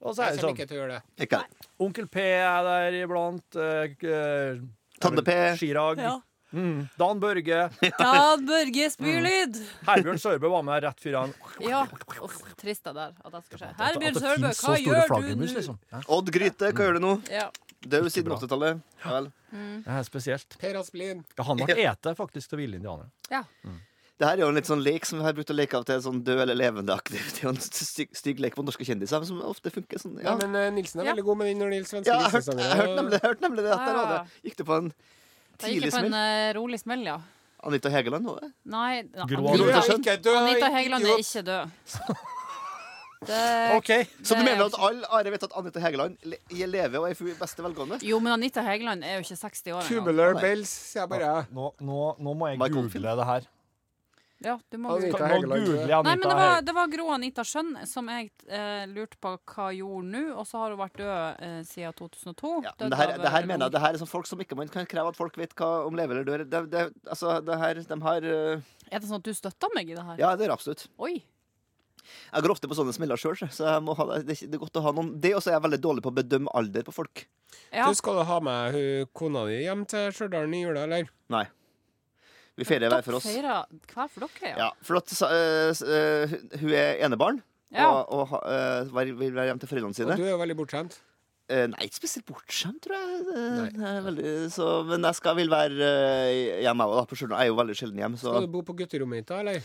Og 0.05 0.12
så 0.12 0.27
er 0.27 0.35
det 0.37 0.42
sånn 0.42 0.53
ikke 0.53 0.66
til 0.68 0.77
å 0.77 0.83
gjøre 0.83 0.99
det. 1.16 1.40
Onkel 1.81 2.09
P 2.12 2.20
er 2.20 2.66
der 2.66 2.99
iblant. 3.01 3.57
eh, 3.57 4.61
Tande 5.01 5.25
P. 5.25 5.33
Chirag. 5.57 6.03
Ja. 6.05 6.18
Mm, 6.52 6.88
Dan 6.98 7.20
Børge. 7.22 7.58
Dan 7.98 8.44
Børge 8.48 8.86
Spylyd! 8.90 9.58
Herbjørn 9.86 10.18
Sørbø 10.18 10.48
var 10.50 10.62
med 10.66 10.82
rett 10.82 11.00
før 11.04 11.18
han 11.20 11.34
Ja. 11.62 11.84
Uff, 12.22 12.40
trist 12.58 12.84
det 12.88 12.94
der 12.96 13.12
at 13.24 13.32
det 13.36 13.42
skal 13.46 13.58
skje. 13.62 13.68
Herbjørn 13.78 14.18
Sørbø, 14.20 14.50
hva 14.60 14.78
gjør 14.82 15.12
du 15.14 15.34
nå? 15.44 15.50
liksom. 15.54 15.78
Ja, 15.92 16.00
Odd 16.08 16.32
Gryte, 16.34 16.72
hva 16.72 16.86
gjør 16.88 16.98
du 16.98 17.04
nå? 17.06 17.12
Ja. 17.30 17.50
Død 17.80 18.10
siden 18.12 18.32
80-tallet. 18.38 18.82
Ja 19.04 19.20
Mm. 19.50 19.80
det 19.82 19.90
er 19.98 20.04
spesielt. 20.06 20.54
Per 20.60 20.76
Asplin. 20.78 21.24
Ja, 21.34 21.42
han 21.42 21.58
ble 21.58 21.74
ete 21.82 22.12
faktisk 22.14 22.52
til 22.52 22.60
ville 22.60 22.76
indianere. 22.78 23.08
ja. 23.32 23.40
Det 24.20 24.28
her 24.28 24.36
er 24.36 24.42
jo 24.44 24.48
en 24.52 24.54
litt 24.58 24.66
sånn 24.68 24.82
lek 24.84 25.06
som 25.08 25.16
vi 25.18 25.24
har 25.24 25.32
brukt 25.32 25.48
å 25.50 25.54
leke 25.56 25.78
av 25.78 25.84
til 25.88 25.98
sånn 26.04 26.18
død 26.22 26.42
eller 26.44 26.54
levende-aktig. 26.60 27.16
Det 27.32 27.38
er 27.40 27.46
jo 27.46 27.52
en 27.54 27.56
stygg, 27.64 28.10
stygg 28.14 28.38
lek 28.44 28.54
på 28.54 28.62
norske 28.62 28.84
kjendiser 28.84 29.24
som 29.24 29.40
ofte 29.48 29.72
funker 29.72 29.96
sånn. 29.98 30.18
Ja, 30.20 30.34
Ja, 30.34 30.46
men 30.46 30.54
uh, 30.54 30.68
Nilsen 30.76 31.00
er 31.00 31.06
Ja. 31.08 31.14
veldig 31.14 31.24
god 31.24 31.38
med 31.40 31.46
den 31.48 31.58
når 31.62 31.70
det 31.72 31.78
gjelder 31.78 31.90
svenske 31.90 32.12
ja 32.12 32.18
jeg 32.20 32.28
har 32.28 32.30
hørt, 32.36 32.52
jeg 32.60 32.76
har 32.82 32.92
nemlig, 33.00 33.16
jeg 33.16 33.24
hørt 33.30 33.40
nemlig 33.40 33.64
det. 33.64 33.72
At 33.72 33.86
der 33.88 33.94
var 33.96 34.04
Ah. 34.04 34.12
det. 34.20 34.44
Gikk 34.50 34.56
det 34.60 34.66
på 34.68 34.76
en 34.76 34.92
Da 35.61 35.68
gikk 35.68 35.87
jeg 35.88 35.92
på 35.92 36.05
en 36.07 36.14
eh, 36.14 36.53
rolig 36.57 36.81
smell, 36.81 37.05
ja. 37.05 37.18
Anita 37.68 37.90
Hegeland 37.92 38.25
var 38.25 38.38
det? 38.40 38.51
Nei, 38.73 39.03
Gro 39.29 39.49
Anita 39.53 39.83
ikke 39.99 40.14
død, 40.25 40.37
Anita 40.40 40.70
Hegeland 40.73 41.05
er 41.05 41.11
idiot. 41.12 41.27
ikke 41.27 41.42
død. 41.51 42.20
Det, 43.20 43.37
OK. 43.77 43.90
Så 44.25 44.33
du 44.33 44.40
Det 44.40 44.40
er 44.40 44.44
mener 44.46 44.64
at 44.64 44.77
alle 44.81 45.09
Are 45.12 45.31
vet 45.35 45.42
at 45.44 45.53
Anita 45.61 45.81
Hegeland 45.85 46.14
le- 46.25 46.38
lever 46.73 46.99
og 47.03 47.11
er 47.11 47.18
i 47.20 47.35
beste 47.37 47.61
velgående? 47.62 47.99
jo, 48.01 48.18
men 48.18 48.33
Anita 48.33 48.62
Hegeland 48.64 49.05
er 49.05 49.18
jo 49.18 49.27
ikke 49.27 49.37
60 49.37 49.61
år 49.75 49.83
engang. 49.83 49.88
Tubular 49.90 50.40
bells, 50.40 50.68
sier 50.73 51.03
jeg 51.03 51.11
bare. 51.12 51.44
Nå, 51.53 51.66
nå, 51.85 51.99
nå 52.18 52.33
må 52.35 52.49
jeg 52.49 52.57
Michael 52.62 52.75
google 52.88 52.88
det 53.20 53.27
her. 53.29 53.44
Ja, 54.40 54.55
du 54.72 54.79
må 54.81 54.94
Anita 54.96 55.18
Nå 55.20 55.26
Hegeland, 55.29 55.66
Nei, 56.07 56.14
men 56.16 56.22
det 56.24 56.37
var, 56.38 56.62
det 56.64 56.72
var 56.72 56.87
Gro 56.88 57.09
Anita 57.12 57.44
Skjønn 57.44 57.74
som 57.88 58.07
jeg 58.09 58.31
eh, 58.48 58.87
lurte 58.88 59.18
på 59.20 59.35
hva 59.37 59.66
gjorde 59.76 60.07
nå, 60.14 60.22
og 60.33 60.46
så 60.48 60.62
har 60.62 60.72
hun 60.72 60.81
vært 60.81 60.96
død 60.96 61.42
eh, 61.44 61.59
siden 61.68 61.96
2002. 61.98 62.53
Ja, 62.64 62.72
men 62.81 62.94
det 62.94 63.00
her, 63.03 63.12
det 63.20 63.33
her 63.35 63.44
eh, 63.44 63.50
mener 63.50 63.68
jeg 63.68 63.74
det 63.74 63.83
her 63.85 63.98
er 63.98 64.00
sånn 64.00 64.11
folk 64.11 64.31
som 64.31 64.40
ikke 64.40 64.57
man 64.57 64.72
kan 64.72 64.88
kreve 64.88 65.12
at 65.12 65.18
folk 65.18 65.37
vet 65.40 65.53
hva 65.61 65.68
om 65.85 65.98
lever 65.98 66.22
eller 66.22 66.31
dør. 66.31 66.46
Det, 66.48 66.62
det, 66.72 66.87
altså, 67.05 67.37
det 67.44 67.61
her, 67.61 67.83
de 67.92 68.00
har 68.07 68.31
uh, 68.31 68.72
Er 68.88 68.96
det 68.96 69.11
sånn 69.11 69.20
at 69.20 69.29
du 69.29 69.37
støtter 69.37 69.76
meg 69.76 69.92
i 69.92 69.98
det 69.98 70.07
her? 70.09 70.16
Ja, 70.22 70.33
det 70.40 70.48
er 70.48 70.57
absolutt. 70.57 70.88
Oi. 70.96 71.18
Jeg 72.33 72.42
går 72.42 72.57
ofte 72.57 72.72
på 72.72 72.81
sånne 72.81 72.96
smeller 72.96 73.20
sjøl, 73.20 73.37
så 73.53 73.68
jeg 73.74 73.85
må 73.85 73.92
ha, 73.98 74.09
det, 74.24 74.40
det 74.40 74.57
er 74.57 74.64
godt 74.64 74.81
å 74.81 74.87
ha 74.88 74.96
noen 74.96 75.12
Det 75.20 75.35
også 75.37 75.53
er 75.53 75.59
jeg 75.59 75.66
veldig 75.68 75.85
dårlig 75.85 76.09
på 76.09 76.14
å 76.14 76.16
bedømme 76.16 76.57
alder 76.57 76.88
på 76.88 76.96
folk. 76.96 77.26
Ja. 77.68 77.90
Du 77.90 77.98
Skal 77.98 78.22
du 78.22 78.24
ha 78.24 78.42
med 78.44 78.72
hun, 78.72 79.09
kona 79.12 79.44
di 79.50 79.61
hjem 79.66 79.85
til 79.90 80.12
Stjørdal 80.16 80.48
i 80.48 80.64
jula, 80.64 80.88
eller? 80.88 81.11
Nei. 81.33 81.44
Vi 82.61 82.68
feirer 82.68 82.92
hver 82.92 83.05
for 83.07 83.16
oss. 83.18 83.25
Dere 83.29 83.40
feirer 83.40 83.94
hver 83.94 84.11
for 84.12 84.27
dere, 84.29 84.51
ja. 84.53 84.57
Ja, 84.66 84.70
for 84.85 85.01
at 85.01 85.14
eh, 85.31 85.70
s- 85.73 85.87
eh, 85.87 86.38
hun 86.61 86.75
er 86.77 87.01
enebarn 87.09 87.40
Ja. 87.73 87.87
og, 87.88 88.35
og 88.35 88.40
eh, 88.44 88.90
vil 89.16 89.33
være 89.33 89.49
hjemme 89.53 89.62
til 89.62 89.70
foreldrene 89.70 89.96
sine. 89.96 90.12
Og 90.12 90.20
du 90.20 90.27
er 90.29 90.35
jo 90.37 90.42
veldig 90.42 90.57
bortskjemt. 90.59 90.99
Eh, 91.51 91.64
nei, 91.66 91.87
ikke 91.88 91.99
spesielt 91.99 92.27
bortskjemt, 92.29 92.77
tror 92.85 92.94
jeg. 92.94 93.73
Veldig, 94.05 94.33
så, 94.55 94.66
men 94.87 95.03
jeg 95.09 95.16
skal 95.18 95.35
vil 95.35 95.49
være 95.51 95.88
hjemme 96.62 96.85
òg, 96.87 97.09
da. 97.11 97.16
Jeg 97.18 97.33
er 97.40 97.49
jo 97.49 97.57
veldig 97.59 97.75
sjelden 97.81 97.99
hjemme, 97.99 98.20
Skal 98.20 98.44
du 98.46 98.53
bo 98.53 98.61
på 98.68 98.77
gutterommet 98.79 99.25
ditt, 99.25 99.33
da, 99.33 99.40
eller? 99.42 99.59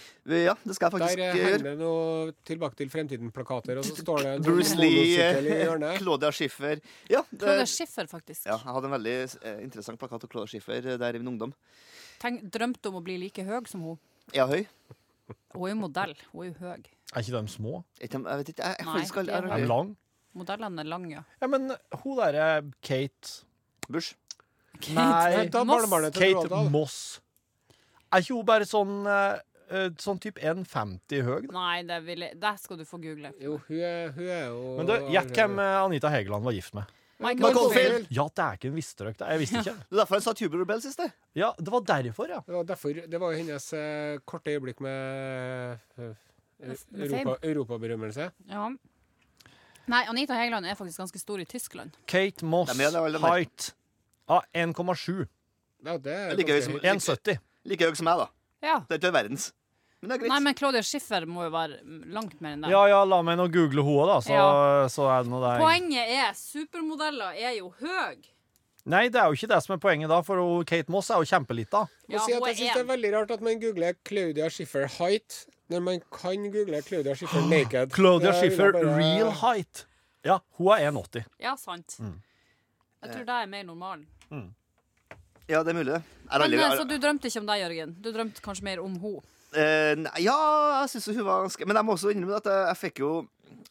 ja, 0.47 0.55
det 0.65 0.77
skal 0.79 0.87
jeg 0.89 0.95
faktisk 0.95 1.21
gjøre. 1.21 1.35
Der 1.35 1.45
henger 1.45 1.67
det 1.67 1.75
noe 1.83 2.33
Tilbake 2.49 2.79
til 2.79 2.89
fremtiden-plakater, 2.89 3.77
og 3.77 3.85
så 3.85 3.99
står 4.01 4.23
det 4.25 4.31
en 4.31 4.41
sånn 4.47 4.57
Bruce 4.57 4.79
Lee. 4.81 5.99
Claudia 5.99 6.31
Schiffer. 6.33 6.81
Ja, 7.13 7.21
Claudia 7.29 7.67
Schiffer, 7.69 8.09
faktisk. 8.09 8.47
ja, 8.49 8.57
jeg 8.57 8.73
hadde 8.79 8.89
en 8.89 8.97
veldig 8.97 9.15
interessant 9.67 10.01
plakat 10.01 10.25
av 10.25 10.33
Claudia 10.33 10.55
Schiffer 10.55 10.89
der 10.97 11.19
i 11.19 11.21
min 11.21 11.35
ungdom. 11.35 11.53
Tenk, 12.25 12.41
drømte 12.49 12.89
om 12.89 12.97
å 12.97 13.03
bli 13.05 13.19
like 13.21 13.43
høy 13.45 13.59
som 13.69 13.83
hun. 13.85 13.97
Ja, 14.33 14.47
høy? 14.49 14.63
Hun 15.53 15.67
er 15.67 15.73
jo 15.75 15.77
modell. 15.77 16.15
Hun 16.31 16.41
er 16.41 16.49
jo 16.49 16.55
høy. 16.63 16.87
Er 17.13 17.21
ikke 17.21 17.37
de 17.37 17.51
små? 17.53 17.83
Jeg, 18.01 18.09
jeg 18.11 18.39
vet 18.41 18.49
ikke. 18.51 18.65
Jeg, 18.65 18.79
jeg, 18.79 18.85
Nei, 18.87 18.95
faktisk 18.97 19.19
aldri- 19.21 19.35
er 19.35 19.45
jeg, 19.45 19.51
Er 19.59 19.65
de 19.65 19.69
lang? 19.69 19.91
Modellene 20.35 20.81
er 20.83 20.89
lange. 20.89 21.21
Ja, 21.41 21.47
men 21.47 21.69
hun 22.01 22.17
derre 22.19 22.47
Kate 22.83 23.45
Bush. 23.87 24.15
Nei, 24.91 25.45
Da 25.53 25.63
Moss. 25.63 25.85
barnebarnet 25.85 26.15
til 26.17 26.25
Kate 26.25 26.39
Roald 26.41 26.49
Dahl. 26.51 26.71
Moss. 26.73 26.97
Er 28.11 28.25
ikke 28.25 28.35
hun 28.39 28.49
bare 28.49 28.67
sånn 28.67 28.97
eh, 29.07 29.37
eh, 29.69 29.87
Sånn 30.01 30.19
type 30.19 30.41
1,50 30.41 31.23
høy? 31.29 31.45
da? 31.47 31.53
Nei, 31.55 31.77
det, 31.87 32.01
vil 32.09 32.25
jeg, 32.25 32.39
det 32.41 32.53
skal 32.59 32.81
du 32.81 32.85
få 32.89 32.99
google. 33.05 33.31
Jo, 33.39 33.59
hun 33.69 33.79
er, 33.79 34.11
hun 34.17 34.27
er 34.27 34.45
jo 34.49 34.75
Men 34.81 34.89
du, 34.89 34.93
gjett 35.13 35.31
hvem 35.37 35.59
eh, 35.63 35.77
Anita 35.85 36.11
Hegeland 36.11 36.49
var 36.49 36.57
gift 36.57 36.75
med? 36.75 36.91
Michael 37.19 37.39
Michael 37.45 37.69
Field. 37.71 38.07
Ja, 38.11 38.25
dæken 38.35 38.73
visste 38.75 39.03
dere 39.05 39.13
det. 39.15 39.27
Jeg 39.29 39.39
visste 39.39 39.61
ikke. 39.61 39.75
Det 39.79 39.95
er 39.95 39.99
derfor 40.01 40.15
han 40.17 40.23
sa 40.25 40.33
Tuber 40.35 40.59
Rebell 40.59 40.81
sist. 40.83 40.99
Ja, 41.35 41.51
det 41.59 41.71
var 41.71 41.85
derfor, 41.87 42.27
ja. 42.27 42.41
Det 42.45 42.55
var, 42.57 42.63
derfor, 42.67 42.89
det 43.07 43.21
var 43.21 43.37
hennes 43.37 43.67
eh, 43.73 44.17
korte 44.27 44.51
øyeblikk 44.51 44.81
med 44.83 45.77
eh, 45.97 46.11
Europa, 46.59 47.37
europaberømmelse. 47.43 48.27
Ja. 48.51 48.67
Nei, 49.87 50.03
Anita 50.09 50.33
Hegeland 50.33 50.65
er 50.65 50.75
faktisk 50.75 50.97
ganske 51.03 51.19
stor 51.21 51.39
i 51.39 51.45
Tyskland. 51.45 51.95
Kate 52.09 52.45
Moss, 52.45 52.73
det 52.73 53.21
height 53.21 53.73
ah, 54.27 54.41
1,7. 54.53 55.25
Ja, 55.85 55.97
det 55.97 56.13
er 56.13 56.33
Like 56.35 56.49
ganske 56.51 56.71
høy 56.71 56.79
høyt. 56.81 57.01
som- 57.01 57.15
1,70. 57.15 57.37
Like 57.65 57.85
høy 57.85 57.95
som 57.95 58.05
meg, 58.09 58.17
da. 58.17 58.27
Ja. 58.65 58.79
Det 58.89 58.97
er 58.97 58.99
ikke 59.03 59.13
verdens. 59.13 59.53
Men 60.05 60.11
det 60.11 60.15
er 60.15 60.21
greit. 60.21 60.29
Nei, 60.35 60.39
men 60.45 60.53
Claudia 60.59 60.81
Schiffer 60.85 61.25
må 61.25 61.43
jo 61.47 61.49
være 61.53 61.79
langt 62.13 62.37
mer 62.45 62.53
enn 62.53 62.61
det. 62.61 62.69
Ja, 62.71 62.83
ja, 62.91 62.99
la 63.09 63.21
meg 63.25 63.39
nå 63.39 63.47
google 63.51 63.81
henne, 63.87 64.05
da, 64.11 64.19
så, 64.21 64.35
Ja. 64.37 64.87
så 64.93 65.09
er 65.09 65.23
det 65.25 65.31
noe 65.33 65.41
der. 65.41 65.59
Poenget 65.63 66.13
er 66.19 66.31
supermodeller 66.37 67.33
er 67.41 67.57
jo 67.57 67.73
høy. 67.81 68.21
Nei, 68.85 69.07
det 69.09 69.17
er 69.17 69.25
jo 69.31 69.33
ikke 69.33 69.47
det 69.49 69.63
som 69.65 69.73
er 69.73 69.79
poenget, 69.81 70.09
da, 70.13 70.21
for 70.21 70.37
hun, 70.37 70.63
Kate 70.69 70.91
Moss 70.93 71.09
er 71.09 71.17
jo 71.17 71.25
kjempelita. 71.25 71.87
Ja, 72.07 72.19
si 72.21 72.33
at 72.37 72.45
jeg 72.51 72.55
synes 72.59 72.73
det 72.77 72.83
er 72.85 72.89
veldig 72.93 73.13
rart 73.15 73.31
at 73.31 73.41
man 73.41 73.59
googler 73.59 73.95
Claudia 74.05 74.47
Schiffer 74.49 74.85
height 74.99 75.47
Når 75.73 75.81
man 75.81 75.99
kan 76.13 76.43
google 76.53 76.79
Claudia 76.85 77.15
Schiffer 77.17 77.41
naked. 77.49 77.89
Claudia 77.91 78.29
Det 78.31 78.35
er 78.35 78.41
Schiffer, 78.43 78.71
bare- 78.71 78.97
real 78.99 79.31
height. 79.41 79.85
Ja, 80.23 80.37
hun 80.59 80.67
er 80.77 80.91
1,80. 80.91 81.25
Ja, 81.41 81.55
sant. 81.57 81.97
Mm. 81.99 82.21
Jeg 83.01 83.11
tror 83.15 83.25
det 83.25 83.29
er 83.41 83.47
mer 83.47 83.63
normalen. 83.63 84.05
Ja, 85.47 85.61
det 85.63 85.73
er 85.73 85.77
mulig, 85.77 85.93
det. 85.93 86.01
Men, 86.29 86.41
aldri- 86.41 86.59
eh, 86.61 86.77
så 86.77 86.85
du 86.89 86.95
drømte 86.97 87.29
ikke 87.29 87.39
om 87.41 87.45
deg, 87.49 87.59
Jørgen? 87.61 87.91
Du 88.01 88.11
drømte 88.11 88.41
kanskje 88.41 88.63
mer 88.65 88.79
om 88.81 88.95
henne? 89.01 89.21
Eh, 89.55 89.95
ja, 90.25 90.35
jeg 90.81 90.89
syns 90.95 91.05
hun 91.15 91.25
var 91.25 91.45
ganske 91.45 91.65
Men 91.67 91.77
jeg 91.79 91.85
må 91.87 91.93
også 91.95 92.11
innrømme 92.11 92.37
at 92.41 92.47
jeg, 92.51 92.61
jeg 92.71 92.77
fikk 92.81 92.99
jo 93.05 93.09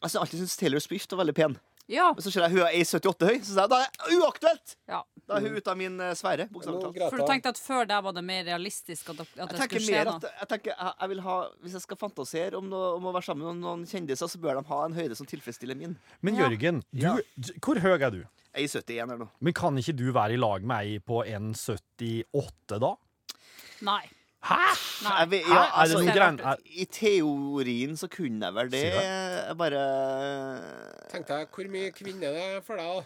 Jeg 0.01 0.09
har 0.11 0.21
alltid 0.23 0.39
syntes 0.41 0.57
Taylor 0.57 0.79
Swift 0.83 1.11
var 1.13 1.21
veldig 1.23 1.35
pen. 1.37 1.57
Ja. 1.87 2.07
Men 2.17 2.23
så 2.25 2.31
ser 2.33 2.41
jeg 2.47 2.55
hun 2.55 2.63
er 2.65 2.73
1,78 2.81 3.27
høy, 3.29 3.35
så 3.45 3.53
da 3.69 3.77
er 3.83 3.91
det 3.93 4.15
uaktuelt! 4.17 4.73
ja. 4.89 5.03
Da 5.25 5.39
er 5.39 5.45
hun 5.47 5.55
ute 5.57 5.71
av 5.71 5.77
min 5.79 5.95
eh, 6.05 6.11
sfære. 6.13 6.43
For 6.53 7.17
du 7.17 7.23
tenkte 7.25 7.49
at 7.49 7.57
før 7.57 7.87
der 7.89 8.01
var 8.05 8.13
det 8.13 8.21
mer 8.25 8.43
realistisk 8.45 9.07
at, 9.09 9.23
at 9.23 9.31
Jeg 9.39 9.47
det 9.49 9.57
skulle 9.63 9.81
skje 9.81 9.95
mer 9.95 10.09
noe? 10.11 10.17
at 10.19 10.25
jeg, 10.41 10.47
tenker, 10.51 10.73
jeg, 10.75 10.91
jeg 11.01 11.09
vil 11.13 11.21
ha, 11.25 11.37
Hvis 11.65 11.73
jeg 11.77 11.81
skal 11.85 11.97
fantasere 12.01 12.59
om, 12.59 12.67
noe, 12.69 12.91
om 12.99 13.07
å 13.09 13.13
være 13.15 13.25
sammen 13.29 13.47
med 13.49 13.63
noen 13.65 13.85
kjendiser, 13.89 14.29
så 14.29 14.41
bør 14.43 14.59
de 14.59 14.63
ha 14.69 14.79
en 14.85 14.97
høyde 14.97 15.17
som 15.17 15.25
tilfredsstiller 15.29 15.77
min. 15.79 15.95
Men 16.21 16.37
Ja. 16.37 16.45
Jørgen, 16.49 16.83
du, 16.93 17.01
Ja. 17.07 17.15
hvor 17.57 17.81
høy 17.81 17.95
er 17.95 18.13
du? 18.13 18.19
Jeg 18.53 18.69
er 18.69 18.81
71 18.81 19.09
her 19.15 19.17
nå. 19.23 19.29
Men 19.41 19.53
kan 19.57 19.77
ikke 19.81 19.97
du 19.97 20.05
være 20.13 20.37
i 20.37 20.41
lag 20.41 20.61
med 20.61 20.77
ei 20.93 20.99
på 21.01 21.23
1,78 21.25 22.79
da? 22.85 22.93
Nei. 23.85 24.03
Hæ? 24.45 24.57
Jeg 25.05 25.29
vet- 25.31 25.45
Hæ? 25.45 25.53
ja, 25.53 25.61
er 25.61 25.65
det 25.65 25.77
altså, 25.81 25.97
noen 25.99 26.11
greier 26.13 26.41
er- 26.53 26.63
I 26.81 26.85
teorien 26.85 27.95
så 27.97 28.07
kunne 28.11 28.45
jeg 28.45 28.53
vel 28.53 28.69
det. 28.69 28.81
Sier 28.81 29.47
Jeg 29.47 29.57
bare 29.57 29.85
Tenkte 31.11 31.39
jeg, 31.39 31.47
hvor 31.55 31.69
mye 31.71 31.91
kvinne 31.95 32.19
det 32.21 32.43
er 32.43 32.59
for 32.65 32.75
deg, 32.77 32.85
da? 32.85 33.05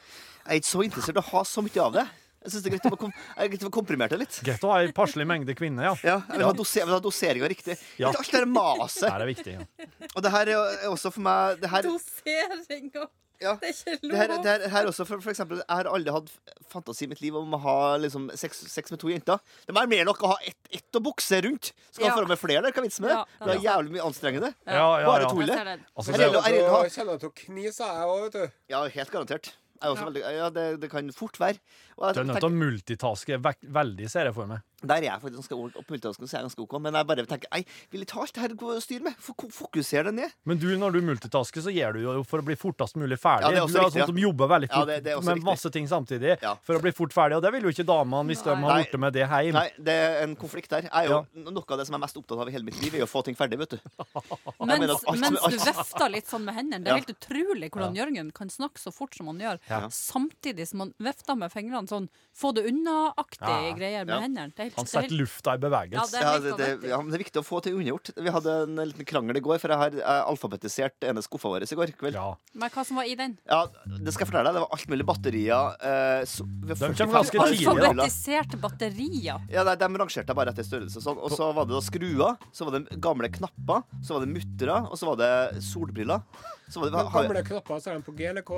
Jeg 0.50 0.56
er 0.56 0.60
ikke 0.62 0.72
så 0.74 0.84
interessert 0.84 1.16
i 1.16 1.22
å 1.24 1.30
ha 1.32 1.44
så 1.48 1.64
mye 1.66 1.84
av 1.86 1.94
det. 1.94 2.08
Jeg 2.40 2.52
synes 2.54 2.64
det 2.64 2.70
er 2.72 2.78
greit 2.78 2.94
å 2.96 2.98
kom, 3.00 3.12
jeg 3.36 3.44
er 3.46 3.50
greit 3.52 3.64
å 3.68 3.72
komprimere 3.76 4.10
det 4.14 4.20
litt. 4.22 4.36
Greit 4.48 4.62
å 4.64 4.70
ha 4.72 4.78
ei 4.80 4.92
passelig 4.96 5.26
mengde 5.28 5.56
kvinner, 5.60 5.84
ja. 5.90 5.96
Ja, 6.08 6.18
jeg 6.30 6.38
vil 6.40 6.46
ha, 6.48 6.54
doser, 6.56 6.80
jeg 6.80 6.88
vil 6.88 6.96
ha 6.96 7.00
doseringa 7.04 7.50
riktig. 7.52 7.76
Ja. 8.00 8.12
Ikke 8.14 8.22
alt 8.24 8.32
det 8.32 8.40
der 8.40 8.46
maset. 8.54 9.02
Det 9.02 9.12
er 9.12 9.28
viktig. 9.28 9.56
Ja. 9.60 10.08
Og 10.16 10.24
det 10.24 10.32
her 10.32 10.46
er 10.48 10.52
jo- 10.56 10.78
er 10.84 10.90
også 10.94 11.12
for 11.12 11.20
meg 11.22 11.60
det 11.62 11.70
her, 11.70 11.82
Doseringa. 11.84 13.08
Ja. 13.40 13.54
Det 13.62 13.70
er 13.70 13.76
ikke 13.96 14.10
det 14.12 14.18
her, 14.20 14.32
det 14.44 14.52
her, 14.52 14.64
her 14.74 14.88
også, 14.90 15.06
for, 15.08 15.22
for 15.24 15.32
eksempel, 15.32 15.62
Jeg 15.62 15.78
har 15.80 15.88
aldri 15.88 16.12
hatt 16.12 16.30
fantasi 16.70 17.06
i 17.06 17.10
mitt 17.12 17.22
liv 17.24 17.36
om 17.40 17.54
å 17.56 17.60
ha 17.64 17.76
liksom, 18.04 18.28
sex, 18.36 18.66
sex 18.68 18.92
med 18.92 19.00
to 19.00 19.08
jenter. 19.14 19.40
Det 19.66 19.74
må 19.74 19.80
være 19.80 19.92
mer 19.94 20.10
nok 20.10 20.20
å 20.28 20.34
ha 20.34 20.38
ett 20.44 20.58
ett 20.70 21.00
å 21.00 21.02
bukse 21.02 21.40
rundt. 21.42 21.72
Skal 21.90 22.04
Ja. 22.06 22.10
ha 22.12 22.18
forhold 22.18 22.30
med 22.30 22.38
flere 22.42 22.62
der, 22.62 22.72
hva 22.76 22.84
er 22.84 22.86
vitsen 22.86 23.06
med 23.06 23.10
det? 23.10 23.18
Ja, 23.18 23.46
Det 23.46 23.54
er 23.56 23.62
ja. 23.64 23.72
jævlig 23.72 23.92
mye 23.96 24.06
anstrengende. 24.06 24.54
Ja, 24.68 24.74
ja, 25.00 25.08
Bare. 25.08 25.24
Jeg 25.24 25.30
det. 25.48 25.80
Altså, 25.98 26.12
er 26.12 26.18
Kjenner 26.20 26.90
kjenner 26.94 27.14
at 27.16 27.22
du 27.22 27.30
kniser, 27.32 27.86
jeg 27.86 28.06
òg, 28.14 28.22
vet 28.28 28.34
du. 28.38 28.52
Ja, 28.70 28.84
helt 28.88 29.12
garantert. 29.12 29.54
Jeg 29.80 29.88
er 29.88 29.94
også 29.96 30.04
Ja. 30.04 30.10
veldig, 30.10 30.22
ja, 30.38 30.50
det, 30.50 30.66
det 30.82 30.90
kan 30.92 31.12
fort 31.16 31.40
være. 31.40 31.60
Og 31.98 32.14
du 32.14 32.20
er 32.20 32.24
nødt 32.26 32.40
til 32.44 32.50
å 32.50 32.54
multitaske 32.54 33.40
veldig, 33.64 34.10
ser 34.12 34.26
jeg 34.26 34.36
for 34.36 34.46
meg. 34.46 34.62
Der 34.82 34.96
er 34.98 35.02
jeg 35.10 35.22
faktisk 35.22 35.50
ganske 35.50 35.84
multitasking 35.90 36.28
så 36.30 36.34
er 36.36 36.40
jeg 36.42 36.48
ganske 36.50 36.64
ok, 36.64 36.74
men 36.82 36.94
jeg 36.94 37.08
bare 37.08 37.26
tenker 37.26 37.48
Nei, 37.52 37.66
vil 37.92 38.02
ikke 38.06 38.14
ha 38.16 38.22
alt 38.22 38.34
det 38.34 38.42
her 38.42 38.50
å 38.56 38.82
styre 38.82 39.04
med. 39.04 39.16
Fok- 39.20 39.48
Fokuser 39.52 40.04
det 40.06 40.14
ned. 40.14 40.32
Men 40.46 40.58
du, 40.58 40.68
når 40.78 40.94
du 40.94 41.02
multitasker, 41.02 41.62
så 41.62 41.72
gjør 41.74 41.94
du 41.94 42.00
jo 42.04 42.24
for 42.24 42.40
å 42.40 42.46
bli 42.46 42.56
fortest 42.56 42.96
mulig 42.96 43.18
ferdig. 43.20 43.44
Ja, 43.44 43.50
det 43.52 43.58
er 43.60 43.66
også 43.68 43.74
du 43.74 43.80
er 43.80 43.84
riktig, 43.90 44.02
sånn 44.04 44.12
som 44.14 44.18
jobber 44.24 44.48
veldig 44.48 44.70
Ja, 44.70 44.76
fort 44.80 44.88
det- 44.88 45.04
det 45.04 45.12
er 45.14 45.22
med 45.22 45.36
riktig. 45.36 45.44
masse 45.50 45.70
ting 45.72 45.88
samtidig 45.88 46.38
Ja. 46.42 46.56
for 46.64 46.76
å 46.76 46.82
bli 46.82 46.92
fort 46.92 47.12
ferdig, 47.14 47.36
og 47.38 47.42
det 47.44 47.52
vil 47.54 47.62
jo 47.64 47.70
ikke 47.70 47.86
damene 47.86 48.26
hvis 48.30 48.44
de 48.44 48.56
har 48.56 48.80
gjort 48.84 48.92
det 48.92 49.00
med 49.00 49.14
det 49.14 49.28
hjem. 49.28 49.54
Nei, 49.54 49.70
det 49.78 49.94
er 49.94 50.24
en 50.24 50.36
konflikt 50.36 50.70
der. 50.70 50.82
Jeg 50.84 50.92
er 50.94 51.08
jo, 51.10 51.26
Noe 51.36 51.64
av 51.70 51.78
det 51.78 51.86
som 51.88 51.94
jeg 51.94 52.00
er 52.02 52.06
mest 52.06 52.16
opptatt 52.18 52.40
av 52.40 52.48
i 52.48 52.52
hele 52.52 52.64
mitt 52.64 52.80
liv, 52.82 52.94
er 52.96 53.04
å 53.04 53.10
få 53.10 53.24
ting 53.24 53.36
ferdig, 53.36 53.58
vet 53.58 53.70
du. 53.70 53.80
Mens, 54.60 54.80
mener 54.80 54.90
alt- 54.94 55.20
mens 55.20 55.40
alt- 55.44 55.52
du 55.52 55.58
vefter 55.60 56.10
litt 56.12 56.28
sånn 56.28 56.44
med 56.46 56.56
hendene. 56.56 56.84
Det 56.84 56.88
er 56.92 56.96
Ja. 56.98 57.02
helt 57.04 57.20
utrolig 57.20 57.70
hvordan 57.72 57.96
Jørgen 57.96 58.32
kan 58.34 58.48
snakke 58.50 58.78
så 58.80 58.94
fort 58.94 59.14
som 59.16 59.28
han 59.28 59.40
gjør, 59.40 59.60
Ja. 59.70 59.88
samtidig 59.90 60.68
som 60.68 60.80
han 60.80 60.94
vefter 61.00 61.36
med 61.38 61.52
fingrene 61.52 61.88
sånn 61.88 62.10
få 62.36 62.54
det 62.54 62.66
unna-aktige 62.70 63.40
Ja. 63.70 63.74
greier 63.76 64.06
med 64.06 64.16
Ja. 64.16 64.20
hendene. 64.22 64.54
Helt, 64.70 64.78
Han 64.80 64.86
er 64.88 64.92
setter 64.94 65.16
lufta 65.20 65.50
i 65.50 65.58
Ja, 65.58 65.62
bevegelse. 65.66 66.12
det 66.14 66.20
er 66.20 66.26
Ja, 66.30 66.40
det, 66.40 66.58
det, 66.60 66.90
ja, 66.92 66.98
men 67.02 67.10
det 67.12 67.18
er 67.20 67.24
viktig 67.26 67.42
å 67.42 67.46
få 67.46 67.62
ting 67.66 67.76
unnagjort. 67.80 68.12
Vi 68.16 68.34
hadde 68.36 68.56
en 68.64 68.76
liten 68.84 69.08
krangel 69.10 69.40
i 69.40 69.44
går, 69.44 69.60
for 69.62 69.74
jeg 69.74 69.82
har 69.82 69.96
jeg 70.00 70.26
alfabetisert 70.30 71.08
ene 71.10 71.24
skuffa 71.26 71.52
vår 71.52 71.66
i 71.66 71.78
går 71.80 71.94
kveld. 72.00 72.18
Ja. 72.20 72.28
Ja. 72.30 72.54
Men 72.54 72.70
hva 72.74 72.86
som 72.86 73.00
var 73.00 73.10
i 73.10 73.16
den? 73.20 73.38
Det 73.50 74.14
skal 74.14 74.26
jeg 74.26 74.30
fortelle 74.32 74.52
deg. 74.52 74.60
Det 74.60 74.64
var 74.66 74.74
alt 74.78 74.92
mulig 74.94 75.08
batterier. 75.10 75.76
Eh, 75.82 76.24
så, 76.30 76.46
vi 76.46 76.74
har 76.74 76.78
De 76.78 76.94
45 76.94 77.00
kommer 77.00 77.18
ganske 77.20 77.40
tidlig, 77.50 77.66
da. 77.66 77.90
Alfabetiserte 77.90 78.62
batterier. 78.62 79.42
Ja, 79.50 79.64
de, 79.68 79.76
de 79.82 79.90
rangerte 80.04 80.30
jeg 80.30 80.40
bare 80.42 80.54
etter 80.54 80.68
størrelse 80.68 81.04
sånn. 81.04 81.18
Og 81.20 81.34
så 81.34 81.50
var 81.56 81.66
det 81.70 81.76
da 81.78 81.82
skruer, 81.86 82.38
så 82.54 82.68
var 82.70 82.78
det 82.80 83.00
gamle 83.02 83.30
knapper, 83.34 83.84
så 84.06 84.18
var 84.18 84.26
det 84.26 84.34
muttere, 84.36 84.80
og 84.90 85.00
så 85.00 85.10
var 85.12 85.20
det 85.24 85.64
solbriller. 85.66 86.22
Så 86.70 86.80
var 86.80 86.90
det, 86.90 86.94
De 86.98 87.02
har, 87.02 87.24
gamle 87.28 87.44
knapper, 87.48 87.80
så 87.82 87.90
er 87.92 88.00
de 88.00 88.06
på 88.06 88.14
G 88.18 88.28
eller 88.30 88.46
K? 88.46 88.54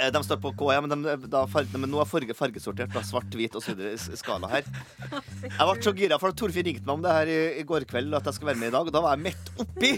eh, 0.00 0.10
de 0.12 0.20
står 0.24 0.38
på 0.40 0.52
K, 0.56 0.72
ja, 0.72 0.80
men, 0.84 0.94
de, 1.04 1.16
da, 1.32 1.42
farge, 1.52 1.76
men 1.80 1.90
nå 1.92 2.00
er 2.00 2.08
farge, 2.08 2.34
fargesortert. 2.36 2.92
Da, 2.94 3.02
svart, 3.04 3.28
hvit 3.36 3.54
og 3.56 3.64
så 3.64 3.74
skala 4.16 4.48
her. 4.54 4.64
Jeg 5.46 5.60
ble 5.60 5.76
så 5.84 5.92
gira, 5.96 6.18
for 6.22 6.32
Torfinn 6.36 6.66
ringte 6.66 6.86
meg 6.88 6.94
om 6.96 7.04
det 7.04 7.12
her 7.12 7.30
i, 7.32 7.38
i 7.60 7.64
går 7.68 7.84
kveld, 7.88 8.12
at 8.16 8.26
jeg 8.26 8.36
skulle 8.38 8.50
være 8.54 8.60
med 8.64 8.72
i 8.72 8.74
dag. 8.74 8.88
Og 8.88 8.92
da 8.96 9.02
var 9.04 9.14
jeg 9.16 9.24
midt 9.28 9.50
oppi 9.62 9.92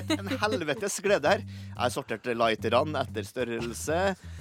et, 0.00 0.10
en 0.16 0.30
helvetes 0.42 0.96
glede 1.04 1.30
her. 1.30 1.44
Jeg 1.46 1.78
har 1.78 1.92
sortert 1.94 2.26
lighterne 2.36 3.04
etter 3.04 3.28
størrelse. 3.28 4.00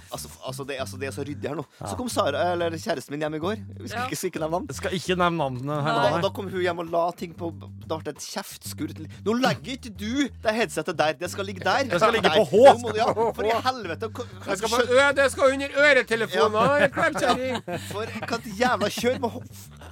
Altså, 0.10 0.30
altså, 0.50 0.64
det, 0.66 0.80
altså, 0.82 0.98
det 0.98 1.08
er 1.10 1.14
så 1.14 1.22
ryddig 1.28 1.52
her 1.52 1.58
nå. 1.60 1.64
Så 1.84 1.92
kom 2.00 2.08
Sara, 2.10 2.48
eller 2.56 2.74
kjæresten 2.82 3.14
min 3.14 3.22
hjem 3.26 3.36
i 3.38 3.42
går. 3.44 3.60
Vi 3.78 3.92
skal 3.92 4.00
Ja. 4.00 4.06
ikke 4.10 4.30
ikke 4.32 4.42
nevne 4.42 4.56
navn. 4.58 4.72
Skal 4.74 4.96
ikke 4.98 5.18
nevne 5.20 5.38
navnene 5.38 5.78
her. 5.86 6.00
Da, 6.00 6.22
da 6.26 6.32
kom 6.34 6.50
hun 6.50 6.64
hjem 6.64 6.82
og 6.82 6.90
la 6.96 7.04
ting 7.20 7.36
på 7.38 7.52
Da 7.90 8.00
ble 8.00 8.08
det 8.10 8.16
et 8.18 8.26
kjeftskur. 8.26 8.96
Nå 9.28 9.36
legger 9.38 9.76
ikke 9.78 9.92
du 9.94 10.10
det 10.42 10.56
headsetet 10.56 10.98
der. 10.98 11.14
Det 11.20 11.30
skal 11.30 11.46
ligge 11.46 11.62
der. 11.66 11.86
Det 11.92 12.02
skal 12.02 12.16
ligge 12.18 12.29
Der. 12.30 12.40
på 12.40 12.44
H. 12.52 12.78
Må 12.82 12.94
Ja, 12.96 13.08
for 13.14 13.44
i 13.44 13.54
helvete. 13.68 14.10
Det 14.46 14.58
skal, 14.58 14.70
på 14.70 14.82
ø, 14.94 15.12
det 15.20 15.28
skal 15.32 15.44
under 15.54 15.70
øretelefoner, 15.86 16.88
klempkjerring! 16.96 17.62
For 17.92 18.06
hva 18.30 18.40
jævla 18.62 18.90
kjør 19.00 19.20
med 19.24 19.30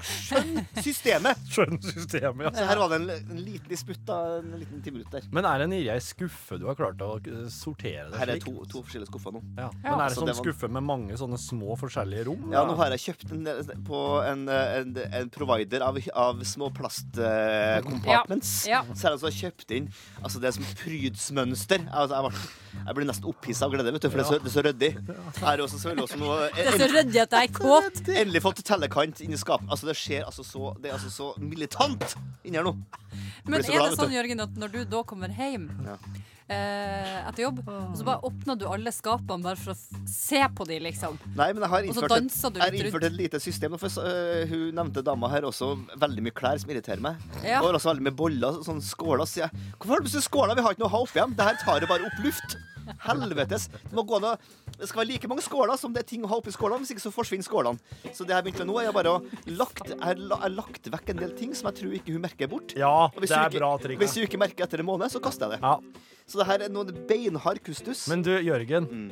Skjønn 0.03 0.61
systemet. 0.83 1.39
Skjønn 1.51 1.79
systemet, 1.83 2.47
ja. 2.47 2.51
Så 2.57 2.65
her 2.69 2.81
var 2.81 2.91
det 2.93 2.99
en, 3.01 3.09
en 3.37 3.41
liten 3.41 3.69
disputt. 3.71 4.09
En 4.13 4.53
liten 4.59 4.81
ti 4.85 4.91
minutter 4.93 5.19
der. 5.19 5.29
Men 5.33 5.47
er 5.49 5.63
det 5.63 5.67
en 5.69 5.75
ei 5.77 5.97
skuffe 6.03 6.57
du 6.61 6.65
har 6.69 6.77
klart 6.79 7.01
å 7.03 7.11
sortere 7.53 8.07
det 8.11 8.19
Her 8.21 8.31
er 8.35 8.41
to, 8.43 8.53
to 8.69 8.81
forskjellige 8.85 9.09
skuffer 9.11 9.35
nå. 9.35 9.41
Ja. 9.57 9.69
Men 9.83 9.99
er 9.99 10.09
det 10.09 10.15
så 10.17 10.21
sånn 10.21 10.29
det 10.31 10.35
var- 10.37 10.45
skuffe 10.45 10.69
med 10.77 10.85
mange 10.87 11.17
sånne 11.19 11.39
små 11.41 11.77
forskjellige 11.79 12.27
rom? 12.29 12.47
Ja, 12.53 12.63
nå 12.67 12.75
har 12.79 12.93
jeg 12.95 13.03
kjøpt 13.07 13.33
en, 13.35 13.47
på 13.87 14.01
en, 14.27 14.45
en, 14.53 14.93
en 15.21 15.29
provider 15.33 15.85
av, 15.85 15.97
av 16.13 16.43
små 16.47 16.69
plastcompartments. 16.77 18.53
Ja, 18.67 18.81
ja. 18.83 18.95
Så 18.95 19.07
har 19.07 19.13
jeg 19.15 19.19
altså 19.19 19.33
kjøpt 19.41 19.73
inn 19.77 19.89
Altså, 20.23 20.39
det 20.41 20.49
er 20.49 20.55
som 20.57 20.65
prydsmønster. 20.81 21.83
Altså, 21.91 22.17
jeg, 22.17 22.31
ble, 22.31 22.81
jeg 22.87 22.97
blir 22.97 23.07
nesten 23.09 23.29
opphissa 23.31 23.67
av 23.67 23.73
glede, 23.73 23.93
vet 23.95 24.03
du, 24.03 24.09
for 24.11 24.19
det 24.21 24.25
er 24.25 24.29
så, 24.31 24.39
det 24.43 24.49
er 24.51 24.55
så 24.55 24.63
ryddig. 24.65 24.89
Her 25.39 25.51
er 25.53 25.63
også 25.65 25.79
så 25.81 25.93
også 25.97 26.19
noe 26.21 26.37
Det 26.55 26.65
er 26.67 26.79
så 26.81 26.89
ryddig 26.91 27.21
at 27.23 27.35
jeg 27.37 27.49
er 27.49 27.53
kåt. 27.57 28.01
Endelig 28.13 28.41
fått 28.43 28.61
tellekant 28.67 29.21
inni 29.25 29.39
skapet. 29.39 29.69
Altså, 29.71 29.86
det 29.87 29.97
skjer 29.97 30.25
altså 30.27 30.43
så 30.45 30.73
Det 30.81 30.91
er 30.91 30.97
altså 30.97 31.11
så 31.13 31.27
militant 31.41 32.15
inni 32.43 32.59
her 32.59 32.65
nå. 32.67 32.73
Men 33.47 33.61
er 33.61 33.67
det 33.67 33.93
sånn. 33.97 34.13
Jørgen, 34.13 34.41
at 34.43 34.57
når 34.59 34.73
du 34.73 34.81
da 34.91 35.03
kommer 35.07 35.31
hjem 35.33 35.69
Ja. 35.85 35.95
eh, 36.51 37.15
etter 37.27 37.43
jobb, 37.43 37.61
og 37.67 37.95
så 37.97 38.05
bare 38.07 38.23
åpner 38.27 38.59
du 38.59 38.65
alle 38.69 38.91
skapene 38.95 39.43
bare 39.43 39.59
for 39.59 39.73
å 39.73 40.05
se 40.07 40.39
på 40.55 40.67
dem 40.69 40.85
liksom? 40.85 41.17
Nei, 41.35 41.49
men 41.53 41.63
jeg 41.65 41.71
har 41.73 41.87
innført, 41.89 42.15
et, 42.17 42.37
jeg 42.55 42.63
har 42.63 42.77
innført 42.81 43.07
et 43.09 43.17
lite 43.17 43.41
system. 43.43 43.75
For 43.81 43.91
uh, 43.99 44.45
hun 44.47 44.71
nevnte 44.79 45.03
dama 45.03 45.31
her 45.33 45.47
også 45.49 45.73
veldig 45.99 46.23
mye 46.27 46.35
klær 46.35 46.61
som 46.63 46.71
irriterer 46.71 47.03
meg. 47.03 47.19
Ja. 47.43 47.61
Og 47.63 47.73
også 47.73 47.91
veldig 47.93 48.07
mye 48.07 48.19
boller, 48.23 48.61
sånn 48.67 48.83
skåler. 48.83 49.27
Så 49.27 49.43
jeg. 49.45 49.67
Hvorfor 49.77 49.97
har 49.97 50.07
du 50.07 50.11
så 50.13 50.23
skåler? 50.23 50.55
Vi 50.55 50.63
har 50.67 50.75
ikke 50.75 50.85
noe 50.85 50.91
å 50.91 50.95
ha 50.95 51.03
oppi 51.07 51.19
dem. 51.19 51.35
Det 51.35 51.49
her 51.51 51.59
tar 51.63 51.83
jo 51.83 51.91
bare 51.91 52.07
opp 52.11 52.23
luft. 52.23 52.59
Helvetes. 53.07 53.67
Det, 53.67 53.97
an 53.97 54.37
det 54.77 54.87
skal 54.89 55.01
være 55.01 55.09
like 55.11 55.27
mange 55.31 55.41
skåler 55.45 55.77
som 55.79 55.93
det 55.93 56.03
er 56.03 56.07
ting 56.11 56.23
å 56.25 56.29
ha 56.31 56.37
oppi 56.41 56.51
skålene. 56.53 56.83
Hvis 56.83 56.93
ikke 56.95 57.05
så 57.07 57.11
forsvinner 57.13 57.45
skålene. 57.47 57.79
Så 58.13 58.25
det 58.27 58.35
jeg 58.35 58.45
begynte 58.47 58.65
med 58.65 58.71
nå, 58.71 58.79
er 58.83 58.91
bare 58.95 59.15
å 59.17 59.21
lagt, 59.57 59.89
jeg 59.93 60.17
jeg 60.17 60.53
lagt 60.55 60.91
vekk 60.93 61.09
en 61.13 61.21
del 61.23 61.31
ting 61.37 61.53
som 61.57 61.69
jeg 61.71 61.79
tror 61.81 61.97
ikke 61.99 62.13
hun 62.15 62.21
merker 62.21 62.47
bort. 62.51 62.75
Ja, 62.77 63.09
det 63.17 63.29
er 63.31 63.49
ikke- 63.49 63.59
bra 63.59 63.71
trikk. 63.77 63.99
Hvis 63.99 64.15
hun 64.15 64.23
ikke 64.27 64.39
merker 64.39 64.63
etter 64.67 64.79
en 64.79 64.85
måned, 64.85 65.09
så 65.11 65.19
kaster 65.21 65.49
jeg 65.49 65.59
det. 65.59 65.63
Ja. 65.63 65.79
Så 66.27 66.37
det 66.39 66.47
her 66.47 66.59
er 66.65 66.69
noen 66.69 66.91
beinhard 67.07 67.63
kustus. 67.63 68.07
Men 68.07 68.21
du, 68.21 68.31
Jørgen. 68.37 68.87
Mm. 68.87 69.09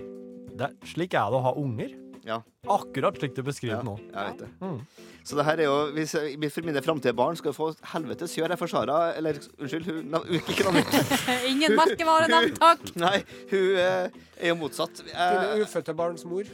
Det, 0.55 0.69
er- 0.69 0.87
slik 0.87 1.13
er 1.13 1.29
det 1.31 1.39
å 1.39 1.43
ha 1.43 1.53
unger. 1.53 1.91
Ja. 2.25 2.39
Akkurat 2.73 3.17
slik 3.19 3.35
du 3.37 3.43
beskriver 3.45 3.77
Ja, 3.77 3.83
nå. 3.85 3.95
jeg 4.01 4.31
vet 4.31 4.39
det. 4.41 4.47
Mm. 4.61 4.79
Så 5.25 5.37
det 5.37 5.45
her 5.45 5.59
er 5.61 5.67
jo 5.67 5.75
hvis 5.93 6.13
jeg, 6.17 6.51
For 6.53 6.65
mine 6.65 6.81
framtidige 6.85 7.15
barn 7.17 7.37
skal 7.37 7.53
få 7.53 7.71
helvetes 7.93 8.33
kjør 8.37 8.53
her 8.53 8.59
for 8.61 8.69
Sara 8.69 8.97
Eller 9.17 9.37
unnskyld, 9.57 9.85
hun 9.89 10.11
nav- 10.13 10.25
ikke 10.37 10.65
navnet. 10.67 10.89
Ingen 11.51 11.75
merkevarenavn, 11.77 12.53
takk! 12.57 12.83
Nei, 13.01 13.19
hun 13.51 13.77
eh, 13.81 14.09
er 14.37 14.51
jo 14.51 14.57
motsatt. 14.59 15.01
Dine 15.05 15.47
Jeg, 15.53 15.65
ufødte 15.65 15.93
barns 15.97 16.25
mor. 16.29 16.49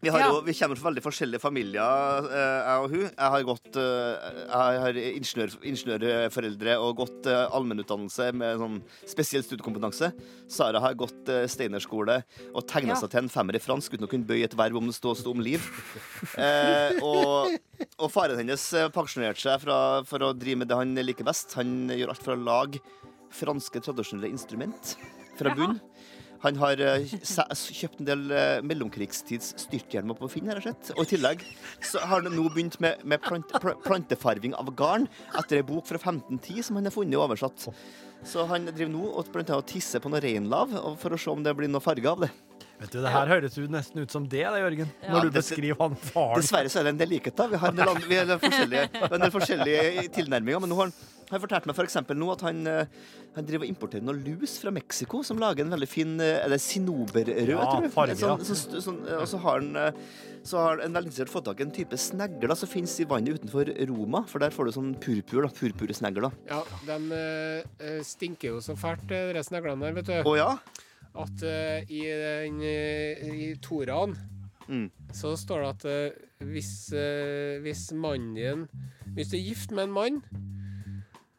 Vi, 0.00 0.08
har 0.08 0.22
jo, 0.24 0.40
vi 0.46 0.54
kommer 0.56 0.78
fra 0.80 0.88
veldig 0.88 1.02
forskjellige 1.04 1.42
familier, 1.42 2.28
eh, 2.30 2.60
jeg 2.64 2.84
og 2.84 2.94
hun. 2.94 3.02
Jeg 3.04 3.32
har 3.34 3.44
gått 3.44 3.78
eh, 3.80 4.28
Jeg 4.40 4.80
har 4.84 5.00
ingeniør, 5.00 5.56
ingeniørforeldre 5.72 6.76
og 6.80 6.94
gått 7.02 7.28
eh, 7.28 7.42
allmennutdannelse 7.58 8.30
med 8.40 8.62
sånn 8.62 8.78
spesiell 9.04 9.44
studiekompetanse. 9.44 10.12
Sara 10.50 10.80
har 10.82 10.96
gått 10.98 11.28
Steinerskole 11.52 12.20
og 12.54 12.66
tegna 12.70 12.96
seg 12.98 13.12
til 13.12 13.22
en 13.24 13.32
femmer 13.32 13.58
i 13.58 13.62
fransk 13.62 13.98
uten 13.98 14.08
å 14.08 14.10
kunne 14.10 14.28
bøye 14.28 14.48
et 14.48 14.56
verb 14.56 14.80
om 14.80 14.88
det 14.88 14.96
stod 14.96 15.20
stod 15.20 15.36
om 15.36 15.44
liv. 15.44 15.68
Eh, 16.40 16.96
og, 17.04 17.52
og 18.00 18.08
faren 18.12 18.40
hennes 18.40 18.64
pensjonerte 18.94 19.42
seg 19.42 19.60
fra, 19.62 19.76
for 20.08 20.24
å 20.24 20.32
drive 20.36 20.62
med 20.62 20.70
det 20.70 20.78
han 20.78 20.96
liker 21.04 21.26
best. 21.28 21.52
Han 21.58 21.90
gjør 21.92 22.14
alt 22.14 22.24
for 22.24 22.36
å 22.36 22.40
lage 22.40 22.80
franske 23.34 23.82
tradisjonelle 23.84 24.32
instrument 24.32 24.96
fra 25.38 25.52
Jaha. 25.52 25.74
Han 26.40 26.56
har 26.60 26.80
eh, 26.80 27.10
kjøpt 27.10 28.00
en 28.00 28.08
del 28.08 28.22
eh, 28.32 28.60
mellomkrigstids 28.64 29.52
styrthjelmer 29.66 30.16
på 30.16 30.28
Finn, 30.32 30.48
sett. 30.64 30.92
Og 30.96 31.04
i 31.04 31.10
tillegg 31.12 31.44
så 31.84 32.00
har 32.00 32.24
han 32.24 32.32
nå 32.32 32.46
begynt 32.48 32.78
med, 32.80 33.02
med 33.04 33.20
plante, 33.24 33.60
plantefarving 33.84 34.56
av 34.56 34.72
garn 34.76 35.08
etter 35.36 35.60
ei 35.60 35.66
bok 35.66 35.88
fra 35.90 36.00
1510 36.00 36.64
som 36.68 36.80
han 36.80 36.88
har 36.88 36.96
funnet 36.96 37.18
og 37.18 37.26
oversatt. 37.28 37.68
Så 38.24 38.44
han 38.48 38.68
driver 38.70 38.92
nå 38.92 39.10
og 39.12 39.28
blant 39.32 39.52
annet 39.52 39.68
tisser 39.72 40.00
på 40.00 40.12
noe 40.12 40.22
reinlav 40.24 40.72
for 41.00 41.12
å 41.12 41.20
se 41.20 41.32
om 41.32 41.44
det 41.44 41.56
blir 41.56 41.72
noe 41.72 41.84
farge 41.84 42.08
av 42.08 42.24
det. 42.24 42.32
Vet 42.80 42.94
du, 42.94 42.98
Det 43.04 43.12
her 43.12 43.28
høres 43.28 43.56
jo 43.58 43.66
nesten 43.68 44.00
ut 44.00 44.12
som 44.14 44.24
det, 44.32 44.40
da, 44.46 44.56
Jørgen. 44.62 44.88
Ja. 45.04 45.12
Når 45.12 45.26
du 45.28 45.34
beskriver 45.36 45.76
han 45.82 45.96
faren. 46.00 46.40
Dessverre 46.40 46.70
så 46.72 46.80
er 46.80 46.88
det 46.88 46.94
en 46.94 47.00
del 47.02 47.10
likheter. 47.12 47.50
Vi 47.52 47.60
har 47.60 47.74
en 47.74 47.76
del, 47.76 47.90
andre, 47.92 48.08
vi 48.08 48.16
har 48.16 48.24
en 48.24 48.32
del 48.32 48.40
forskjellige, 48.40 48.86
en 49.10 49.24
del 49.26 49.34
forskjellige 49.34 50.06
tilnærminger. 50.16 50.62
Men 50.64 50.72
nå 50.72 50.78
har 50.78 50.88
han, 50.88 50.94
han 51.28 51.42
fortalt 51.44 51.68
meg 51.68 51.76
for 51.76 51.84
eksempel 51.90 52.16
nå 52.16 52.30
at 52.32 52.46
han, 52.48 52.62
eh, 52.70 52.96
han 53.36 53.46
driver 53.50 53.66
og 53.68 53.74
importerer 53.74 54.06
noe 54.08 54.16
lus 54.16 54.56
fra 54.62 54.72
Mexico 54.72 55.20
som 55.26 55.38
lager 55.42 55.66
en 55.66 55.76
veldig 55.76 55.90
fin 55.92 56.16
eh, 56.24 56.40
Er 56.40 56.50
det 56.54 56.58
sinoberrød, 56.64 57.52
Ja, 57.52 57.60
tror 57.68 57.84
jeg? 57.84 57.92
farge, 57.94 58.16
ja. 58.16 58.32
Sånn, 58.40 58.58
så, 58.64 58.82
sånn, 58.88 58.98
og 59.20 59.28
så 59.28 59.44
har 59.44 59.60
han 59.60 59.70
eh, 59.84 60.02
så 60.40 60.56
har 60.56 60.80
en 60.80 60.94
veldig 60.96 61.10
interessert 61.10 61.28
fått 61.34 61.44
tak 61.50 61.58
i 61.60 61.66
en 61.66 61.72
type 61.76 61.96
snegler 62.00 62.56
som 62.56 62.68
finnes 62.70 62.94
i 63.02 63.04
vannet 63.04 63.36
utenfor 63.42 63.68
Roma. 63.90 64.22
For 64.24 64.40
der 64.40 64.54
får 64.54 64.70
du 64.70 64.72
sånn 64.78 64.94
purpur, 64.96 65.44
da, 65.44 65.50
purpursnegler. 65.52 66.30
da. 66.30 66.30
Ja, 66.48 66.62
de 66.88 67.18
øh, 67.20 67.98
stinker 68.08 68.54
jo 68.54 68.62
så 68.64 68.72
fælt, 68.80 69.04
de 69.10 69.42
sneglene 69.44 69.84
der, 69.84 69.98
vet 70.00 70.08
du. 70.08 70.14
Å 70.24 70.32
ja? 70.38 70.54
At 71.18 71.42
uh, 71.42 71.90
i, 71.90 72.02
den, 72.06 72.60
eh, 72.62 73.32
i 73.34 73.54
Toraen 73.62 74.16
Mm. 74.70 74.90
så 75.12 75.32
står 75.36 75.64
det 75.64 75.68
at 75.68 75.84
uh, 76.12 76.46
hvis, 76.46 76.92
uh, 76.94 77.58
hvis 77.62 77.92
mannen 77.92 78.36
din 78.36 78.68
Hvis 79.16 79.32
du 79.32 79.36
er 79.36 79.42
gift 79.42 79.72
med 79.74 79.84
en 79.88 79.92
mann, 79.92 80.20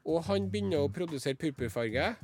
og 0.06 0.24
han 0.26 0.48
begynner 0.50 0.82
å 0.82 0.90
produsere 0.94 1.38
purpurfarge, 1.38 2.16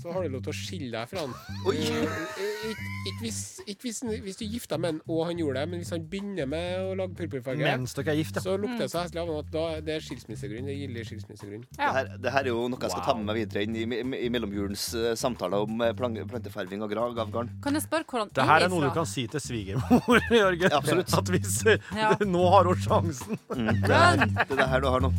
så 0.00 0.12
har 0.14 0.22
du 0.26 0.32
lov 0.34 0.42
til 0.46 0.52
å 0.52 0.56
skille 0.56 0.90
deg 0.94 1.08
fra 1.10 1.24
han. 1.24 1.32
Oi. 1.70 1.76
Eh, 1.82 2.18
eh, 2.40 2.82
Ikke 3.04 3.20
hvis, 3.26 3.38
hvis, 3.82 3.98
hvis 4.24 4.38
du 4.40 4.44
gifter 4.48 4.78
med 4.80 4.94
han 4.94 5.00
og 5.12 5.26
han 5.28 5.38
gjorde 5.40 5.60
det, 5.60 5.68
men 5.72 5.82
hvis 5.82 5.90
han 5.92 6.04
begynner 6.08 6.46
med 6.48 6.78
å 6.80 6.94
lage 6.98 7.16
purpurfarge, 7.18 7.60
Mens 7.64 7.92
dere 7.98 8.14
er 8.14 8.18
gift, 8.22 8.38
ja. 8.38 8.42
så 8.46 8.54
lukter 8.58 8.84
det 8.86 8.88
så 8.92 9.02
heslig 9.02 9.20
av 9.22 9.28
han 9.32 9.40
at 9.42 9.50
da, 9.52 9.64
det 9.84 9.96
er 9.98 10.04
skilsmissegrunn. 10.06 10.70
Det 10.70 10.74
er 10.74 10.80
gyldig 10.84 11.04
skilsmissegrunn. 11.10 11.64
Ja. 11.76 11.90
Det, 11.90 11.90
her, 11.98 12.10
det 12.24 12.32
her 12.36 12.46
er 12.46 12.50
jo 12.52 12.62
noe 12.72 12.80
jeg 12.86 12.94
skal 12.94 13.04
ta 13.10 13.16
med 13.18 13.28
meg 13.28 13.40
videre 13.42 13.66
inn 13.66 13.76
i, 13.76 13.84
i, 13.84 14.22
i 14.24 14.30
mellomjulens 14.32 14.86
uh, 14.96 15.10
samtaler 15.18 15.66
om 15.66 15.84
plan- 15.98 16.20
plantefarving 16.32 16.86
og 16.86 16.94
grag 16.94 17.20
av 17.24 17.34
garn. 17.34 17.52
Kan 17.66 17.76
jeg 17.78 17.84
spørre 17.86 18.08
hvordan 18.08 18.32
Det 18.40 18.48
her 18.48 18.66
er 18.68 18.72
noe 18.72 18.86
du 18.86 18.94
kan 18.96 19.10
si 19.10 19.26
til 19.34 19.42
svigermor, 19.44 20.22
Jørgen. 20.40 20.70
Ja, 20.70 20.80
absolutt. 20.80 21.12
At 21.18 21.34
hvis 21.34 21.60
Ja. 21.98 22.14
Nå 22.34 22.46
har 22.54 22.70
hun 22.70 22.80
sjansen. 22.88 23.38
Mm. 23.52 23.68
Det, 23.84 23.92
er, 24.00 24.24
det 24.24 24.48
er 24.48 24.56
det 24.64 24.70
her 24.72 24.84
du 24.86 24.90
har 24.94 25.04
nå. 25.04 25.12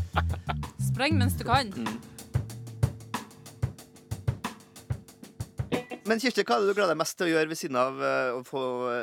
Spreng 0.96 1.18
mens 1.20 1.34
du 1.36 1.44
kan. 1.44 1.68
Men 6.08 6.22
Kirsti, 6.24 6.46
hva 6.48 6.56
er 6.56 6.64
det 6.64 6.70
du 6.70 6.78
gleder 6.78 6.94
deg 6.94 7.02
mest 7.02 7.18
til 7.20 7.26
å 7.26 7.34
gjøre 7.34 7.50
ved 7.52 7.60
siden 7.60 7.80
av 7.82 8.00
eh, 8.00 8.30
å 8.32 8.40
få 8.48 8.62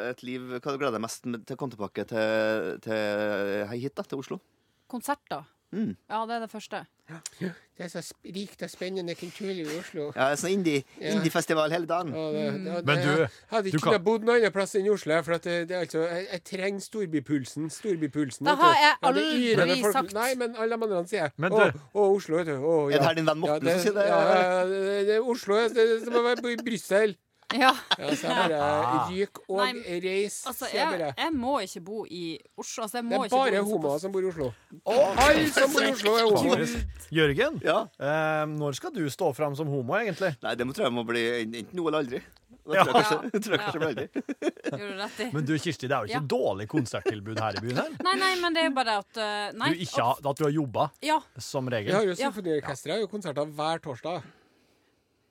et 0.09 0.23
liv? 0.25 0.47
Hva 0.55 0.57
er 0.57 0.65
det 0.71 0.79
du 0.79 0.81
gleder 0.87 0.97
deg 0.97 1.05
mest 1.05 1.27
til 1.29 1.53
å 1.53 1.59
komme 1.61 1.75
tilbake 1.75 2.07
til, 2.09 2.79
til 2.87 3.67
hit, 3.75 3.93
da, 3.99 4.07
til 4.09 4.23
Oslo? 4.25 4.41
Konserter. 4.89 5.45
Mm. 5.73 5.97
Ja, 6.11 6.19
det 6.29 6.35
er 6.37 6.41
det 6.41 6.51
første. 6.53 6.87
Det 7.33 7.85
er 7.87 7.89
så 7.89 8.01
rikt 8.25 8.63
og 8.63 8.71
spennende 8.71 9.15
kulturliv 9.17 9.67
i 9.73 9.79
Oslo. 9.81 10.13
Ja, 10.17 10.27
sånn 10.37 10.53
indie- 10.59 10.85
Ja. 11.01 11.15
indiefestival 11.17 11.71
hele 11.73 11.87
dagen. 11.87 12.13
Ja, 12.15 12.27
det, 12.33 12.65
det, 12.65 12.85
Men 12.87 12.99
du, 12.99 13.09
jeg 13.23 13.29
hadde 13.51 13.71
du 13.73 13.77
ikke 13.79 13.93
kan- 13.93 14.05
bodd 14.05 14.23
noen 14.25 14.37
annen 14.37 14.53
plass 14.53 14.75
enn 14.77 14.87
i 14.87 14.91
Oslo. 14.93 15.23
For 15.23 15.33
at 15.33 15.43
det, 15.43 15.69
det 15.69 15.77
er 15.77 15.81
altså, 15.87 15.99
jeg, 16.09 16.27
jeg 16.33 16.45
trenger 16.45 16.81
storbypulsen. 16.81 17.71
Storbypulsen. 17.71 18.47
Det 18.47 18.57
har 18.59 18.75
jeg 18.75 18.95
Ja, 19.03 19.13
det 19.13 19.25
yrer 19.25 19.81
folk- 19.83 19.93
sagt. 19.93 20.15
Nei, 20.15 20.35
men 20.35 20.55
alle 20.57 20.77
de 20.77 20.83
andre 20.83 21.07
sier 21.09 21.33
Men 21.39 21.53
Å, 21.53 21.73
du- 21.73 21.79
å, 21.95 22.17
Oslo, 22.17 22.37
vet 22.37 22.47
du. 22.47 22.57
Å, 22.61 22.89
Er 22.93 22.99
det 22.99 23.07
her 23.07 23.15
din 23.15 23.27
venn 23.27 23.39
Morten 23.39 23.67
ja, 23.67 23.73
som 23.79 23.81
sier 23.83 23.95
det? 23.95 24.07
Ja, 24.09 24.21
ja, 24.43 24.65
det, 24.67 25.07
det, 25.07 25.21
Oslo 25.21 25.55
det, 25.69 25.75
det 26.05 26.13
må 26.13 26.23
være 26.23 26.53
i 26.53 26.57
Brussel. 26.57 27.17
Ja. 27.53 27.71
Ja, 27.99 28.11
så 28.17 28.29
jeg 28.29 28.51
bare 28.51 29.09
ryk 29.11 29.41
og 29.49 29.59
Nei, 29.61 29.99
reis. 30.05 30.37
Altså, 30.49 30.67
sier 30.67 30.79
jeg 30.79 30.91
jeg, 30.93 31.01
bare. 31.01 31.15
jeg 31.25 31.33
må 31.37 31.55
ikke 31.67 31.83
bo 31.85 32.05
i 32.09 32.23
Oslo. 32.59 32.83
Altså, 32.87 32.99
jeg 32.99 33.09
Det 33.11 33.19
er 33.19 33.25
ikke 33.25 33.37
bare 33.37 33.63
homoer 33.69 33.99
som 34.01 34.13
bor 34.13 34.23
i 34.23 34.31
Oslo. 34.33 34.53
Alle 34.87 35.49
som 35.53 35.73
bor 35.75 35.83
i 35.83 35.91
Oslo, 35.93 36.15
er 36.17 36.31
homoer. 36.37 36.67
Jørgen, 37.13 37.61
Ja. 37.65 37.79
eh, 38.01 38.45
når 38.57 38.73
skal 38.79 38.93
du 38.95 39.03
stå 39.11 39.33
fram 39.37 39.55
som 39.57 39.67
homo, 39.69 39.93
egentlig? 40.01 40.35
Nei, 40.43 40.55
det 40.55 40.67
må 40.67 40.73
tror 40.77 40.89
jeg 40.89 40.93
må 40.97 41.05
bli 41.07 41.27
enten 41.43 41.77
nå 41.77 41.89
eller 41.89 41.99
aldri. 42.05 42.23
Ja. 42.63 42.85
kanskje, 42.87 43.17
i. 44.07 45.29
Men 45.33 45.45
du, 45.45 45.57
Kirsti, 45.59 45.89
det 45.91 45.97
er 45.97 46.05
jo 46.05 46.07
ikke 46.07 46.15
Ja. 46.15 46.21
dårlig 46.31 46.69
konserttilbud 46.71 47.41
her 47.43 47.57
i 47.59 47.61
byen 47.65 47.77
her. 47.81 47.89
Nei, 48.07 48.15
nei, 48.21 48.29
men 48.41 48.55
det 48.55 48.63
er 48.63 48.69
jo 48.69 48.75
bare 48.77 48.95
at 49.03 49.19
uh, 49.19 49.59
Nei. 49.59 49.73
Du 49.75 49.83
ikke 49.83 50.05
har, 50.07 50.21
at 50.31 50.39
du 50.39 50.45
har 50.45 50.53
jobba, 50.55 50.85
Ja. 51.03 51.19
som 51.43 51.67
Vi 51.67 51.75
regel, 51.75 51.93
har 51.97 52.05
jo 52.07 52.15
symfoniorkesteret 52.15 53.03
og 53.03 53.11
konserter 53.11 53.51
hver 53.51 53.83
torsdag. 53.83 54.23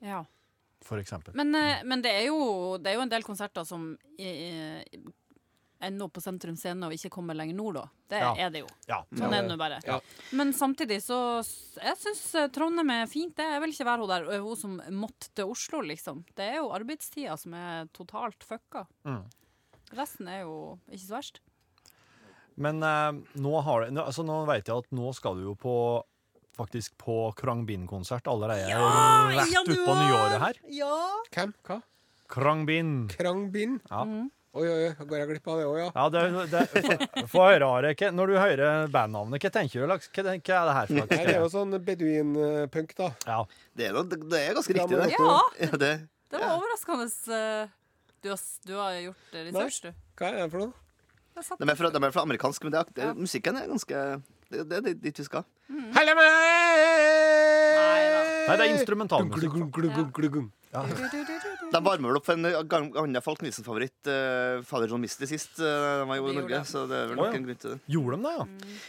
ja. 0.02 0.24
For 0.84 1.00
eksempel. 1.02 1.34
Men, 1.38 1.54
eh, 1.54 1.82
men 1.84 2.02
det, 2.04 2.10
er 2.22 2.26
jo, 2.30 2.78
det 2.78 2.92
er 2.92 2.98
jo 3.00 3.04
en 3.06 3.12
del 3.12 3.22
konserter 3.26 3.64
som 3.68 3.90
eh, 4.18 4.82
ender 5.82 6.04
opp 6.06 6.12
på 6.14 6.22
Sentrum 6.22 6.54
Scene 6.58 6.86
og 6.86 6.92
ikke 6.94 7.10
kommer 7.10 7.34
lenger 7.34 7.56
nord, 7.58 7.74
da. 7.80 7.84
Det 8.12 8.20
Ja. 8.22 8.32
er 8.46 8.50
det 8.54 8.60
jo. 8.62 8.68
Ja. 8.86 9.00
Sånn 9.18 9.32
er 9.34 9.42
det 9.42 9.50
nå 9.50 9.56
bare. 9.58 9.80
Ja. 9.86 9.96
Men 10.38 10.52
samtidig 10.54 11.00
så 11.02 11.16
Jeg 11.82 11.96
syns 11.98 12.52
Trondheim 12.54 12.90
er 12.94 13.06
fint, 13.10 13.34
det. 13.34 13.48
Jeg 13.50 13.60
vil 13.64 13.72
ikke 13.74 13.88
være 13.88 14.04
hun 14.04 14.08
der 14.12 14.42
hun 14.44 14.56
som 14.60 14.76
måtte 14.94 15.32
til 15.34 15.50
Oslo, 15.50 15.80
liksom. 15.80 16.24
Det 16.36 16.44
er 16.52 16.56
jo 16.60 16.70
arbeidstida 16.76 17.36
som 17.40 17.54
er 17.58 17.88
totalt 17.92 18.44
fucka. 18.46 18.86
Mm. 19.04 19.24
Resten 19.98 20.28
er 20.28 20.44
jo 20.44 20.78
ikke 20.90 21.06
så 21.08 21.16
verst. 21.18 21.40
Men 22.56 22.82
eh, 22.84 23.12
nå, 23.40 23.52
har 23.64 23.86
det, 23.88 23.96
altså, 23.98 24.22
nå 24.28 24.42
vet 24.46 24.68
jeg 24.68 24.76
at 24.84 24.90
nå 24.92 25.12
skal 25.16 25.34
du 25.40 25.42
jo 25.48 25.54
på 25.56 25.74
faktisk 26.56 26.94
på 27.00 27.32
Krang 27.38 27.64
Bin-konsert 27.66 28.26
allerede 28.28 28.68
rett 29.36 29.68
utpå 29.68 29.94
nyåret 29.96 30.38
her. 30.42 30.60
Ja! 30.68 30.94
Hvem? 31.32 31.54
Hva? 31.66 31.80
Krang 32.32 32.62
Bin. 32.68 33.08
Krangbind? 33.12 33.80
Ja. 33.90 34.02
Mm. 34.08 34.30
Oi, 34.52 34.66
oi, 34.68 34.80
oi. 34.90 35.04
Går 35.08 35.18
jeg 35.22 35.28
glipp 35.30 35.46
av 35.48 35.58
det 35.60 35.64
òg, 35.64 35.76
ja? 35.80 35.86
Ja, 35.96 36.02
det, 36.12 36.22
det, 36.52 37.26
få- 37.32 37.44
høre, 37.48 37.64
Are. 37.72 37.92
hva- 37.96 38.10
Når 38.12 38.26
du 38.28 38.34
hører 38.36 38.88
bandnavnet, 38.92 39.40
hva 39.40 39.50
tenker 39.54 39.80
du? 39.80 39.86
Hva, 39.88 39.96
hva 39.96 40.20
er 40.20 40.40
det 40.40 40.74
her 40.76 40.90
for 40.92 41.14
Her 41.16 41.22
er 41.24 41.38
jo 41.38 41.46
slags? 41.48 41.54
sånn 41.56 41.72
beduinpunk, 41.86 42.92
da. 42.98 43.08
Ja. 43.26 43.38
Det 43.76 43.88
er, 43.88 44.00
det 44.04 44.40
er 44.42 44.54
ganske 44.58 44.76
riktig, 44.76 44.98
det. 45.00 45.08
Ja, 45.14 45.40
Ja, 45.64 45.70
det. 45.84 45.92
det 46.32 46.40
var 46.42 46.58
overraskende. 46.58 47.08
eh, 47.38 47.72
Du 48.22 48.28
har, 48.28 48.38
du 48.68 48.74
har 48.76 49.00
gjort 49.08 49.32
eh, 49.40 49.46
research, 49.48 49.80
du. 49.82 49.90
Hva 50.20 50.28
er 50.28 50.36
det 50.42 50.50
for 50.52 50.66
noe? 50.66 50.72
De 51.32 51.68
er 51.72 51.76
fra, 51.80 51.88
de 51.96 52.04
er 52.04 52.12
fra 52.12 52.22
amerikansk, 52.28 52.64
men 52.68 52.72
det 52.76 52.80
er, 52.82 52.92
det, 52.92 53.04
Ja. 53.08 53.14
musikken 53.16 53.56
er 53.56 53.68
ganske 53.72 54.04
Det, 54.52 54.64
det 54.68 54.80
er 54.82 54.98
dit 55.00 55.20
vi 55.22 55.24
skal. 55.24 55.46
Helle 55.96 56.16
meg! 56.18 56.82
Nei, 58.42 58.56
det 58.58 58.64
er 58.66 58.72
instrumentalmusikk. 58.74 59.54
Du. 60.32 60.42
De 60.72 61.80
varmer 61.84 62.08
vel 62.08 62.18
opp 62.18 62.26
for 62.26 62.36
en 62.36 62.48
annen 62.48 63.24
Falk 63.24 63.42
Nilsen-favoritt, 63.44 64.08
uh, 64.08 64.62
Fader 64.64 64.88
John 64.92 65.02
Misty, 65.02 65.28
sist 65.28 65.60
uh, 65.60 66.02
de 66.02 66.08
var 66.08 66.18
jo 66.18 66.30
i 66.32 66.36
Norge. 66.38 66.62
Så 66.68 66.84
det 66.90 66.96
er 66.98 67.10
vel 67.10 67.20
nok 67.20 67.26
oh, 67.26 67.30
ja. 67.30 67.38
en 67.38 67.46
grunn 67.46 67.60
til 67.64 67.74
det. 67.74 67.78
Gjorde 67.92 68.18
de 68.18 68.26
det, 68.26 68.34
ja? 68.38 68.44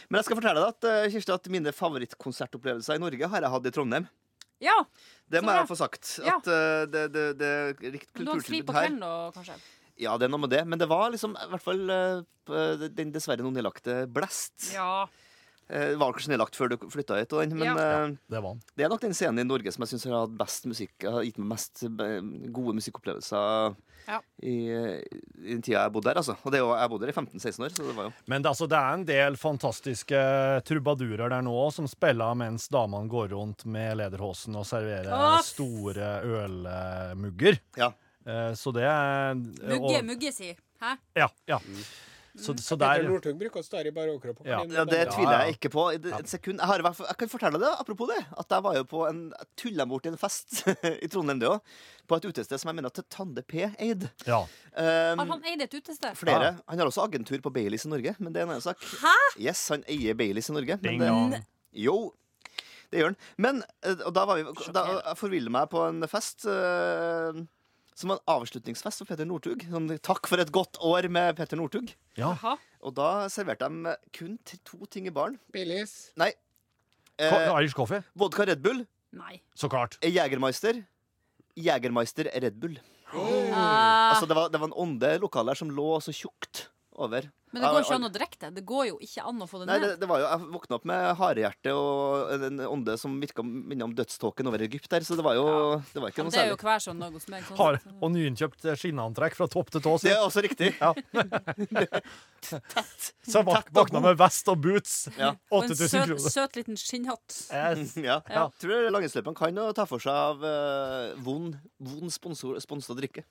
Men 0.08 0.20
jeg 0.20 0.28
skal 0.28 0.40
fortelle 0.40 0.64
deg 0.64 0.72
at 0.72 0.88
eh, 0.90 1.08
Kirsti, 1.14 1.34
at 1.36 1.48
mine 1.52 1.74
favorittkonsertopplevelser 1.76 3.00
i 3.00 3.02
Norge 3.04 3.30
har 3.34 3.46
jeg 3.46 3.54
hatt 3.56 3.68
i 3.68 3.74
Trondheim. 3.76 4.08
Ja, 4.64 4.76
Det 5.28 5.42
må 5.44 5.52
jeg 5.52 5.68
få 5.68 5.76
sagt. 5.76 6.04
Ja. 6.24 6.38
At 6.38 6.48
uh, 6.48 6.84
det, 6.88 7.06
det, 7.12 7.24
det 7.40 7.50
er 7.52 7.74
rikt 7.98 8.10
her. 8.12 8.24
du 8.24 8.32
har 8.32 8.40
fri 8.40 8.60
kulturtilbud 8.60 8.68
på 8.70 8.76
kvelden 8.78 9.04
kanskje? 9.36 9.58
Ja, 10.00 10.16
det 10.18 10.26
er 10.26 10.32
noe 10.32 10.42
med 10.42 10.54
det. 10.54 10.64
Men 10.66 10.80
det 10.80 10.88
var 10.90 11.12
liksom 11.12 11.36
i 11.36 11.50
hvert 11.52 11.64
fall 11.64 11.84
uh, 11.92 12.88
den 12.88 13.12
dessverre 13.14 13.44
noen 13.44 13.56
nedlagte 13.60 14.04
Blast. 14.10 14.72
Ja. 14.72 15.04
Eh, 15.70 15.94
var 15.96 16.12
kanskje 16.12 16.28
nedlagt 16.34 16.54
før 16.58 16.68
du 16.68 16.76
flytta 16.92 17.16
hit, 17.18 17.32
men 17.56 17.64
Ja. 17.64 17.72
eh, 18.04 18.08
Det 18.30 18.42
var 18.42 18.56
det 18.76 18.84
er 18.84 18.88
nok 18.92 19.00
den 19.00 19.14
scenen 19.14 19.38
i 19.40 19.44
Norge 19.48 19.72
som 19.72 19.80
jeg 19.82 19.88
syns 19.94 20.04
har 20.04 20.26
hatt 20.26 20.36
best 20.36 20.66
musikk 20.66 20.92
Har 21.08 21.22
gitt 21.24 21.38
meg 21.38 21.48
mest 21.54 21.82
eh, 21.84 22.20
gode 22.52 22.74
musikkopplevelser 22.76 23.74
Ja. 24.06 24.18
i, 24.42 24.68
i 24.68 25.54
den 25.54 25.62
tida 25.62 25.80
jeg 25.86 25.92
bodde 25.94 26.10
der. 26.12 26.18
Altså. 26.20 26.36
Og 26.44 26.52
det 26.52 26.58
er 26.60 26.64
jo, 26.66 26.74
jeg 26.76 26.90
bodde 26.90 27.06
der 27.06 27.12
i 27.14 27.16
15-16 27.16 27.64
år, 27.64 27.72
så 27.72 27.86
det 27.88 27.96
var 27.96 28.04
jo 28.04 28.12
Men 28.28 28.42
det, 28.42 28.48
altså, 28.52 28.68
det 28.68 28.76
er 28.76 28.92
en 28.92 29.04
del 29.08 29.36
fantastiske 29.40 30.20
trubadurer 30.68 31.28
der 31.32 31.40
nå 31.40 31.72
som 31.72 31.88
spiller 31.88 32.34
mens 32.36 32.68
damene 32.68 33.08
går 33.08 33.32
rundt 33.32 33.64
med 33.64 33.96
lederhosen 33.96 34.54
og 34.60 34.66
serverer 34.68 35.08
Åh! 35.08 35.40
store 35.40 36.20
ølmugger. 36.28 37.58
Ja. 37.80 37.92
Eh, 38.26 38.52
Så 38.52 38.72
det 38.76 38.84
er 38.84 39.34
Mugge, 39.34 39.96
og- 39.98 40.04
mugge 40.04 40.32
si. 40.32 40.54
Hæ? 40.82 40.98
Ja. 41.16 41.28
ja. 41.48 41.58
Så, 42.34 42.50
så 42.58 42.74
Petter 42.74 43.04
der 43.04 43.08
Northug 43.08 43.36
bruker 43.38 43.62
å 43.62 43.64
stå 43.64 43.78
i 43.86 43.90
bare 43.94 44.10
overkropp. 44.10 44.40
Ja. 44.48 44.58
Ja, 44.66 44.84
Det 44.88 45.04
tviler 45.12 45.44
jeg 45.44 45.54
ikke 45.54 45.70
på. 45.70 45.84
I 45.94 46.00
et 46.18 46.30
sekund. 46.32 46.58
Jeg, 46.58 46.66
har, 46.66 46.82
i 46.82 46.86
hvert 46.86 46.96
fall- 46.98 47.06
jeg 47.06 47.18
kan 47.20 47.30
fortelle 47.30 47.60
det, 47.62 47.70
apropos 47.78 48.10
det, 48.10 48.18
at 48.42 48.54
jeg 48.56 48.64
var 48.66 48.74
jo 48.74 48.84
på 48.90 49.02
en 49.08 49.20
tulla 49.60 49.86
bort 49.86 50.08
i 50.08 50.10
en 50.10 50.18
fest 50.18 50.64
i 51.04 51.06
Trondheim, 51.12 51.38
det 51.38 51.52
òg. 51.52 51.60
På 52.10 52.18
et 52.18 52.26
utested 52.26 52.58
som 52.60 52.72
jeg 52.72 52.76
mener 52.80 52.90
at 52.90 52.98
Tande 53.08 53.44
P 53.46 53.62
eide. 53.78 54.10
Ja. 54.26 54.40
Um, 54.74 55.22
Har 55.22 55.30
han 55.30 55.46
eid 55.52 55.62
et 55.62 55.78
utested? 55.78 56.18
flere. 56.18 56.56
Han 56.66 56.82
har 56.82 56.90
også 56.90 57.06
agentur 57.06 57.38
på 57.44 57.54
Baileys 57.54 57.86
i 57.86 57.92
Norge, 57.94 58.16
men 58.18 58.34
det 58.34 58.42
er 58.42 58.48
en 58.48 58.56
annen 58.56 58.66
sak. 58.66 58.82
Hæ? 59.00 59.14
Yes, 59.38 59.62
han 59.70 59.86
eier 59.88 60.18
Baileys 60.18 60.50
i 60.50 60.56
Norge. 60.58 60.80
Men 60.82 60.90
Ding 60.90 61.06
dong. 61.06 61.38
jo, 61.86 61.96
det 62.90 62.98
gjør 63.00 63.12
han. 63.14 63.16
Men 63.38 63.62
eh, 63.86 63.94
og 64.04 64.10
da 64.14 64.26
var 64.28 64.42
vi 64.42 64.70
Da 64.74 64.84
jeg 65.14 65.50
meg 65.54 65.70
på 65.70 65.86
en 65.86 66.02
fest 66.10 66.44
eh, 66.50 67.40
som 67.94 68.10
var 68.10 68.18
en 68.18 68.40
avslutningsfest 68.40 68.98
for 68.98 69.06
Petter 69.06 69.24
Northug. 69.28 69.62
Sånn, 69.70 69.88
takk 70.02 70.26
for 70.26 70.40
et 70.42 70.50
godt 70.52 70.78
år 70.82 71.08
med 71.08 71.36
Petter 71.36 71.56
Northug. 71.56 71.94
ja. 72.16 72.34
Og 72.84 72.92
da 72.94 73.26
serverte 73.32 73.64
de 73.70 73.94
kun 74.12 74.38
to 74.64 74.84
ting 74.90 75.06
i 75.06 75.10
baren. 75.10 75.38
Billies. 75.52 76.10
Nei. 76.20 76.32
Ko- 77.18 77.38
Eh, 77.38 77.62
Irish 77.62 77.74
coffee. 77.74 78.02
vodka 78.14 78.44
Red 78.46 78.60
Bull, 78.60 78.86
Nei. 79.12 79.40
Så 79.56 79.68
klart. 79.70 79.96
Jegermeister, 80.02 80.84
Jegermeister 81.56 82.24
Red 82.34 82.58
Bull. 82.60 82.78
Ah, 83.14 84.10
Altså, 84.12 84.26
det 84.26 84.34
var, 84.36 84.48
det 84.50 84.58
var 84.60 84.66
en 84.66 84.72
ånde 84.76 85.20
lokal 85.22 85.46
der 85.46 85.54
som 85.54 85.70
lå 85.70 86.00
så 86.02 86.10
tjukt 86.12 86.68
over. 86.94 87.30
men 87.52 87.62
det 87.62 87.70
går 87.70 87.84
ikke 87.84 87.96
an 87.96 88.06
å 88.06 88.10
drikke 88.12 88.38
det. 88.40 88.50
Det 88.56 88.64
går 88.66 88.86
jo 88.88 88.96
ikke 89.02 89.24
an 89.30 89.42
å 89.44 89.46
få 89.46 89.60
det 89.62 89.66
Nei, 89.70 89.78
ned. 89.82 89.94
det 90.00 90.08
var 90.10 90.22
jo, 90.22 90.26
Jeg 90.26 90.48
våkna 90.54 90.76
opp 90.78 90.86
med 90.90 91.02
harehjerte 91.20 91.74
og 91.78 92.32
en 92.34 92.62
ånde 92.66 92.96
som 92.98 93.14
virka 93.22 93.44
minnet 93.46 93.86
om 93.86 93.94
dødståken 93.94 94.50
over 94.50 94.64
Egypt 94.66 94.90
der, 94.90 95.06
så 95.06 95.18
det 95.18 95.24
var 95.26 95.38
jo 95.38 95.46
det 95.92 96.02
var 96.02 96.10
ikke 96.10 96.24
noe 96.24 96.30
noe 96.30 96.34
det 96.34 96.42
er 96.42 96.50
jo 96.50 96.58
hver 96.58 96.82
sånn 96.82 96.98
noe 96.98 97.14
hos 97.14 97.28
meg. 97.30 97.46
Sånn. 97.46 97.58
Har, 97.60 97.78
og 98.00 98.14
nyinnkjøpt 98.14 98.68
skinnantrekk 98.80 99.38
fra 99.38 99.48
topp 99.50 99.70
til 99.74 99.84
tå. 99.84 99.96
Det 100.02 100.14
er 100.14 100.22
også 100.24 100.44
riktig. 100.44 100.72
Ja. 100.80 100.92
Så 102.44 103.38
jeg 103.38 103.46
vak 103.48 103.70
våkna 103.74 104.02
med 104.04 104.18
vest 104.20 104.48
og 104.52 104.60
boots. 104.64 104.96
Ja. 105.16 105.34
Og 105.54 105.64
en 105.64 105.76
søt, 105.78 106.14
søt 106.26 106.58
liten 106.60 106.80
skinnhatt. 106.80 107.40
Yes. 107.50 107.96
Ja. 108.04 108.18
Ja. 108.28 108.48
Tror 108.60 108.90
langrennsløperen 108.92 109.36
kan 109.38 109.60
ta 109.76 109.86
for 109.88 110.02
seg 110.02 110.12
av 110.12 110.42
uh, 110.44 111.14
vond, 111.24 111.56
vond 111.80 112.12
sponsor, 112.12 112.58
sponset 112.60 112.98
drikke. 113.00 113.24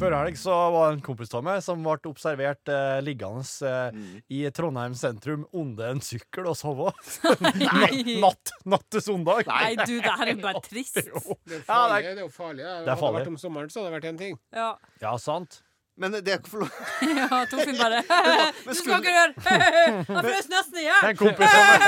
Før 0.00 0.14
helg 0.16 0.36
så 0.40 0.54
var 0.72 0.86
det 0.88 0.96
en 0.96 1.02
kompis 1.04 1.34
av 1.36 1.42
meg 1.44 1.58
som 1.64 1.82
ble 1.84 2.08
observert 2.08 2.70
eh, 2.72 3.00
liggende 3.04 3.42
eh, 3.68 3.98
i 4.32 4.38
Trondheim 4.56 4.94
sentrum 4.96 5.42
under 5.52 5.92
en 5.92 6.00
sykkel 6.04 6.48
og 6.48 6.56
sove. 6.56 6.88
Natt, 8.24 8.54
natt 8.64 8.86
til 8.92 9.04
søndag. 9.04 9.44
Nei, 9.50 9.74
du, 9.76 9.98
det 10.00 10.14
her 10.22 10.32
er 10.32 10.40
bare 10.46 10.62
trist. 10.64 10.96
Det 10.96 11.04
er 11.04 11.12
jo 11.12 11.64
farlig. 11.68 12.06
det 12.06 12.14
er 12.14 12.22
jo 12.24 12.30
farlig. 12.32 12.64
Det 12.64 12.70
er 12.70 12.94
Hadde 12.94 13.10
det 13.10 13.18
vært 13.18 13.32
om 13.34 13.36
sommeren, 13.42 13.68
så 13.72 13.82
hadde 13.82 13.90
det 13.90 13.98
vært 13.98 14.08
en 14.14 14.22
ting. 14.22 14.40
Ja, 14.56 14.70
Ja, 15.04 15.12
sant. 15.20 15.60
Men 16.00 16.14
det 16.16 16.32
er 16.32 16.38
ikke 16.40 16.52
for 16.54 16.64
lov 16.64 16.70
ja 17.20 17.40
Torfinn 17.50 17.76
bare 17.76 18.00
Du 18.66 18.72
skal 18.78 19.00
ikke 19.00 19.14
røre! 19.14 19.54
Han 20.08 20.24
frøs 20.24 20.48
nesten 20.52 20.80
i 20.80 20.86
hjel! 20.86 21.06
En 21.10 21.18
kompis 21.20 21.54
som, 21.54 21.86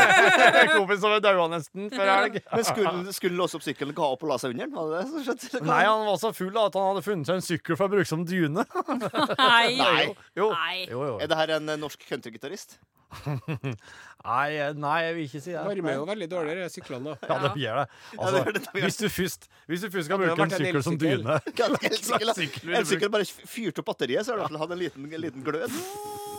en 0.62 0.72
kompis 0.74 1.02
som 1.02 1.16
daua 1.24 1.48
nesten 1.52 1.90
før 1.92 2.12
helg. 2.12 2.38
Men 2.52 2.66
skulle 2.68 3.16
skulle 3.16 3.38
låse 3.38 3.58
opp 3.58 3.64
sykkelen, 3.66 3.94
ga 3.96 4.08
opp 4.14 4.24
og 4.26 4.32
la 4.32 4.38
seg 4.42 4.54
under 4.54 4.68
den? 4.68 4.76
Var 4.76 4.90
det 4.92 5.02
det 5.02 5.10
som 5.10 5.26
skjedde? 5.26 5.64
Nei, 5.68 5.82
han 5.88 6.06
var 6.08 6.18
så 6.20 6.32
full 6.36 6.56
at 6.60 6.78
han 6.78 6.88
hadde 6.90 7.04
funnet 7.06 7.30
seg 7.30 7.40
en 7.40 7.46
sykkel 7.46 7.78
for 7.78 7.88
å 7.88 7.94
bruke 7.96 8.10
som 8.12 8.24
dyne. 8.28 8.66
Nei. 9.38 9.66
Nei. 9.80 10.06
Jo, 10.38 10.50
Nei. 10.52 10.76
jo, 10.90 11.04
jo. 11.12 11.14
Er 11.22 11.30
det 11.32 11.38
her 11.40 11.56
en 11.58 11.72
norsk 11.80 12.04
countrygitarist? 12.08 12.78
Nei, 14.22 14.72
nei, 14.78 14.98
jeg 15.02 15.14
vil 15.16 15.24
ikke 15.26 15.40
si 15.42 15.50
det. 15.50 15.62
Varmer 15.66 15.96
jo 15.96 16.02
veldig 16.06 16.26
dårligere 16.30 16.68
syklene. 16.70 17.14
da. 17.16 17.26
Ja, 17.26 17.38
det 17.42 17.62
gjør 17.64 17.78
det. 17.80 17.86
Altså, 18.14 18.32
det 18.36 18.52
det, 18.54 18.60
det 18.68 18.82
hvis, 18.84 18.98
du 19.00 19.06
først, 19.10 19.48
hvis 19.66 19.82
du 19.82 19.88
først 19.90 20.06
skal 20.06 20.20
bruke 20.22 20.44
en 20.44 20.52
sykkel 20.52 20.84
som 20.86 20.98
dyne 21.00 21.38
En 22.78 22.86
sykkel 22.86 23.10
bare 23.10 23.26
fyrt 23.26 23.80
opp 23.82 23.88
batteriet, 23.90 24.22
så 24.22 24.32
har 24.32 24.38
du 24.38 24.44
i 24.44 24.44
hvert 24.44 24.54
fall 24.54 24.62
hatt 24.62 24.76
en 24.76 24.82
liten, 24.84 25.08
liten 25.24 25.42
glød. 25.42 25.74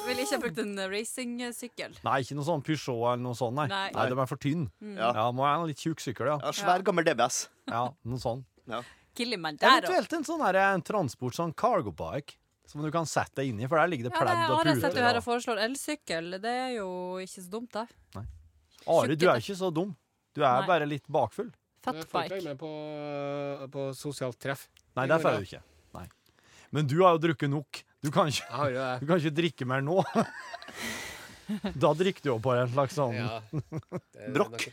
Ville 0.07 0.23
ikke 0.23 0.37
ha 0.37 0.41
brukt 0.45 0.61
en 0.63 0.73
racingsykkel. 0.93 1.99
Nei, 2.07 2.17
ikke 2.23 2.37
noe 2.39 2.47
sånn 2.47 2.63
Peugeot 2.63 3.03
eller 3.03 3.23
noe 3.25 3.39
sånt, 3.39 3.57
nei. 3.59 3.67
Nei. 3.71 3.85
Nei, 3.95 4.07
de 4.11 4.19
er 4.23 4.31
for 4.31 4.43
tynn. 4.47 4.65
Ja. 4.95 5.11
Ja, 5.19 5.27
må 5.35 5.43
være 5.43 5.61
en 5.65 5.71
litt 5.71 5.83
tjukk 5.83 6.03
sykkel, 6.03 6.31
ja. 6.31 6.37
Ja, 6.43 6.55
svær, 6.55 6.83
gammel 6.87 7.07
DBS. 7.07 7.45
ja 7.71 7.89
noe 7.91 8.23
sånn. 8.23 8.45
Ja. 8.71 8.79
Eventuelt 9.13 10.15
en 10.17 10.23
sånn 10.25 10.41
her, 10.41 10.57
en 10.73 10.81
transport, 10.87 11.35
sånn 11.37 11.51
cargo 11.53 11.91
bike, 11.93 12.39
som 12.69 12.81
du 12.83 12.89
kan 12.93 13.05
sette 13.09 13.41
deg 13.41 13.51
inni, 13.51 13.67
for 13.67 13.77
der 13.77 13.89
ligger 13.91 14.07
det 14.09 14.13
Ja, 14.13 14.19
det 14.19 14.27
pledd 14.27 14.51
og 14.53 14.59
Are 14.61 14.75
sitter 14.75 14.99
jo 14.99 15.03
her 15.03 15.17
og 15.17 15.19
puter. 15.19 15.25
foreslår 15.27 15.61
elsykkel. 15.65 16.29
Det 16.43 16.53
er 16.63 16.71
jo 16.77 16.87
ikke 17.23 17.41
så 17.43 17.49
dumt, 17.51 17.71
det. 17.75 17.85
Nei. 18.15 18.25
Are, 18.87 19.15
du 19.15 19.27
er 19.29 19.41
ikke 19.43 19.57
så 19.59 19.69
dum. 19.73 19.91
Du 20.33 20.41
er 20.41 20.59
Nei. 20.61 20.67
bare 20.67 20.87
litt 20.89 21.05
bakfull. 21.11 21.51
Jeg 21.83 22.05
får 22.07 22.23
ikke 22.25 22.35
være 22.39 22.47
med 22.53 22.59
på, 22.59 22.71
på 23.73 23.87
sosialt 23.99 24.39
treff. 24.39 24.69
Nei, 24.95 25.05
der 25.05 25.17
derfor 25.17 25.35
er 25.35 25.43
du 25.43 25.49
ikke. 25.49 25.61
Nei. 25.97 26.05
Men 26.71 26.87
du 26.87 26.95
har 27.03 27.17
jo 27.17 27.21
drukket 27.27 27.51
nok. 27.51 27.83
Du 28.03 28.09
kan 28.11 28.31
ikke, 28.31 28.47
ja, 28.49 28.69
ja. 28.71 28.87
du 29.01 29.05
kan 29.07 29.19
ikke 29.19 29.35
drikke 29.41 29.67
mer 29.69 29.83
nå. 29.85 29.99
Da 31.75 31.89
drikker 31.93 32.23
du 32.23 32.29
jo 32.31 32.37
på 32.41 32.53
en 32.55 32.69
slags 32.71 32.95
sånn 32.95 33.17
Ja. 33.17 33.41
Brokk. 34.35 34.63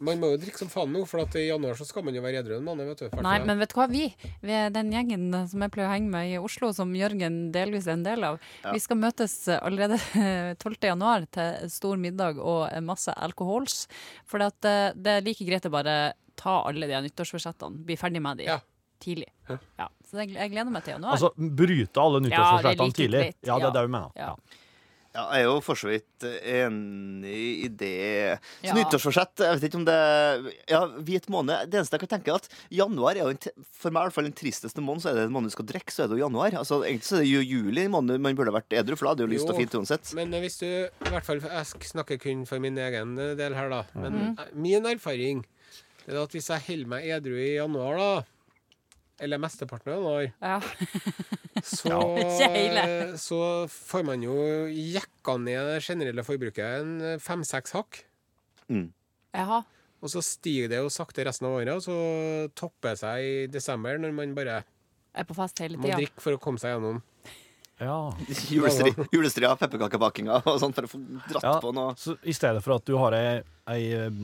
Man 0.00 0.20
må 0.22 0.28
jo 0.30 0.36
drikke 0.38 0.60
som 0.60 0.68
faen 0.70 0.92
nå, 0.94 1.00
for 1.10 1.24
at 1.24 1.34
i 1.40 1.48
januar 1.48 1.74
så 1.74 1.84
skal 1.88 2.04
man 2.06 2.14
jo 2.14 2.22
være 2.22 2.38
edru 2.44 2.54
en 2.58 2.64
måned. 2.66 2.86
vet 2.86 3.00
du. 3.10 3.16
Nei, 3.24 3.38
men 3.42 3.58
vet 3.58 3.72
du 3.72 3.74
hva? 3.80 3.88
Vi, 3.90 4.04
vi 4.46 4.52
er 4.54 4.70
den 4.70 4.92
gjengen 4.94 5.24
som 5.50 5.64
jeg 5.64 5.72
pleier 5.74 5.88
å 5.88 5.94
henge 5.96 6.12
med 6.12 6.30
i 6.30 6.38
Oslo, 6.38 6.70
som 6.76 6.92
Jørgen 6.94 7.50
delvis 7.54 7.88
er 7.88 7.96
en 7.96 8.04
del 8.06 8.22
av, 8.28 8.38
Ja. 8.62 8.72
vi 8.76 8.78
skal 8.84 9.00
møtes 9.00 9.34
allerede 9.58 9.98
12. 10.62 10.78
januar 10.92 11.26
til 11.34 11.68
stor 11.74 11.96
middag 11.98 12.38
og 12.38 12.70
masse 12.86 13.10
alkohols. 13.18 13.88
For 14.28 14.38
at 14.46 14.64
eh, 14.70 14.92
det 14.94 15.16
er 15.18 15.26
like 15.26 15.44
greit 15.48 15.66
å 15.66 15.74
bare 15.74 15.98
ta 16.38 16.60
alle 16.70 16.86
de 16.86 17.00
nyttårsforsettene, 17.08 17.82
bli 17.84 17.96
ferdig 17.98 18.22
med 18.22 18.38
de 18.38 18.44
Ja. 18.52 18.60
tidlig. 19.02 19.26
Ja. 19.50 19.58
Ja. 19.82 19.88
Så 20.06 20.22
jeg, 20.22 20.30
jeg 20.38 20.50
gleder 20.54 20.70
meg 20.70 20.84
til 20.86 20.94
januar. 20.94 21.18
Altså 21.18 21.32
bryte 21.36 21.98
alle 22.02 22.22
Ja, 22.22 22.28
nyttårsforsettene 22.28 22.86
like 22.86 22.98
tidlig. 23.02 23.24
Ja, 23.46 23.58
det 23.58 23.66
er 23.72 23.74
det 23.80 23.82
du 23.82 23.92
mener. 23.98 24.10
Ja. 24.14 24.36
Ja. 25.16 25.24
Jeg 25.32 25.40
er 25.40 25.46
jo 25.48 25.60
for 25.64 25.74
så 25.80 25.88
vidt 25.88 26.24
enig 26.44 27.64
i 27.64 27.68
det. 27.68 28.38
Så 28.60 28.68
Ja. 28.68 28.74
nyttårsforsett, 28.76 29.40
jeg 29.40 29.56
vet 29.58 29.66
ikke 29.70 29.78
om 29.80 29.84
det 29.88 30.54
Ja, 30.68 30.80
hvit 30.86 31.28
måned. 31.32 31.70
Det 31.70 31.78
eneste 31.80 31.96
jeg 31.98 32.04
kan 32.08 32.18
tenke 32.20 32.28
er 32.28 32.36
at 32.36 32.48
januar 32.70 33.16
er 33.16 33.24
jo 33.24 33.28
en, 33.32 33.38
for 33.72 33.90
meg 33.90 34.02
i 34.02 34.04
hvert 34.06 34.14
fall 34.18 34.28
den 34.28 34.36
tristeste 34.36 34.80
måneden. 34.84 35.02
Så 35.02 35.10
er 35.10 35.14
det 35.14 35.24
en 35.26 35.32
måned 35.32 35.48
du 35.50 35.56
skal 35.56 35.66
drikke, 35.66 35.90
så 35.90 36.04
er 36.04 36.08
det 36.08 36.18
jo 36.18 36.26
januar. 36.28 36.52
Altså 36.60 36.82
Egentlig 36.84 37.08
så 37.08 37.16
er 37.16 37.24
det 37.24 37.32
jo 37.32 37.40
juli 37.40 37.88
måned 37.88 38.20
man 38.20 38.36
burde 38.36 38.52
vært 38.54 38.70
edru, 38.76 38.96
for 38.96 39.08
da 39.08 39.12
er 39.12 39.16
det 39.16 39.26
jo 39.28 39.34
lyst 39.34 39.50
og 39.50 39.56
fint 39.56 39.74
uansett. 39.74 40.14
Men 40.14 40.32
eh, 40.34 40.40
hvis 40.44 40.58
du 40.60 40.66
i 40.68 41.10
hvert 41.10 41.24
fall, 41.24 41.40
Jeg 41.40 41.64
snakker 41.88 42.18
kun 42.20 42.44
for 42.46 42.58
min 42.60 42.76
egen 42.76 43.18
eh, 43.18 43.34
del 43.34 43.54
her, 43.54 43.68
da. 43.70 43.84
Men 43.94 44.36
eh, 44.38 44.44
min 44.54 44.84
erfaring 44.86 45.44
er 46.06 46.22
at 46.22 46.30
hvis 46.32 46.48
jeg 46.52 46.60
holder 46.68 46.86
meg 46.88 47.04
edru 47.04 47.34
i 47.36 47.56
januar, 47.56 47.96
da 47.96 48.24
eller 49.20 49.40
mesteparten 49.42 49.92
av 49.92 49.98
januar, 49.98 50.28
Ja. 50.40 50.60
så, 51.62 51.98
så 53.28 53.40
får 53.72 54.04
man 54.06 54.22
jo 54.22 54.36
jekka 54.70 55.36
ned 55.42 55.72
det 55.74 55.82
generelle 55.86 56.24
forbruket 56.26 56.80
en 56.82 57.18
fem-seks 57.22 57.74
hakk. 57.76 58.02
Mm. 58.70 58.88
Jaha. 59.34 59.62
Og 59.98 60.12
så 60.12 60.22
stiger 60.22 60.70
det 60.70 60.78
jo 60.78 60.90
sakte 60.94 61.24
resten 61.26 61.48
av 61.48 61.56
året, 61.58 61.72
og 61.74 61.82
så 61.82 61.96
topper 62.58 62.94
det 62.94 63.00
seg 63.00 63.24
i 63.26 63.46
desember, 63.50 63.98
når 63.98 64.14
man 64.14 64.34
bare 64.36 64.60
er 65.18 65.26
på 65.26 65.34
fest 65.34 65.58
hele 65.64 65.80
må 65.80 65.90
drikke 65.90 66.22
for 66.22 66.36
å 66.36 66.40
komme 66.42 66.60
seg 66.62 66.76
gjennom. 66.76 67.00
Ja. 67.82 67.96
Julestri, 68.54 68.92
julestria, 69.14 69.52
pepperkakebakinga 69.58 70.40
og 70.44 70.56
sånn 70.62 70.74
for 70.74 70.86
å 70.86 70.90
få 70.90 71.00
dratt 71.30 71.46
Ja. 71.46 71.56
på 71.62 71.70
noe. 71.74 71.94
Så 71.98 72.14
i 72.26 72.34
stedet 72.34 72.62
for 72.64 72.78
at 72.78 72.86
du 72.86 72.94
har 72.98 73.14
ei, 73.18 73.40
ei, 73.74 73.82
eh, 73.98 74.22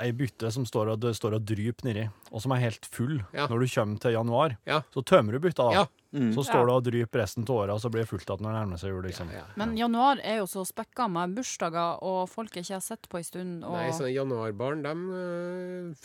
ei 0.00 0.10
bytte 0.12 0.50
som 0.52 0.64
står 0.66 0.90
og, 0.94 1.04
står 1.14 1.36
og 1.38 1.44
dryper 1.46 1.84
nedi, 1.86 2.04
og 2.32 2.42
som 2.42 2.52
er 2.52 2.62
helt 2.64 2.84
full 2.86 3.20
Ja. 3.32 3.46
når 3.46 3.60
du 3.60 3.66
kommer 3.74 4.00
til 4.00 4.12
januar, 4.12 4.56
Ja. 4.66 4.80
så 4.92 5.02
tømmer 5.04 5.32
du 5.32 5.38
bytta. 5.40 5.68
da. 5.70 5.72
Ja. 5.72 5.86
Mm. 6.14 6.32
Så 6.34 6.44
står 6.46 6.66
det 6.66 6.74
og 6.74 6.84
dryper 6.84 7.20
resten 7.22 7.42
av 7.42 7.50
året, 7.56 7.70
og 7.74 7.80
så 7.80 7.90
blir 7.90 8.02
det 8.02 8.08
fullt 8.08 8.26
igjen 8.28 8.40
når 8.42 8.52
det 8.52 8.60
nærmer 8.60 8.78
seg 8.78 8.90
jul. 8.90 9.02
liksom. 9.02 9.30
Ja, 9.32 9.38
ja. 9.38 9.44
Men 9.56 9.76
januar 9.76 10.20
er 10.22 10.36
jo 10.38 10.46
så 10.46 10.64
spekka 10.64 11.08
med 11.10 11.34
bursdager 11.34 11.98
og 12.02 12.28
folk 12.28 12.54
jeg 12.54 12.64
ikke 12.64 12.74
har 12.74 12.80
sett 12.80 13.08
på 13.08 13.18
en 13.18 13.24
stund. 13.24 13.64
Og... 13.64 13.72
Nei, 13.72 13.90
sånne 13.90 14.14
januarbarn, 14.14 14.82
de 14.82 15.96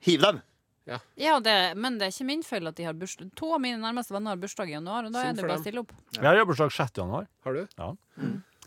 Hiv 0.00 0.20
dem! 0.20 0.40
Ja, 1.20 1.38
det, 1.44 1.76
men 1.76 1.98
det 1.98 2.06
er 2.06 2.12
ikke 2.14 2.24
min 2.24 2.42
feil 2.42 2.66
at 2.70 2.76
de 2.78 2.84
har 2.84 2.94
bursdag. 2.96 3.28
To 3.36 3.50
av 3.52 3.60
mine 3.60 3.76
nærmeste 3.76 4.14
venner 4.14 4.32
har 4.32 4.40
bursdag 4.40 4.70
i 4.70 4.72
januar, 4.78 5.04
og 5.04 5.12
da 5.12 5.20
Synd 5.26 5.28
er 5.28 5.42
det 5.42 5.48
bare 5.50 5.58
å 5.58 5.64
stille 5.66 5.82
opp. 5.82 5.92
Jeg 6.16 6.24
har 6.24 6.46
bursdag 6.48 6.72
6. 6.72 7.00
januar. 7.02 7.26
Har 7.44 7.52
du? 7.58 7.66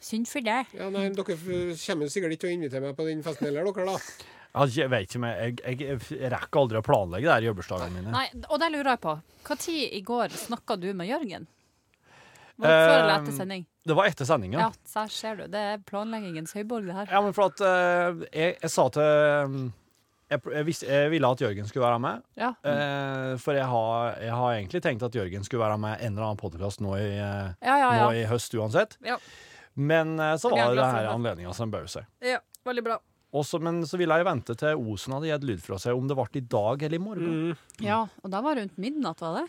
Synd 0.02 0.30
for 0.30 0.42
deg. 0.46 0.70
Ja, 0.74 0.90
nei, 0.94 1.08
Dere 1.14 1.36
kommer 1.38 2.10
sikkert 2.10 2.36
ikke 2.36 2.44
til 2.46 2.50
å 2.50 2.54
invitere 2.56 2.86
meg 2.88 2.96
på 2.98 3.06
den 3.06 3.22
festen 3.26 3.50
heller, 3.50 3.68
dere, 3.70 3.86
da. 3.94 4.30
Jeg, 4.52 4.74
jeg 4.82 4.92
vet 4.92 5.08
ikke, 5.08 5.20
men 5.24 5.36
jeg, 5.38 5.58
jeg, 5.64 5.98
jeg 6.18 6.32
rekker 6.34 6.60
aldri 6.64 6.80
å 6.82 6.84
planlegge 6.84 7.28
det 7.30 7.36
her 7.38 7.46
jubileumsdagene 7.48 8.00
mine. 8.00 8.14
Nei, 8.16 8.26
og 8.50 8.58
det 8.60 8.72
lurer 8.74 8.96
jeg 8.96 9.02
på. 9.06 9.14
Hva 9.48 9.58
tid 9.62 9.84
i 9.96 10.02
går 10.08 10.34
snakka 10.48 10.76
du 10.82 10.90
med 10.98 11.08
Jørgen? 11.08 11.46
Var 12.62 12.68
det 12.68 12.80
før 12.82 12.96
eller 12.98 13.14
etter 13.16 13.32
Eh, 13.32 13.38
sending? 13.38 13.68
Det 13.88 13.96
var 13.98 14.10
etter 14.12 14.28
sending, 14.30 14.54
Ja, 14.58 14.72
der 14.94 15.14
ser 15.14 15.38
du. 15.40 15.46
Det 15.50 15.62
er 15.76 15.78
planleggingens 15.88 16.54
høyborg, 16.58 16.90
det 16.90 16.98
her. 16.98 17.14
Ja, 17.14 17.22
men 17.26 17.34
for 17.38 17.50
at 17.50 17.62
uh, 17.64 18.26
jeg, 18.30 18.58
jeg 18.62 18.74
sa 18.74 18.88
til 18.94 19.46
um, 19.46 19.62
jeg, 20.32 20.42
jeg, 20.54 20.66
visste, 20.68 20.88
jeg 20.88 21.12
ville 21.12 21.32
at 21.34 21.42
Jørgen 21.44 21.68
skulle 21.68 21.86
være 21.88 22.02
med. 22.04 22.22
Ja. 22.40 22.52
Uh, 22.64 23.38
for 23.42 23.58
jeg 23.58 23.66
har, 23.68 24.20
jeg 24.24 24.36
har 24.42 24.58
egentlig 24.58 24.84
tenkt 24.86 25.04
at 25.08 25.16
Jørgen 25.18 25.48
skulle 25.48 25.64
være 25.64 25.80
med 25.82 25.96
en 25.98 26.14
eller 26.14 26.28
annen 26.30 26.40
podkast 26.42 26.84
nå, 26.84 26.94
i, 27.00 27.08
eh, 27.18 27.50
Ja, 27.66 27.78
ja, 27.82 27.90
nå 28.04 28.12
ja. 28.12 28.22
i 28.22 28.28
høst 28.30 28.56
uansett. 28.56 28.96
Ja. 29.06 29.18
Men 29.80 30.18
eh, 30.20 30.36
så 30.42 30.52
var 30.52 30.76
det 30.76 30.86
her 30.86 31.12
anledninga 31.14 31.54
som 31.56 31.72
bød 31.72 31.90
seg. 31.92 32.08
ja 32.26 32.40
veldig 32.68 32.84
bra. 32.86 33.00
Også, 33.32 33.62
men 33.64 33.80
så 33.88 33.96
ville 34.00 34.16
jeg 34.20 34.28
vente 34.28 34.56
til 34.60 34.82
Osen 34.92 35.16
hadde 35.16 35.30
gitt 35.30 35.46
lyd 35.48 35.62
fra 35.64 35.78
seg, 35.80 35.96
om 35.96 36.10
det 36.10 36.18
ble 36.20 36.42
i 36.42 36.44
dag 36.52 36.84
eller 36.84 36.98
i 37.00 37.02
morgen. 37.02 37.36
Ja, 37.80 38.02
og 38.22 38.34
da 38.34 38.42
var 38.44 38.58
det 38.58 38.66
rundt 38.66 38.82
midnatt, 38.82 39.24
var 39.24 39.38
det? 39.40 39.46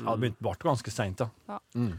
Ja, 0.00 0.16
det 0.18 0.32
ble 0.42 0.54
ganske 0.64 0.90
seint, 0.90 1.22
ja. 1.22 1.28
Ja. 1.46 1.60
Mm. 1.78 1.94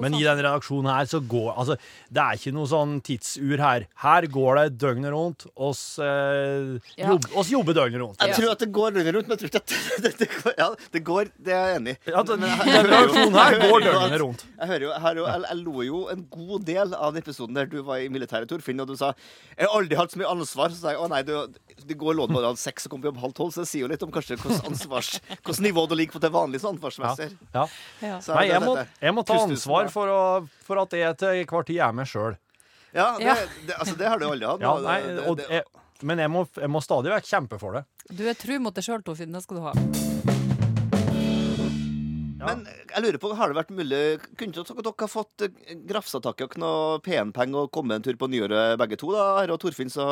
Men 0.00 0.14
i 0.18 0.22
den 0.24 0.38
redaksjonen 0.40 0.90
her 0.90 1.08
så 1.10 1.20
går 1.20 1.52
Altså, 1.54 1.76
det 2.12 2.22
er 2.22 2.38
ikke 2.38 2.52
noe 2.56 2.68
sånn 2.70 2.94
tidsur 3.04 3.58
her. 3.62 3.86
Her 4.04 4.26
går 4.32 4.60
det 4.60 4.78
døgnet 4.82 5.12
rundt. 5.14 5.46
Oss, 5.56 5.98
eh, 5.98 6.78
Ja. 6.98 7.10
jobb, 7.12 7.28
oss 7.34 7.50
jobber 7.52 7.74
døgnet 7.76 8.00
rundt. 8.02 8.20
Jeg 8.24 8.34
tror 8.38 8.50
at 8.52 8.58
det 8.64 8.70
går 8.72 8.90
døgnet 8.96 9.14
rundt, 9.18 9.28
men 9.28 9.36
jeg 9.38 9.42
tror 9.42 9.52
ikke 9.52 9.62
at 9.62 9.74
det, 10.04 10.12
det, 10.18 10.28
går, 10.42 10.54
ja, 10.58 10.68
det 10.96 11.04
går. 11.04 11.30
Det 11.38 11.52
er 11.54 11.66
jeg 11.68 11.80
enig 11.80 11.94
i. 11.96 12.10
Ja, 12.14 12.22
den, 12.22 12.44
redaksjonen 12.44 13.38
her 13.38 13.58
går 13.64 13.86
døgnet 13.88 14.20
rundt. 14.24 14.44
Jeg 14.58 14.68
hører 14.72 14.86
jo, 14.86 14.90
jeg, 14.94 15.02
hører 15.06 15.20
jo, 15.22 15.26
jeg, 15.30 15.44
jeg 15.48 15.60
lo 15.64 15.86
jo 15.88 16.02
en 16.14 16.24
god 16.30 16.64
del 16.68 16.94
av 16.94 17.12
den 17.14 17.22
episoden 17.24 17.54
der 17.58 17.66
du 17.70 17.78
var 17.86 18.02
i 18.04 18.08
militæret, 18.12 18.48
Torfinn, 18.50 18.80
og 18.80 18.88
du 18.90 18.96
sa 18.96 19.12
Jeg 19.58 19.66
har 19.68 19.74
aldri 19.78 19.96
hatt 19.98 20.12
så 20.14 20.18
mye 20.20 20.30
ansvar. 20.34 20.72
Så 20.74 20.80
sa 20.82 20.94
jeg 20.94 21.00
å 21.02 21.08
nei, 21.12 21.22
du, 21.26 21.34
det 21.84 21.98
går 22.00 22.16
lån 22.18 22.32
på 22.34 22.42
halv 22.44 22.60
seks 22.60 22.86
og 22.86 22.94
kommer 22.94 23.08
på 23.08 23.12
jobb 23.12 23.22
halv 23.24 23.36
tolv, 23.38 23.54
så 23.54 23.64
det 23.64 23.70
sier 23.70 23.84
jo 23.86 23.90
litt 23.92 24.02
om 24.06 24.12
kanskje 24.14 24.38
hvordan 24.44 25.62
nivå 25.64 25.86
du 25.88 25.94
ligger 25.98 26.16
på 26.18 26.22
til 26.24 26.32
vanlig 26.34 26.60
som 26.62 26.74
Ja. 26.74 26.78
ansvarsmester. 26.78 27.32
Ja. 27.54 27.66
Ja. 28.02 28.18
Nei, 28.34 28.46
jeg 28.48 28.60
må, 28.64 28.74
jeg 29.02 29.14
må 29.14 29.24
ta 29.26 29.36
tusen 29.46 29.72
ansvar 29.82 29.92
for, 29.92 30.06
å, 30.14 30.48
for 30.64 30.82
at 30.82 30.90
jeg 30.98 31.16
til 31.18 31.44
hver 31.50 31.64
tid 31.66 31.78
er 31.80 31.92
meg 31.92 32.06
sjøl. 32.06 32.36
Ja, 32.94 33.16
det, 33.18 33.24
Ja. 33.26 33.34
det, 33.66 33.74
altså, 33.80 33.96
det 33.98 34.06
har 34.08 34.18
du 34.18 34.26
aldri 34.28 34.46
hatt. 34.46 34.60
Ja, 34.60 34.74
nei, 34.80 35.00
Det- 35.02 35.26
og 35.28 35.36
det- 35.36 35.48
jeg, 35.50 35.62
Men 36.02 36.18
jeg 36.18 36.28
må, 36.28 36.46
jeg 36.54 36.68
må 36.68 36.80
stadig 36.82 37.10
vekk 37.14 37.24
kjempe 37.24 37.58
for 37.58 37.72
det. 37.72 37.84
Du 38.14 38.26
er 38.28 38.34
tru 38.34 38.58
mot 38.60 38.74
deg 38.74 38.84
sjøl, 38.84 39.02
Torfinn. 39.02 39.32
Det 39.32 39.42
skal 39.42 39.56
du 39.56 39.62
ha. 39.62 39.72
Men 42.44 42.64
jeg 42.68 43.04
lurer 43.04 43.18
på, 43.22 43.30
har 43.38 43.50
det 43.50 43.58
vært 43.58 43.72
mulig 43.74 44.00
Kunne 44.38 44.52
ikke 44.52 44.76
dere, 44.78 44.94
ha 45.00 45.08
fått 45.10 45.44
eh, 45.46 45.52
i 45.74 46.60
noe 46.60 46.98
PN-penger 47.04 47.66
og 47.66 47.72
komme 47.74 47.98
en 47.98 48.04
tur 48.04 48.18
på 48.20 48.28
nyåret 48.30 48.78
begge 48.80 48.98
to? 49.00 49.12
da, 49.14 49.26
Herre 49.40 49.56
og 49.56 49.62
Torfinn, 49.62 49.92
så 49.92 50.04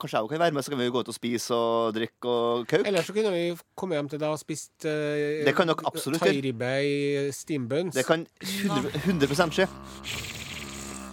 kanskje 0.00 0.18
jeg 0.18 0.26
òg 0.26 0.34
kan 0.34 0.44
være 0.44 0.56
med, 0.56 0.64
så 0.66 0.72
kan 0.74 0.82
vi 0.82 0.90
gå 0.92 1.02
ut 1.02 1.12
og 1.12 1.16
spise 1.16 1.56
og 1.56 1.96
drikke 1.96 2.28
og 2.28 2.66
kauke? 2.70 2.86
Ellers 2.88 3.08
så 3.08 3.16
kunne 3.16 3.32
vi 3.34 3.44
komme 3.78 3.98
hjem 3.98 4.12
til 4.12 4.22
deg 4.22 4.34
og 4.34 4.40
spist 4.40 4.86
uh, 4.86 5.42
Det 5.46 5.56
kan 5.56 5.70
dere 5.70 5.88
absolutt 5.90 6.22
thairibbe 6.22 6.72
i 6.86 7.26
steambuns. 7.34 7.96
Det 7.96 8.06
kan 8.08 8.26
100, 8.42 9.02
100 9.06 9.52
skje. 9.58 9.68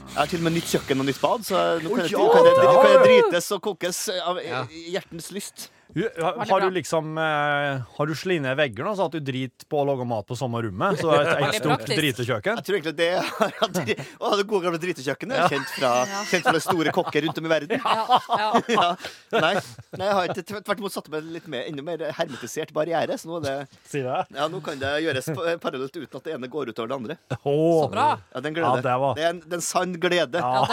Jeg 0.10 0.18
har 0.18 0.30
til 0.32 0.42
og 0.42 0.48
med 0.50 0.56
nytt 0.58 0.72
kjøkken 0.72 1.04
og 1.04 1.06
nytt 1.08 1.20
bad, 1.22 1.44
så 1.48 1.60
nå 1.84 1.92
kan 1.94 2.02
det, 2.04 2.12
ja, 2.12 2.24
kan 2.34 2.48
det, 2.48 2.54
det 2.58 2.64
nå 2.66 2.80
kan 2.82 3.04
drites 3.06 3.52
og 3.56 3.62
kokes 3.68 4.00
av 4.20 4.42
Ja. 4.44 4.64
hjertens 4.96 5.30
lyst. 5.32 5.70
Har 5.90 6.62
du 6.62 6.70
liksom 6.70 7.18
eh, 7.18 7.82
Har 7.98 8.06
du 8.06 8.14
slått 8.14 8.46
vegger 8.60 8.86
nå, 8.86 8.92
så 8.96 9.08
at 9.10 9.16
du 9.16 9.24
driter 9.26 9.66
på 9.66 9.80
å 9.82 9.86
lage 9.90 10.06
mat 10.06 10.28
på 10.30 10.36
samme 10.38 10.62
rommet? 10.62 11.00
Så 11.02 11.10
det 11.10 11.18
er 11.24 11.30
et, 11.32 11.48
et 11.48 11.56
stort 11.64 11.80
praktisk. 11.80 11.98
dritekjøkken? 12.02 12.60
Jeg 12.60 12.66
tror 12.68 12.78
egentlig 12.78 12.94
det 13.00 13.08
har 13.18 13.56
hatt 13.58 13.80
Å, 14.22 14.32
det 14.38 14.46
gode 14.52 14.62
gamle 14.68 14.82
dritekjøkkenet. 14.84 15.50
Kjent, 15.50 15.72
fra, 15.80 15.92
kjent 16.30 16.46
fra 16.52 16.62
store 16.62 16.94
kokker 16.94 17.26
rundt 17.26 17.42
om 17.42 17.50
i 17.50 17.54
verden. 17.56 17.82
Ja, 17.90 18.20
ja. 18.30 18.50
Ja. 18.70 18.86
Nei, 19.34 19.54
nei, 19.98 20.06
jeg 20.06 20.14
har 20.20 20.30
ikke 20.30 20.62
tvert 20.62 20.80
imot 20.84 20.94
satt 20.94 21.10
meg 21.14 21.26
litt 21.34 21.48
mer, 21.52 21.66
enda 21.72 21.84
mer 21.86 22.04
hermetisert 22.20 22.72
barriere. 22.76 23.18
Så 23.20 23.30
nå, 23.32 23.40
er 23.42 23.66
det, 23.66 24.06
ja, 24.06 24.46
nå 24.52 24.62
kan 24.66 24.78
det 24.82 24.94
gjøres 25.08 25.32
parallelt 25.64 25.98
uten 25.98 26.20
at 26.22 26.30
det 26.30 26.36
ene 26.38 26.50
går 26.54 26.72
utover 26.74 26.92
det 26.94 26.98
andre. 27.00 27.18
Åh. 27.40 27.82
Så 27.82 27.90
bra. 27.96 28.08
Ja, 28.30 28.44
det 28.46 28.54
er 28.54 28.54
en 28.54 28.62
Ja, 28.62 28.76
det 28.86 28.98
var- 29.04 29.18
det, 29.18 29.26
er 29.26 29.34
en, 29.34 29.42
det 29.46 29.58
er 29.58 29.62
en 29.64 29.68
sann 29.72 29.98
glede. 30.02 30.46
Ja, 30.46 30.66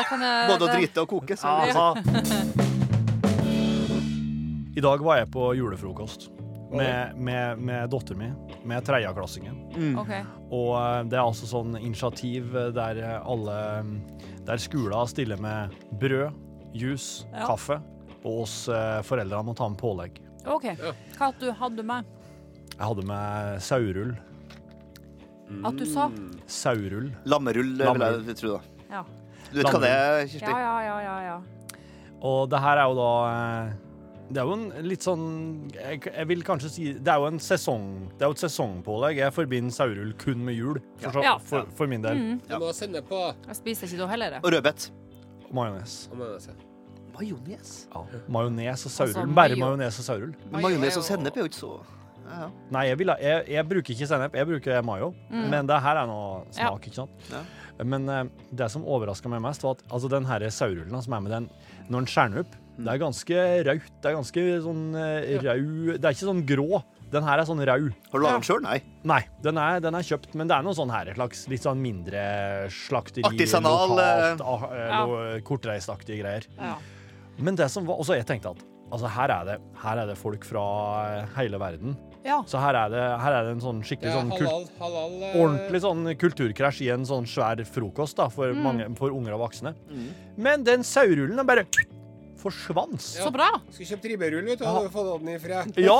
Både 0.52 0.68
å 0.68 0.72
drite 0.76 1.06
og 1.06 1.12
koke. 1.16 1.40
Så. 1.40 2.74
I 4.76 4.82
dag 4.84 5.00
var 5.00 5.20
jeg 5.22 5.30
på 5.32 5.46
julefrokost 5.56 6.28
med, 6.76 7.14
med, 7.16 7.60
med 7.62 7.88
datteren 7.92 8.18
min, 8.20 8.34
med 8.68 8.84
tredjeklassingen. 8.84 9.56
OK. 10.00 10.10
Og 10.52 10.72
eh, 10.76 10.98
det 11.08 11.16
er 11.16 11.22
altså 11.24 11.48
sånn 11.48 11.76
initiativ 11.78 12.50
eh, 12.58 12.72
der 12.76 13.00
alle 13.22 13.56
Der 14.46 14.60
skoler 14.62 15.06
stiller 15.10 15.40
med 15.42 15.72
brød, 16.00 16.34
juice, 16.76 17.24
Ja. 17.32 17.46
kaffe, 17.48 17.78
og 18.26 18.42
oss 18.44 18.56
foreldrene 19.06 19.46
må 19.46 19.54
ta 19.56 19.68
med 19.70 19.78
pålegg. 19.80 20.20
ok. 20.46 20.66
Hva 21.16 21.28
hadde 21.30 21.40
du 21.46 21.52
hadde 21.56 21.82
med? 21.86 22.04
Jeg 22.76 22.84
hadde 22.84 23.04
med 23.08 23.60
saurull. 23.64 24.12
At 25.64 25.78
du 25.78 25.84
sa? 25.88 26.08
Saurull. 26.50 27.12
Lammerull, 27.24 27.70
vil 27.78 27.86
Lammerull. 27.86 28.24
jeg 28.26 28.36
tro. 28.42 28.56
da. 28.58 28.86
Ja. 28.90 29.02
Du 29.52 29.60
vet 29.62 29.70
hva 29.72 29.80
det 29.80 29.90
er, 29.94 30.18
Ja, 30.18 30.26
Kirsti? 30.26 30.50
ja, 30.50 30.76
ja, 30.84 30.96
ja. 31.06 31.16
ja. 31.30 31.36
Og 32.26 32.48
det 32.50 32.60
her 32.60 32.82
er 32.82 32.90
jo 32.90 32.96
da 32.98 33.10
eh, 33.30 33.74
Det 34.26 34.40
er 34.42 34.48
jo 34.48 34.54
en 34.56 34.64
litt 34.88 35.04
sånn 35.06 35.24
jeg, 35.70 36.00
jeg 36.10 36.26
vil 36.26 36.40
kanskje 36.42 36.68
si 36.74 36.84
Det 36.98 37.12
er 37.12 37.20
jo 37.22 37.28
en 37.28 37.36
sesong 37.38 37.84
Det 38.18 38.24
er 38.26 38.32
jo 38.32 38.34
et 38.34 38.40
sesongpålegg. 38.42 39.20
Jeg 39.22 39.34
forbinder 39.36 39.70
saurull 39.76 40.12
kun 40.18 40.40
med 40.44 40.56
jul, 40.58 40.80
for, 40.98 41.12
så, 41.14 41.22
Ja. 41.22 41.36
for, 41.38 41.68
for 41.78 41.86
min 41.86 42.02
del. 42.02 42.18
Mm. 42.18 42.40
Du 42.48 42.56
må 42.58 42.72
sende 42.74 43.02
på 43.06 43.20
Jeg 43.46 43.56
spiser 43.60 43.86
ikke 43.86 44.00
da 44.02 44.08
heller. 44.10 44.38
Og 44.42 44.50
rødbet. 44.52 44.88
Majones. 45.54 46.08
Mener 46.12 46.40
jeg? 46.42 46.56
Majones. 47.16 47.70
Ja. 47.94 48.02
Majones 48.28 48.86
og 48.88 48.92
saurull. 48.96 49.14
Altså, 49.22 49.34
Bare 49.38 49.56
majones 49.62 50.00
og 50.02 50.04
saurull. 50.10 50.34
Majones 50.52 50.98
og 50.98 51.06
sennep 51.06 51.36
er 51.38 51.44
jo 51.46 51.52
ikke 51.52 51.60
så 51.62 51.76
ja, 52.26 52.40
ja. 52.42 52.46
Nei, 52.74 52.80
jeg, 52.88 52.98
vil 52.98 53.12
jeg, 53.22 53.42
jeg 53.54 53.68
bruker 53.70 53.92
ikke 53.94 54.06
sennep, 54.10 54.34
jeg 54.34 54.46
bruker 54.48 54.82
mayo. 54.82 55.12
Men 55.30 55.68
det 55.70 55.76
her 55.84 56.00
er 56.02 56.08
noe 56.10 56.40
smak, 56.50 56.58
Ja. 56.58 56.90
ikke 56.90 56.96
sant? 56.98 57.28
Ja. 57.30 57.44
Men 57.86 58.08
uh, 58.10 58.24
det 58.50 58.66
som 58.72 58.82
overraska 58.82 59.30
meg 59.30 59.44
mest, 59.44 59.62
var 59.62 59.76
at 59.78 59.84
altså, 59.94 60.10
den 60.10 60.26
her 60.26 60.42
saurullen 60.50 61.02
som 61.06 61.14
er 61.14 61.20
med 61.22 61.30
den 61.36 61.46
når 61.86 62.00
den 62.02 62.10
skjærer 62.10 62.32
den 62.34 62.42
opp, 62.42 62.56
Mm. 62.56 62.65
Det 62.76 62.92
er 62.92 62.98
ganske 63.00 63.36
raut. 63.70 63.86
Det 64.02 64.10
er 64.10 64.16
ganske 64.18 64.42
sånn 64.66 64.82
uh, 64.94 65.32
rau 65.46 65.96
Det 65.96 66.04
er 66.04 66.12
ikke 66.16 66.28
sånn 66.28 66.42
grå. 66.48 66.82
Den 67.12 67.22
her 67.22 67.38
er 67.38 67.46
sånn 67.48 67.62
rau. 67.64 67.86
Har 68.10 68.18
du 68.18 68.24
laget 68.24 68.40
den 68.42 68.46
sjøl? 68.48 68.62
Nei. 68.66 68.78
Nei, 69.06 69.20
den 69.44 69.58
er, 69.62 69.78
den 69.80 69.94
er 69.94 70.02
kjøpt, 70.08 70.32
men 70.36 70.48
det 70.50 70.56
er 70.58 70.64
noe 70.66 70.74
sånn 70.76 70.90
her 70.90 71.12
slags 71.14 71.44
litt 71.48 71.62
sånn 71.62 71.78
mindre 71.80 72.24
slakteri. 72.74 73.22
Artisanal, 73.28 73.92
Lokalt, 73.94 74.42
ah, 74.42 74.64
eh, 74.72 74.88
Ja. 74.90 75.04
lo- 75.06 75.40
kortreistaktige 75.46 76.18
greier. 76.24 76.48
Ja. 76.58 76.74
Men 77.38 77.54
det 77.54 77.70
som 77.70 77.86
var 77.86 78.00
også 78.02 78.16
jeg 78.18 78.26
tenkte 78.26 78.50
at 78.56 78.64
altså 78.90 79.08
her 79.10 79.30
er 79.30 79.44
det, 79.44 79.56
her 79.82 79.98
er 80.02 80.06
det 80.10 80.18
folk 80.18 80.44
fra 80.44 80.64
eh, 81.22 81.26
hele 81.38 81.58
verden. 81.62 81.96
ja. 82.26 82.42
Så 82.46 82.58
her 82.58 82.74
er 82.74 82.88
det, 82.90 83.04
her 83.22 83.32
er 83.38 83.44
det 83.44 83.52
en 83.54 83.60
sånn 83.62 83.82
skikkelig 83.86 84.10
Ja, 84.10 84.20
sånn 84.20 84.30
kul- 84.34 84.46
halal, 84.50 84.66
halal 84.80 85.22
eh, 85.22 85.36
ordentlig 85.44 85.80
sånn 85.86 86.04
kulturkrasj 86.18 86.80
i 86.86 86.90
en 86.90 87.04
sånn 87.06 87.26
svær 87.26 87.62
frokost 87.70 88.16
da, 88.18 88.28
for, 88.28 88.52
mange, 88.54 88.86
for 88.98 89.10
unger 89.14 89.34
og 89.38 89.44
voksne. 89.46 89.74
Mm. 89.90 90.08
Men 90.36 90.64
den 90.66 90.82
saurullen 90.82 91.36
den 91.38 91.46
bare 91.46 91.66
forsvant. 92.40 93.00
Så 93.02 93.30
bra. 93.34 93.48
Skulle 93.70 93.88
kjøpt 93.92 94.08
ribberull, 94.12 94.48
vet 94.50 94.60
du. 94.60 94.66
Hadde 94.68 94.90
fått 94.94 95.10
den 95.22 95.32
ifra 95.36 95.62
Ja! 95.80 95.98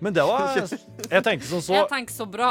Men 0.00 0.12
det 0.16 0.24
var 0.28 0.58
Jeg 1.14 1.22
tenkte 1.24 1.48
som 1.48 1.62
så 1.64 1.76
Jeg 1.78 1.88
tenker 1.92 2.16
så 2.16 2.26
bra. 2.28 2.50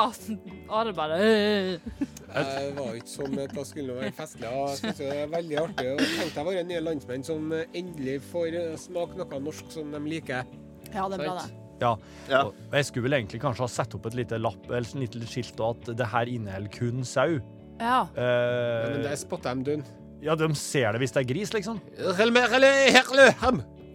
Are 0.73 0.93
bare. 0.97 1.19
Jeg 1.21 2.71
var 2.77 2.95
ikke 2.97 3.11
som 3.11 3.37
at 3.39 3.53
det 3.55 3.67
skulle 3.69 3.97
være 3.99 4.13
festlig. 4.17 4.47
Jeg 4.49 4.79
synes 4.81 5.01
det 5.01 5.11
er 5.13 5.29
veldig 5.35 5.59
artig. 5.61 5.91
Og 5.93 6.01
tenkte 6.05 6.41
jeg 6.41 6.47
var 6.49 6.61
en 6.61 6.71
nye 6.71 6.85
landsmenn 6.87 7.27
som 7.27 7.53
endelig 7.67 8.17
får 8.31 8.57
eh, 8.61 8.73
smake 8.81 9.19
noe 9.21 9.43
norsk 9.49 9.69
som 9.75 9.93
de 9.93 10.01
liker. 10.07 10.47
Ja, 10.91 11.05
det 11.11 11.19
er 11.19 11.25
bra, 11.25 11.37
det. 11.43 11.61
Ja. 11.81 11.91
Ja. 12.31 12.41
Og 12.47 12.75
jeg 12.79 12.87
skulle 12.87 13.09
vel 13.09 13.17
egentlig 13.19 13.41
kanskje 13.43 13.65
ha 13.65 13.71
satt 13.71 13.95
opp 13.97 14.07
et 14.09 14.15
lite 14.17 14.39
lapp 14.39 14.69
eller 14.69 14.87
et 14.87 14.95
lite 15.15 15.27
skilt 15.29 15.59
og 15.59 15.75
at 15.83 15.93
det 15.99 16.07
her 16.13 16.31
inneholder 16.31 16.71
kun 16.71 17.03
sau. 17.07 17.37
Ja. 17.75 18.05
Ja, 18.15 18.87
men 18.87 19.03
det 19.03 19.17
spotta 19.19 19.51
de 19.55 19.65
dun. 19.67 19.85
Ja, 20.23 20.35
de 20.35 20.47
ser 20.55 20.91
det 20.95 20.99
hvis 21.03 21.11
det 21.15 21.21
er 21.23 21.27
gris, 21.33 21.53
liksom. 21.53 21.79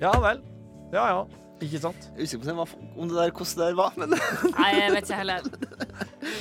Ja 0.01 0.12
vel. 0.21 0.41
Ja 0.93 1.07
ja. 1.14 1.21
Ikke 1.61 1.79
sant? 1.83 2.07
Jeg 2.16 2.23
er 2.23 2.25
usikker 2.25 2.45
på 2.45 2.51
om 2.51 2.57
det 2.57 2.57
var- 2.57 3.01
om 3.03 3.09
det 3.09 3.16
der, 3.16 3.31
hvordan 3.31 3.57
det 3.59 3.66
der 3.68 3.75
var, 3.77 3.93
men 3.97 4.09
Nei, 4.11 4.71
jeg 4.81 4.93
vet 4.95 5.03
ikke 5.05 5.18
heller. 5.18 5.41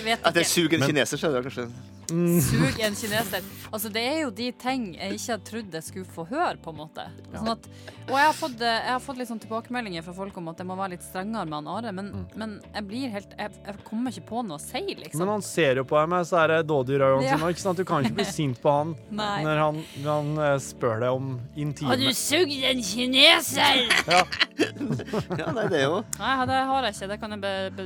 Vet 0.06 0.20
ikke. 0.40 0.46
suger 0.48 0.78
en 0.78 0.86
kineser, 0.88 1.18
skjønner 1.20 1.42
du 1.44 1.50
kanskje 1.50 1.66
Sug 2.10 2.80
en 2.84 2.95
kineser. 2.97 3.45
Altså, 3.72 3.89
det 3.93 4.01
er 4.10 4.20
jo 4.24 4.30
de 4.36 4.49
ting 4.60 4.88
jeg 4.97 5.16
ikke 5.18 5.32
hadde 5.36 5.45
trodd 5.49 5.78
jeg 5.80 5.86
skulle 5.86 6.10
få 6.16 6.26
høre, 6.30 6.57
på 6.64 6.74
en 6.74 6.80
måte. 6.82 7.05
Sånn 7.34 7.51
at, 7.53 7.68
og 8.10 8.16
jeg 8.18 8.26
har, 8.26 8.36
fått, 8.38 8.62
eh, 8.66 8.78
jeg 8.88 8.93
har 8.95 9.03
fått 9.05 9.20
litt 9.22 9.30
sånn 9.30 9.41
tilbakemeldinger 9.43 10.05
fra 10.05 10.16
folk 10.18 10.38
om 10.41 10.49
at 10.51 10.62
jeg 10.64 10.70
må 10.70 10.78
være 10.80 10.95
litt 10.95 11.05
strengere 11.05 11.45
med 11.45 11.60
han 11.60 11.70
Are, 11.76 11.91
men, 11.95 12.10
men 12.39 12.55
jeg 12.74 12.88
blir 12.89 13.14
helt 13.14 13.36
jeg, 13.38 13.53
jeg 13.68 13.84
kommer 13.88 14.14
ikke 14.16 14.26
på 14.32 14.43
noe 14.47 14.57
å 14.57 14.64
si, 14.64 14.82
liksom. 14.89 15.22
Men 15.22 15.34
han 15.36 15.45
ser 15.45 15.82
jo 15.82 15.86
på 15.89 15.99
deg 15.99 16.10
med 16.16 16.30
så 16.30 16.41
er 16.43 16.55
dådyrøynene 16.66 17.28
Ja. 17.28 17.38
sine. 17.38 17.51
Ikke 17.53 17.66
sant? 17.66 17.80
Du 17.82 17.86
kan 17.88 18.05
ikke 18.05 18.20
bli 18.22 18.28
sint 18.39 18.62
på 18.64 18.74
han 18.74 18.95
når 19.14 19.62
han, 19.64 19.82
når 20.03 20.10
han 20.14 20.43
eh, 20.47 20.55
spør 20.64 21.03
deg 21.05 21.20
om 21.20 21.34
intime 21.55 22.14
sugd 22.18 22.64
en 22.72 22.84
kineser? 22.84 23.86
ja. 24.10 24.24
Ja, 25.39 25.51
det 25.55 25.78
er 25.80 25.86
jo 25.86 25.99
Nei, 26.20 26.34
det 26.49 26.57
har 26.70 26.86
jeg 26.88 26.95
ikke. 26.95 27.07
Det 27.12 27.18
kan 27.22 27.34
jeg 27.36 27.41
be, 27.43 27.53
be, 27.78 27.86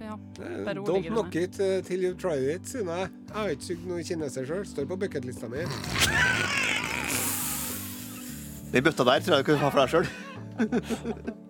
ja, 0.00 0.14
Don't 0.74 1.08
knock 1.08 1.34
it 1.34 1.58
uh, 1.60 1.82
till 1.84 2.04
you 2.04 2.14
try 2.14 2.36
it, 2.54 2.68
sier 2.68 2.86
jeg. 2.86 3.10
Jeg 3.28 3.36
har 3.36 3.48
ikke 3.54 3.64
sugd 3.64 3.84
noen 3.88 4.04
kineser 4.06 4.46
sjøl. 4.48 4.64
Står 4.68 4.86
på 4.90 4.96
bucketlista 5.00 5.50
mi. 5.50 5.64
Den 8.72 8.84
bøtta 8.84 9.04
der 9.08 9.20
tror 9.24 9.34
jeg 9.36 9.44
du 9.44 9.48
kan 9.50 9.62
ha 9.64 9.68
for 9.72 9.80
deg 9.82 9.88
sjøl. 9.94 10.06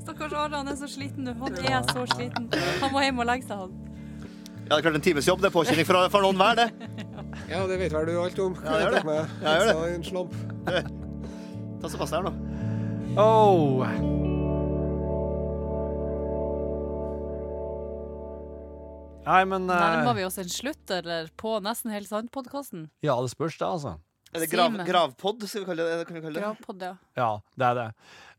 Stakkars 0.00 0.32
Are, 0.32 0.56
han 0.56 0.68
er 0.68 0.76
så 0.78 0.88
sliten 0.90 1.24
nå. 1.24 1.32
Han 1.40 1.54
er 1.64 1.82
så 1.92 2.06
sliten. 2.14 2.50
Han 2.82 2.92
må 2.92 3.04
hjem 3.04 3.22
og 3.22 3.30
legge 3.30 3.48
seg, 3.48 3.56
han. 3.64 3.72
Ja, 4.70 4.76
det 4.76 4.78
er 4.78 4.84
klart 4.86 5.00
en 5.00 5.06
times 5.08 5.26
jobb. 5.26 5.40
Det 5.42 5.50
er 5.50 5.54
påkjenning 5.56 5.86
for, 5.88 6.08
for 6.12 6.22
noen 6.22 6.38
hver, 6.38 6.54
det. 6.60 6.68
Ja, 7.50 7.64
det 7.66 7.80
vet 7.80 7.92
vel 7.94 8.06
du 8.06 8.14
alt 8.22 8.38
om. 8.38 8.54
Ja, 8.62 8.78
gjør 8.84 8.98
det. 8.98 9.02
Ja, 9.42 9.56
gjør 9.56 9.66
det. 9.66 9.74
Så 9.74 9.84
en 9.96 10.04
slump. 10.06 10.32
Ta 11.80 11.88
så 11.90 11.98
pass 11.98 12.14
her 12.14 12.22
nå. 12.28 12.34
Oh. 13.18 14.19
Nei, 19.26 19.42
men 19.46 19.66
eh, 19.70 19.80
Nærmer 19.80 20.16
vi 20.16 20.24
oss 20.26 20.38
en 20.40 20.48
slutt, 20.50 20.90
eller 20.94 21.28
på 21.38 21.56
Nesten 21.62 21.92
helt 21.94 22.08
sant-podkasten? 22.08 22.86
Ja, 23.04 23.18
det 23.22 23.30
spørs, 23.34 23.58
det, 23.60 23.66
altså. 23.68 23.92
Er 24.32 24.44
det 24.44 24.48
grav, 24.52 24.76
gravpod, 24.86 25.42
skal 25.50 25.64
vi 25.64 25.68
kalle 25.72 25.86
det? 25.90 26.04
Kan 26.08 26.16
vi 26.16 26.22
kalle 26.24 26.38
det? 26.38 26.44
Gravpod, 26.44 26.84
ja. 26.86 26.92
Ja, 27.18 27.28
det 27.58 27.66
er 27.68 27.78
det. 27.80 27.86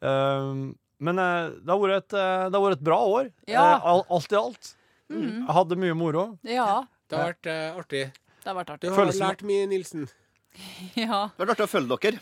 Um, 0.07 0.61
men 1.03 1.19
eh, 1.21 1.49
det, 1.59 1.69
har 1.73 1.81
vært 1.83 1.97
et, 1.99 2.15
eh, 2.17 2.45
det 2.47 2.57
har 2.57 2.65
vært 2.65 2.79
et 2.79 2.85
bra 2.87 2.99
år. 3.11 3.29
Ja. 3.51 3.65
Eh, 3.75 4.01
alt 4.17 4.33
i 4.35 4.39
alt. 4.39 4.71
Mhm. 5.11 5.29
Jeg 5.43 5.55
hadde 5.57 5.77
mye 5.83 5.95
moro. 5.99 6.25
Ja, 6.47 6.67
Det 7.11 7.17
har 7.19 7.33
vært 7.33 7.49
uh, 7.51 7.79
artig. 7.81 8.03
det 8.15 8.47
har 8.47 8.55
vært 8.61 8.69
Du 8.71 8.73
artig. 8.77 8.89
har 8.93 8.99
Følelsen- 9.01 9.27
lært 9.27 9.41
mye, 9.51 9.67
Nilsen. 9.67 10.07
Ja, 10.95 11.27
Det 11.35 11.43
har 11.43 11.45
vært 11.45 11.55
artig 11.57 11.67
å 11.67 11.71
følge 11.75 11.97
dere. 12.07 12.21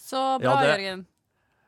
Så 0.00 0.24
bra, 0.42 0.50
Ja, 0.50 0.56
det- 0.60 0.72
Jørgen. 0.74 1.06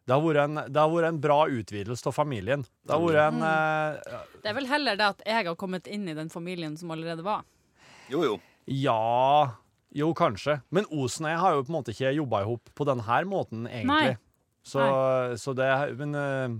Det 0.02 0.14
har 0.14 0.22
vært 0.24 0.42
en, 0.42 0.60
det 0.66 0.80
har 0.80 0.90
vært 0.90 1.08
en 1.12 1.20
bra 1.22 1.38
utvidelse 1.46 2.08
av 2.10 2.16
familien. 2.16 2.64
Det 2.82 2.94
har 2.94 3.02
vært 3.04 3.20
en 3.28 3.44
eh, 3.46 4.22
Det 4.42 4.50
er 4.50 4.56
vel 4.56 4.66
heller 4.70 4.98
det 4.98 5.10
at 5.14 5.22
jeg 5.28 5.46
har 5.46 5.58
kommet 5.58 5.86
inn 5.86 6.08
i 6.10 6.16
den 6.18 6.32
familien 6.32 6.74
som 6.78 6.90
allerede 6.94 7.22
var. 7.26 7.44
Jo, 8.10 8.24
jo. 8.26 8.40
Ja 8.66 9.52
Jo, 9.94 10.10
kanskje. 10.16 10.60
Men 10.70 10.86
Osen 10.90 11.26
og 11.26 11.32
jeg 11.34 11.40
har 11.42 11.54
jo 11.54 11.64
på 11.66 11.72
en 11.72 11.76
måte 11.78 11.94
ikke 11.94 12.12
jobba 12.16 12.42
i 12.42 12.48
hop 12.48 12.70
på 12.74 12.86
denne 12.88 13.22
måten, 13.28 13.66
egentlig. 13.70 14.16
Nei. 14.16 14.20
Så, 14.62 14.82
så 15.42 15.54
det 15.58 15.68
Men, 15.98 16.14
eh, 16.14 16.54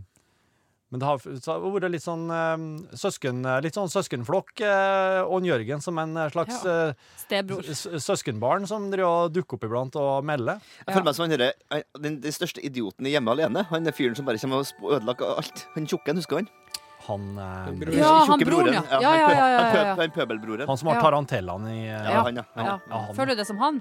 Men 0.92 1.00
det 1.00 1.08
har, 1.08 1.22
vært 1.24 1.88
litt 1.94 2.04
sånn 2.04 2.26
eh, 2.28 2.64
søsken, 3.00 3.40
litt 3.64 3.78
sånn 3.78 3.88
søskenflokk, 3.88 4.60
eh, 4.60 5.20
og 5.24 5.46
Jørgen 5.48 5.80
som 5.80 5.96
en 6.02 6.18
slags 6.34 6.60
ja. 6.68 6.92
Søskenbarn 8.02 8.66
som 8.68 8.90
dukker 8.92 9.56
opp 9.56 9.64
iblant 9.66 9.96
og 9.96 10.24
melder. 10.28 10.60
Jeg 10.84 10.92
føler 10.94 11.06
meg 11.08 11.16
som 11.16 11.24
han 11.26 11.34
derre- 11.38 11.82
den, 11.98 12.20
den 12.20 12.34
største 12.36 12.60
idioten 12.64 13.08
i 13.08 13.14
Hjemme 13.14 13.32
alene. 13.32 13.64
Han 13.72 13.88
er 13.88 13.96
fyren 13.96 14.16
som 14.18 14.28
bare 14.28 14.38
kommer 14.42 14.60
og 14.62 14.92
ødelegger 14.98 15.36
alt. 15.40 15.64
Han 15.74 15.88
tjukken, 15.88 16.20
husker 16.20 16.42
han? 16.42 16.50
Han, 17.08 17.24
eh. 17.38 17.98
Ja, 17.98 18.12
han 18.28 18.38
broren, 18.46 18.74
ja. 18.76 18.82
Ja, 18.92 19.00
ja, 19.02 19.12
ja, 19.16 19.28
ja, 19.34 19.60
ja. 19.74 19.94
Han 19.98 20.12
pøbelbroren. 20.14 20.68
han 20.68 20.78
som 20.78 20.88
har 20.92 21.00
tarantellene 21.02 21.66
tarantellaen 21.66 21.68
i 21.72 21.88
eh, 21.88 22.10
Ja, 22.12 22.22
han, 22.28 22.36
ja. 22.36 22.44
Ja. 22.54 22.78
ja, 22.78 23.00
han. 23.08 23.14
Føler 23.16 23.34
du 23.34 23.42
det 23.42 23.46
som 23.48 23.58
han? 23.58 23.80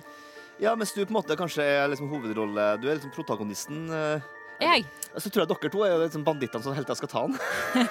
Ja, 0.61 0.75
mens 0.77 0.93
du 0.93 1.03
på 1.03 1.09
en 1.09 1.17
måte 1.19 1.37
kanskje 1.37 1.65
er 1.65 1.87
liksom 1.89 2.09
hovedrolle 2.11 2.65
Du 2.81 2.87
er 2.89 2.97
liksom 2.97 3.13
protagonisten. 3.15 3.89
eh, 3.89 4.21
Jeg? 4.61 4.85
Så 5.17 5.29
tror 5.29 5.43
jeg 5.43 5.51
dere 5.51 5.71
to 5.73 5.85
er 5.85 5.93
jo 5.95 6.01
liksom 6.03 6.25
bandittene 6.25 6.63
som 6.63 6.75
hele 6.77 6.87
jeg 6.87 6.99
skal 7.01 7.11
ta 7.11 7.23
han. 7.25 7.37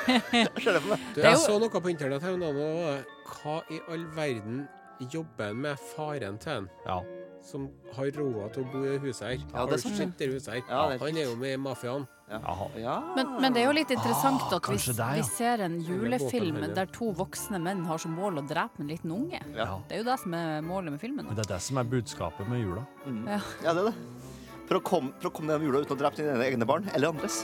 Ser 0.64 0.76
det 0.76 0.82
for 0.82 0.92
meg. 0.94 1.08
Du, 1.16 1.22
jeg 1.24 1.40
så 1.42 1.56
noe 1.60 1.82
på 1.84 1.92
internett 1.92 2.24
her 2.24 2.36
om 2.36 2.44
dagen. 2.44 3.08
Hva 3.30 3.56
i 3.70 3.80
all 3.90 4.06
verden 4.16 4.62
jobber 5.10 5.50
han 5.50 5.64
med 5.66 5.82
faren 5.94 6.38
til 6.40 6.52
han? 6.54 6.70
Ja. 6.86 7.00
Som 7.44 7.70
har 7.96 8.10
råd 8.16 8.54
til 8.54 8.64
å 8.64 8.70
bo 8.72 8.84
i 8.84 8.94
det 8.94 9.02
huset 9.04 9.26
her. 9.26 9.44
Ja, 9.52 9.66
det 9.68 9.80
er 9.80 10.10
det 10.18 10.32
huset 10.34 10.54
her? 10.54 10.64
Ja, 10.68 10.80
det 10.90 10.98
er 10.98 11.04
Han 11.06 11.20
er 11.20 11.30
jo 11.30 11.36
med 11.40 11.56
i 11.56 11.60
mafiaen. 11.60 12.08
Ja. 12.30 12.68
Ja. 12.78 12.96
Men, 13.16 13.30
men 13.42 13.54
det 13.54 13.64
er 13.64 13.66
jo 13.66 13.74
litt 13.74 13.90
interessant 13.90 14.44
Ah, 14.46 14.58
at 14.60 14.68
vi, 14.70 14.76
det, 14.78 14.94
ja. 14.98 15.08
vi 15.18 15.24
ser 15.26 15.64
en 15.64 15.80
julefilm 15.82 16.60
der 16.76 16.90
to 16.94 17.10
voksne 17.18 17.58
menn 17.62 17.82
har 17.88 17.98
som 17.98 18.14
mål 18.14 18.38
å 18.38 18.44
drepe 18.46 18.84
en 18.84 18.92
liten 18.92 19.10
unge. 19.14 19.40
Ja. 19.56 19.80
Det 19.88 19.98
er 19.98 20.04
jo 20.04 20.08
det 20.12 20.18
som 20.22 20.36
er 20.38 20.60
målet 20.62 20.94
med 20.94 21.02
filmen. 21.02 21.26
Men 21.26 21.38
det 21.38 21.48
er 21.48 21.56
det 21.56 21.62
som 21.66 21.80
er 21.82 21.90
budskapet 21.90 22.46
med 22.50 22.62
jula. 22.62 22.86
Mm. 23.02 23.24
Ja. 23.26 23.40
ja, 23.64 23.74
det 23.74 23.82
er 23.82 23.90
det. 23.90 24.19
For 24.70 24.78
å 24.78 24.82
komme, 24.86 25.10
for 25.18 25.32
å 25.32 25.34
komme 25.34 25.50
gjennom 25.50 25.64
jula 25.66 25.80
uten 25.82 25.96
å 25.96 25.98
drepe 25.98 26.20
dine 26.20 26.44
egne 26.46 26.66
barn 26.68 26.84
eller 26.94 27.10
andres. 27.10 27.40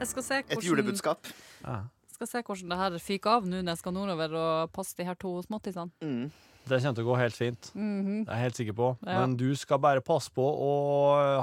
Jeg 0.00 0.08
skal 0.10 0.24
se 0.26 0.38
Et 0.40 0.48
hvordan, 0.50 0.64
julebudskap. 0.66 1.28
Jeg 1.62 2.16
skal 2.16 2.26
se 2.32 2.40
hvordan 2.48 2.72
det 2.72 2.78
her 2.80 2.96
fyker 3.04 3.36
av 3.36 3.46
nå 3.46 3.60
når 3.60 3.70
jeg 3.76 3.78
skal 3.84 3.94
nordover 3.94 4.34
og 4.40 4.72
passe 4.74 4.98
de 4.98 5.06
her 5.06 5.14
to 5.22 5.36
småttisene. 5.46 5.94
Mm. 6.02 6.32
Det 6.66 6.80
kommer 6.82 6.96
til 6.98 7.06
å 7.06 7.08
gå 7.12 7.18
helt 7.20 7.38
fint. 7.38 7.70
Mhm. 7.78 8.18
Det 8.26 8.34
er 8.34 8.40
jeg 8.40 8.46
helt 8.48 8.58
sikker 8.58 8.76
på. 8.82 8.88
Ja. 9.06 9.20
Men 9.22 9.36
du 9.38 9.48
skal 9.58 9.78
bare 9.86 10.02
passe 10.02 10.34
på 10.34 10.42
å 10.42 10.74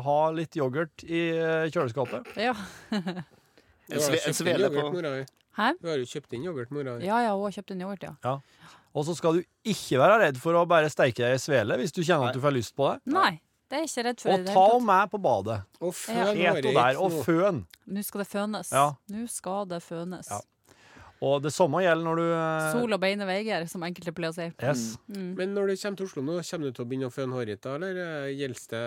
ha 0.03 0.19
litt 0.35 0.59
yoghurt 0.59 1.07
i 1.07 1.23
eh, 1.31 1.71
kjøleskapet. 1.71 2.27
Ja. 2.35 2.53
Du 2.91 3.95
En, 3.95 4.03
har 4.03 4.03
sve, 4.03 4.19
en 4.19 4.21
kjøpt 4.21 4.27
inn 4.27 4.35
svele 4.37 4.67
yoghurt, 4.67 4.83
på 4.83 4.95
mora 4.99 5.11
di. 5.15 5.23
Hæ? 5.57 5.71
Du 5.79 5.87
har 5.89 5.97
jo 6.03 6.07
kjøpt 6.11 6.35
inn 6.35 6.43
yoghurt, 6.51 6.71
mora 6.75 6.99
di. 6.99 7.07
Ja, 7.07 7.23
ja, 7.23 7.31
hun 7.39 7.47
har 7.47 7.55
kjøpt 7.55 7.71
en 7.73 7.81
yoghurt, 7.87 8.03
ja. 8.03 8.35
Og 8.93 9.07
så 9.07 9.15
skal 9.17 9.39
du 9.39 9.47
ikke 9.63 9.97
være 10.03 10.19
redd 10.27 10.37
for 10.43 10.59
å 10.59 10.67
bare 10.67 10.91
steike 10.91 11.23
deg 11.23 11.39
i 11.39 11.41
svele 11.41 11.79
hvis 11.79 11.95
du 11.95 12.03
kjenner 12.03 12.27
Nei. 12.27 12.33
at 12.33 12.37
du 12.37 12.43
får 12.43 12.53
lyst 12.59 12.75
på 12.75 12.91
det. 12.91 12.99
Nei, 13.15 13.39
det 13.70 13.78
er 13.78 13.86
ikke 13.86 14.03
redd 14.07 14.22
for. 14.24 14.34
Og 14.34 14.47
ta 14.49 14.61
og 14.76 14.86
med 14.86 15.09
på 15.11 15.20
badet. 15.22 15.59
Og 15.80 15.91
føn 15.93 16.39
ja. 16.39 16.53
der, 16.57 16.97
og 16.97 17.20
føn. 17.26 17.65
Nå 17.89 18.05
skal 18.05 18.24
det 18.24 18.30
fønes. 18.32 18.72
Ja. 18.74 18.88
Nå 19.13 19.26
skal 19.30 19.67
det 19.70 19.84
fønes. 19.86 20.32
Ja. 20.32 20.39
Og 21.20 21.41
det 21.43 21.51
samme 21.51 21.82
gjelder 21.84 22.05
når 22.05 22.20
du 22.22 22.26
eh, 22.32 22.67
Sol 22.72 22.95
og 22.95 23.01
beine 23.03 23.26
veier, 23.28 23.65
som 23.67 23.84
enkelte 23.84 24.13
pleier 24.15 24.32
å 24.32 24.38
si. 24.38 24.45
Yes. 24.63 24.84
Mm. 25.11 25.34
Men 25.36 25.55
når 25.57 25.72
du 25.72 25.74
kommer 25.82 25.99
til 25.99 26.07
Oslo 26.07 26.24
nå, 26.24 26.38
kommer 26.47 26.70
du 26.70 26.78
til 26.78 26.86
å 26.86 26.88
begynne 26.88 27.09
å 27.09 27.13
føne 27.13 27.36
håret 27.36 27.51
ditt 27.51 27.65
da, 27.65 27.74
eller 27.76 27.99
eh, 28.05 28.30
gjelder 28.39 28.70
det 28.72 28.86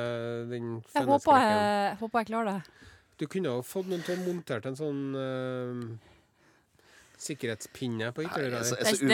den 0.55 0.71
Jeg 0.81 1.09
håper 1.11 1.43
jeg, 1.43 1.59
jeg 1.61 1.99
håper 2.01 2.23
jeg 2.23 2.31
klarer 2.33 2.55
det. 2.55 2.89
Du 3.21 3.27
kunne 3.31 3.53
jo 3.53 3.67
fått 3.67 3.91
noen 3.93 4.07
til 4.07 4.17
å 4.17 4.25
montere 4.25 4.73
en 4.73 4.79
sånn 4.81 5.03
eh, 5.21 6.12
sikkerhetspinne 7.23 8.11
på 8.15 8.25
så- 8.67 8.77
Det 8.77 8.85
det 9.01 9.09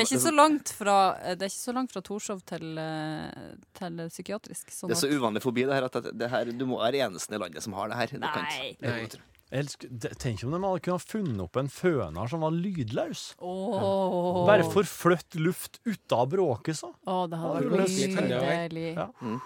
det 1.39 1.43
er 1.47 1.53
ikke 1.53 1.65
så 1.69 1.75
langt 1.75 1.93
fra 1.93 2.01
Torshov 2.01 2.43
til, 2.49 2.79
eh, 2.79 3.55
til 3.79 3.97
psykiatrisk. 4.09 4.71
Sånn 4.73 4.89
Det 4.89 4.97
er 4.97 5.07
så 5.07 5.13
uvanlig 5.13 5.43
forbi 5.45 5.65
det 5.69 5.75
her 5.77 5.85
at 5.85 5.93
det, 6.19 6.31
her, 6.31 6.45
du 6.47 6.67
må 6.67 6.79
være 6.81 7.05
eneste 7.09 7.35
i 7.35 7.39
landet 7.39 7.63
som 7.63 7.73
har 7.75 7.89
det 7.89 7.97
her. 7.97 8.07
Det 8.07 8.21
Nei. 8.21 8.77
Nei. 8.81 9.09
Elsker- 9.51 9.89
Tenk 10.19 10.45
om 10.45 10.51
de 10.53 10.59
hadde 10.61 10.81
kunnet 10.85 11.07
funnet 11.09 11.41
opp 11.41 11.57
en 11.57 11.69
føner 11.69 12.29
som 12.29 12.41
var 12.41 12.51
lydløs. 12.53 13.35
Oh. 13.41 14.45
Bare 14.47 14.63
forflytt 14.63 15.39
luft 15.41 15.79
ut 15.87 16.13
av 16.13 16.29
bråket, 16.29 16.77
så. 16.77 16.93
Oh, 17.07 17.27
det 17.27 17.39
hadde 17.39 17.71
vært 17.71 17.89
nydelig. 17.89 18.95
Ja. 18.95 19.07
Mm. 19.23 19.41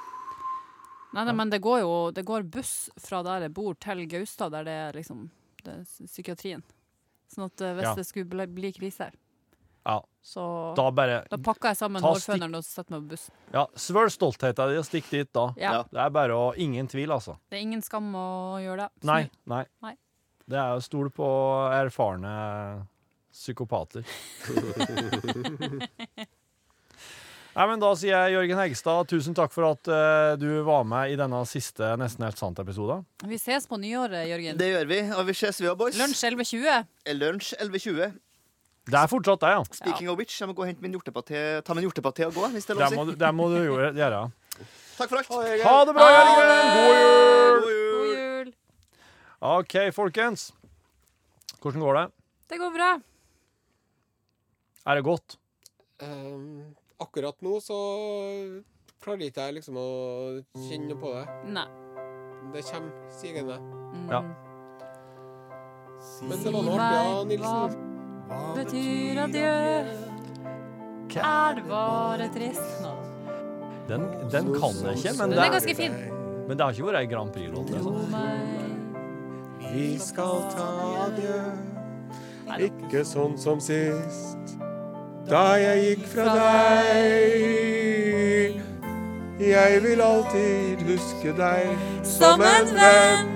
Nei, 1.14 1.24
nei, 1.24 1.32
men 1.36 1.50
det 1.50 1.60
går 1.60 1.80
jo 1.84 2.10
det 2.10 2.24
går 2.24 2.42
buss 2.50 2.88
fra 2.98 3.22
der 3.22 3.40
jeg 3.46 3.54
bor 3.54 3.74
til 3.74 4.06
Gaustad, 4.08 4.50
der 4.50 4.64
det 4.64 4.72
er 4.72 4.92
liksom 4.98 5.30
det 5.62 5.74
er 5.80 6.06
psykiatrien. 6.08 6.62
Sånn 7.32 7.46
at 7.48 7.60
eh, 7.64 7.74
hvis 7.78 7.88
Ja. 7.88 7.94
det 7.96 8.06
skulle 8.06 8.28
bli, 8.28 8.46
bli 8.46 8.72
krise, 8.76 9.10
Ja, 9.84 9.96
så 10.22 10.42
da, 10.76 10.90
da 11.26 11.36
pakker 11.42 11.72
jeg 11.72 11.76
sammen 11.80 12.02
hårføneren 12.04 12.54
og 12.54 12.62
setter 12.62 12.92
meg 12.94 13.00
på 13.02 13.08
bussen. 13.16 13.34
Ja, 13.52 13.64
Svøl 13.74 14.10
stoltheten 14.14 14.68
din 14.70 14.78
og 14.78 14.86
stikk 14.86 15.08
dit 15.10 15.32
da. 15.34 15.48
Ja. 15.56 15.72
Ja. 15.72 15.82
Det 15.90 15.98
er 16.04 16.10
bare 16.14 16.36
å 16.38 16.52
Ingen 16.56 16.86
tvil, 16.86 17.10
altså. 17.10 17.34
Det 17.50 17.58
er 17.58 17.62
ingen 17.66 17.82
skam 17.82 18.12
å 18.14 18.60
gjøre 18.62 18.84
det. 18.86 18.90
Snu. 19.02 19.10
Nei. 19.10 19.30
Nei. 19.46 19.64
Nei. 19.82 19.96
Det 20.46 20.58
er 20.58 20.76
å 20.76 20.82
stole 20.84 21.10
på 21.10 21.26
erfarne 21.72 22.86
psykopater. 23.32 24.04
Nei, 27.52 27.64
men 27.68 27.82
Da 27.82 27.90
sier 28.00 28.14
jeg 28.16 28.32
Jørgen 28.32 28.60
Hegstad, 28.62 29.08
tusen 29.10 29.34
takk 29.36 29.52
for 29.52 29.66
at 29.68 29.88
uh, 29.92 30.32
du 30.40 30.48
var 30.64 30.86
med 30.88 31.12
i 31.12 31.16
denne 31.20 31.42
siste 31.48 31.90
Nesten 32.00 32.24
helt 32.24 32.40
sant-episoden. 32.40 33.02
Vi 33.28 33.36
ses 33.40 33.66
på 33.68 33.76
nyåret, 33.80 34.24
Jørgen. 34.30 34.56
Det 34.60 34.70
gjør 34.70 34.88
vi, 34.88 35.00
og 35.18 35.26
vi 35.28 35.34
ses 35.36 35.60
vi, 35.60 35.68
boys. 35.76 35.98
Lunsj 36.00 36.22
11.20. 36.30 36.86
Lunsj 37.18 37.52
11.20. 37.60 38.14
Det 38.88 38.98
er 38.98 39.10
fortsatt 39.12 39.44
det, 39.44 39.50
ja. 39.52 39.60
Speaking 39.78 40.08
of 40.10 40.16
which, 40.18 40.38
jeg 40.40 40.48
må 40.50 40.56
gå 40.58 40.64
og 40.64 40.70
hente 40.72 40.82
min 40.82 40.96
hjortepaté 40.96 41.42
Ta 41.62 41.76
min 41.76 41.84
hjortepaté 41.86 42.24
og 42.26 42.32
gå, 42.34 42.48
hvis 42.56 42.66
det 42.66 42.74
er 42.74 42.80
lov 42.80 42.88
å 42.88 42.96
må, 42.98 43.04
si. 43.04 43.12
du- 43.12 43.20
det 43.20 43.30
må 43.36 43.50
du 43.52 43.58
gjøre. 43.60 43.92
Ja. 44.00 44.24
Takk 44.96 45.12
for 45.12 45.20
alt. 45.20 45.62
Ha 45.62 45.76
det 45.86 45.94
bra, 46.00 46.08
Jørgen! 46.16 46.66
God 46.72 46.96
jul! 46.96 47.62
God 47.62 47.70
jul! 47.76 47.94
God 48.00 48.16
jul. 48.16 48.52
OK, 49.52 49.76
folkens. 49.94 50.48
Hvordan 51.62 51.84
går 51.84 52.00
det? 52.00 52.06
Det 52.50 52.58
går 52.64 52.74
bra. 52.74 52.90
Er 54.88 54.98
det 54.98 55.04
godt? 55.06 55.36
Um, 56.02 56.74
akkurat 57.02 57.38
nå 57.44 57.58
så 57.62 57.78
klarer 59.02 59.26
ikke 59.28 59.46
jeg 59.48 59.58
liksom 59.58 59.78
å 59.80 59.86
kjenne 60.68 60.92
noe 60.92 61.00
på 61.02 61.12
det. 61.16 61.24
Nei. 61.58 61.66
Det 62.52 62.62
kommer 62.68 63.12
sigende. 63.20 63.58
Mm. 63.92 64.08
Ja. 64.10 64.22
Men 66.26 66.42
det 66.42 66.52
var 66.54 66.66
noe 66.66 66.78
artig, 66.78 66.98
ja, 66.98 67.24
Nilsen. 67.30 67.78
Hva 68.32 68.40
betyr 68.56 69.20
adjø? 69.26 69.52
Er 71.22 71.58
det 71.58 71.64
bare 71.68 72.28
trist 72.32 72.80
nå? 72.82 72.92
Den, 73.90 74.06
den 74.32 74.48
kan 74.56 74.78
jeg 74.86 74.98
ikke, 75.00 75.12
men 75.18 75.30
Den 75.32 75.36
det, 75.36 75.42
er 75.42 75.48
er, 75.48 75.52
ganske 75.58 75.74
fin. 75.76 75.96
men 76.48 76.56
det 76.56 76.64
har 76.64 76.72
ikke 76.72 76.86
vært 76.86 77.00
ei 77.02 77.08
Grand 77.10 77.32
Prix-låt. 77.34 77.72
Altså. 77.76 77.92
Vi 79.72 79.88
skal 80.00 80.46
ta 80.54 80.68
adjø, 81.08 81.40
ikke 82.68 83.02
sånn 83.08 83.36
som 83.40 83.60
sist. 83.62 84.54
Da 85.30 85.54
jeg 85.60 85.82
gikk 85.86 86.06
fra 86.14 86.24
deg. 86.34 87.12
Jeg 89.42 89.82
vil 89.82 90.00
alltid 90.02 90.82
huske 90.86 91.32
deg 91.38 91.66
Som 92.06 92.42
en 92.46 92.68
venn. 92.76 93.28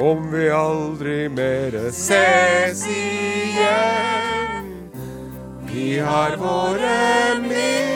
Om 0.00 0.32
vi 0.32 0.48
aldri 0.54 1.28
mere 1.28 1.92
ses 1.92 2.86
igjen. 2.88 4.74
Vi 5.68 5.98
har 5.98 6.36
våre 6.40 7.40
minner. 7.44 7.89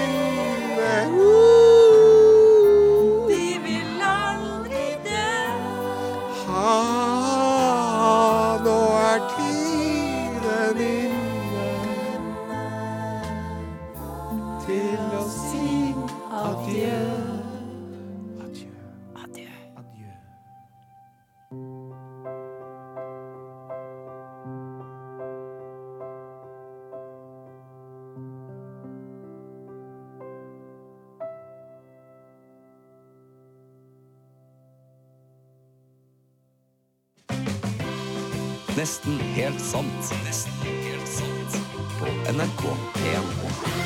Nesten 38.85 39.19
helt 39.35 39.61
sant. 39.61 40.13
Nesten 40.27 40.53
helt 40.63 41.09
sant. 41.09 41.57
På 41.99 42.05
NRK 42.33 42.63
P1. 42.95 43.84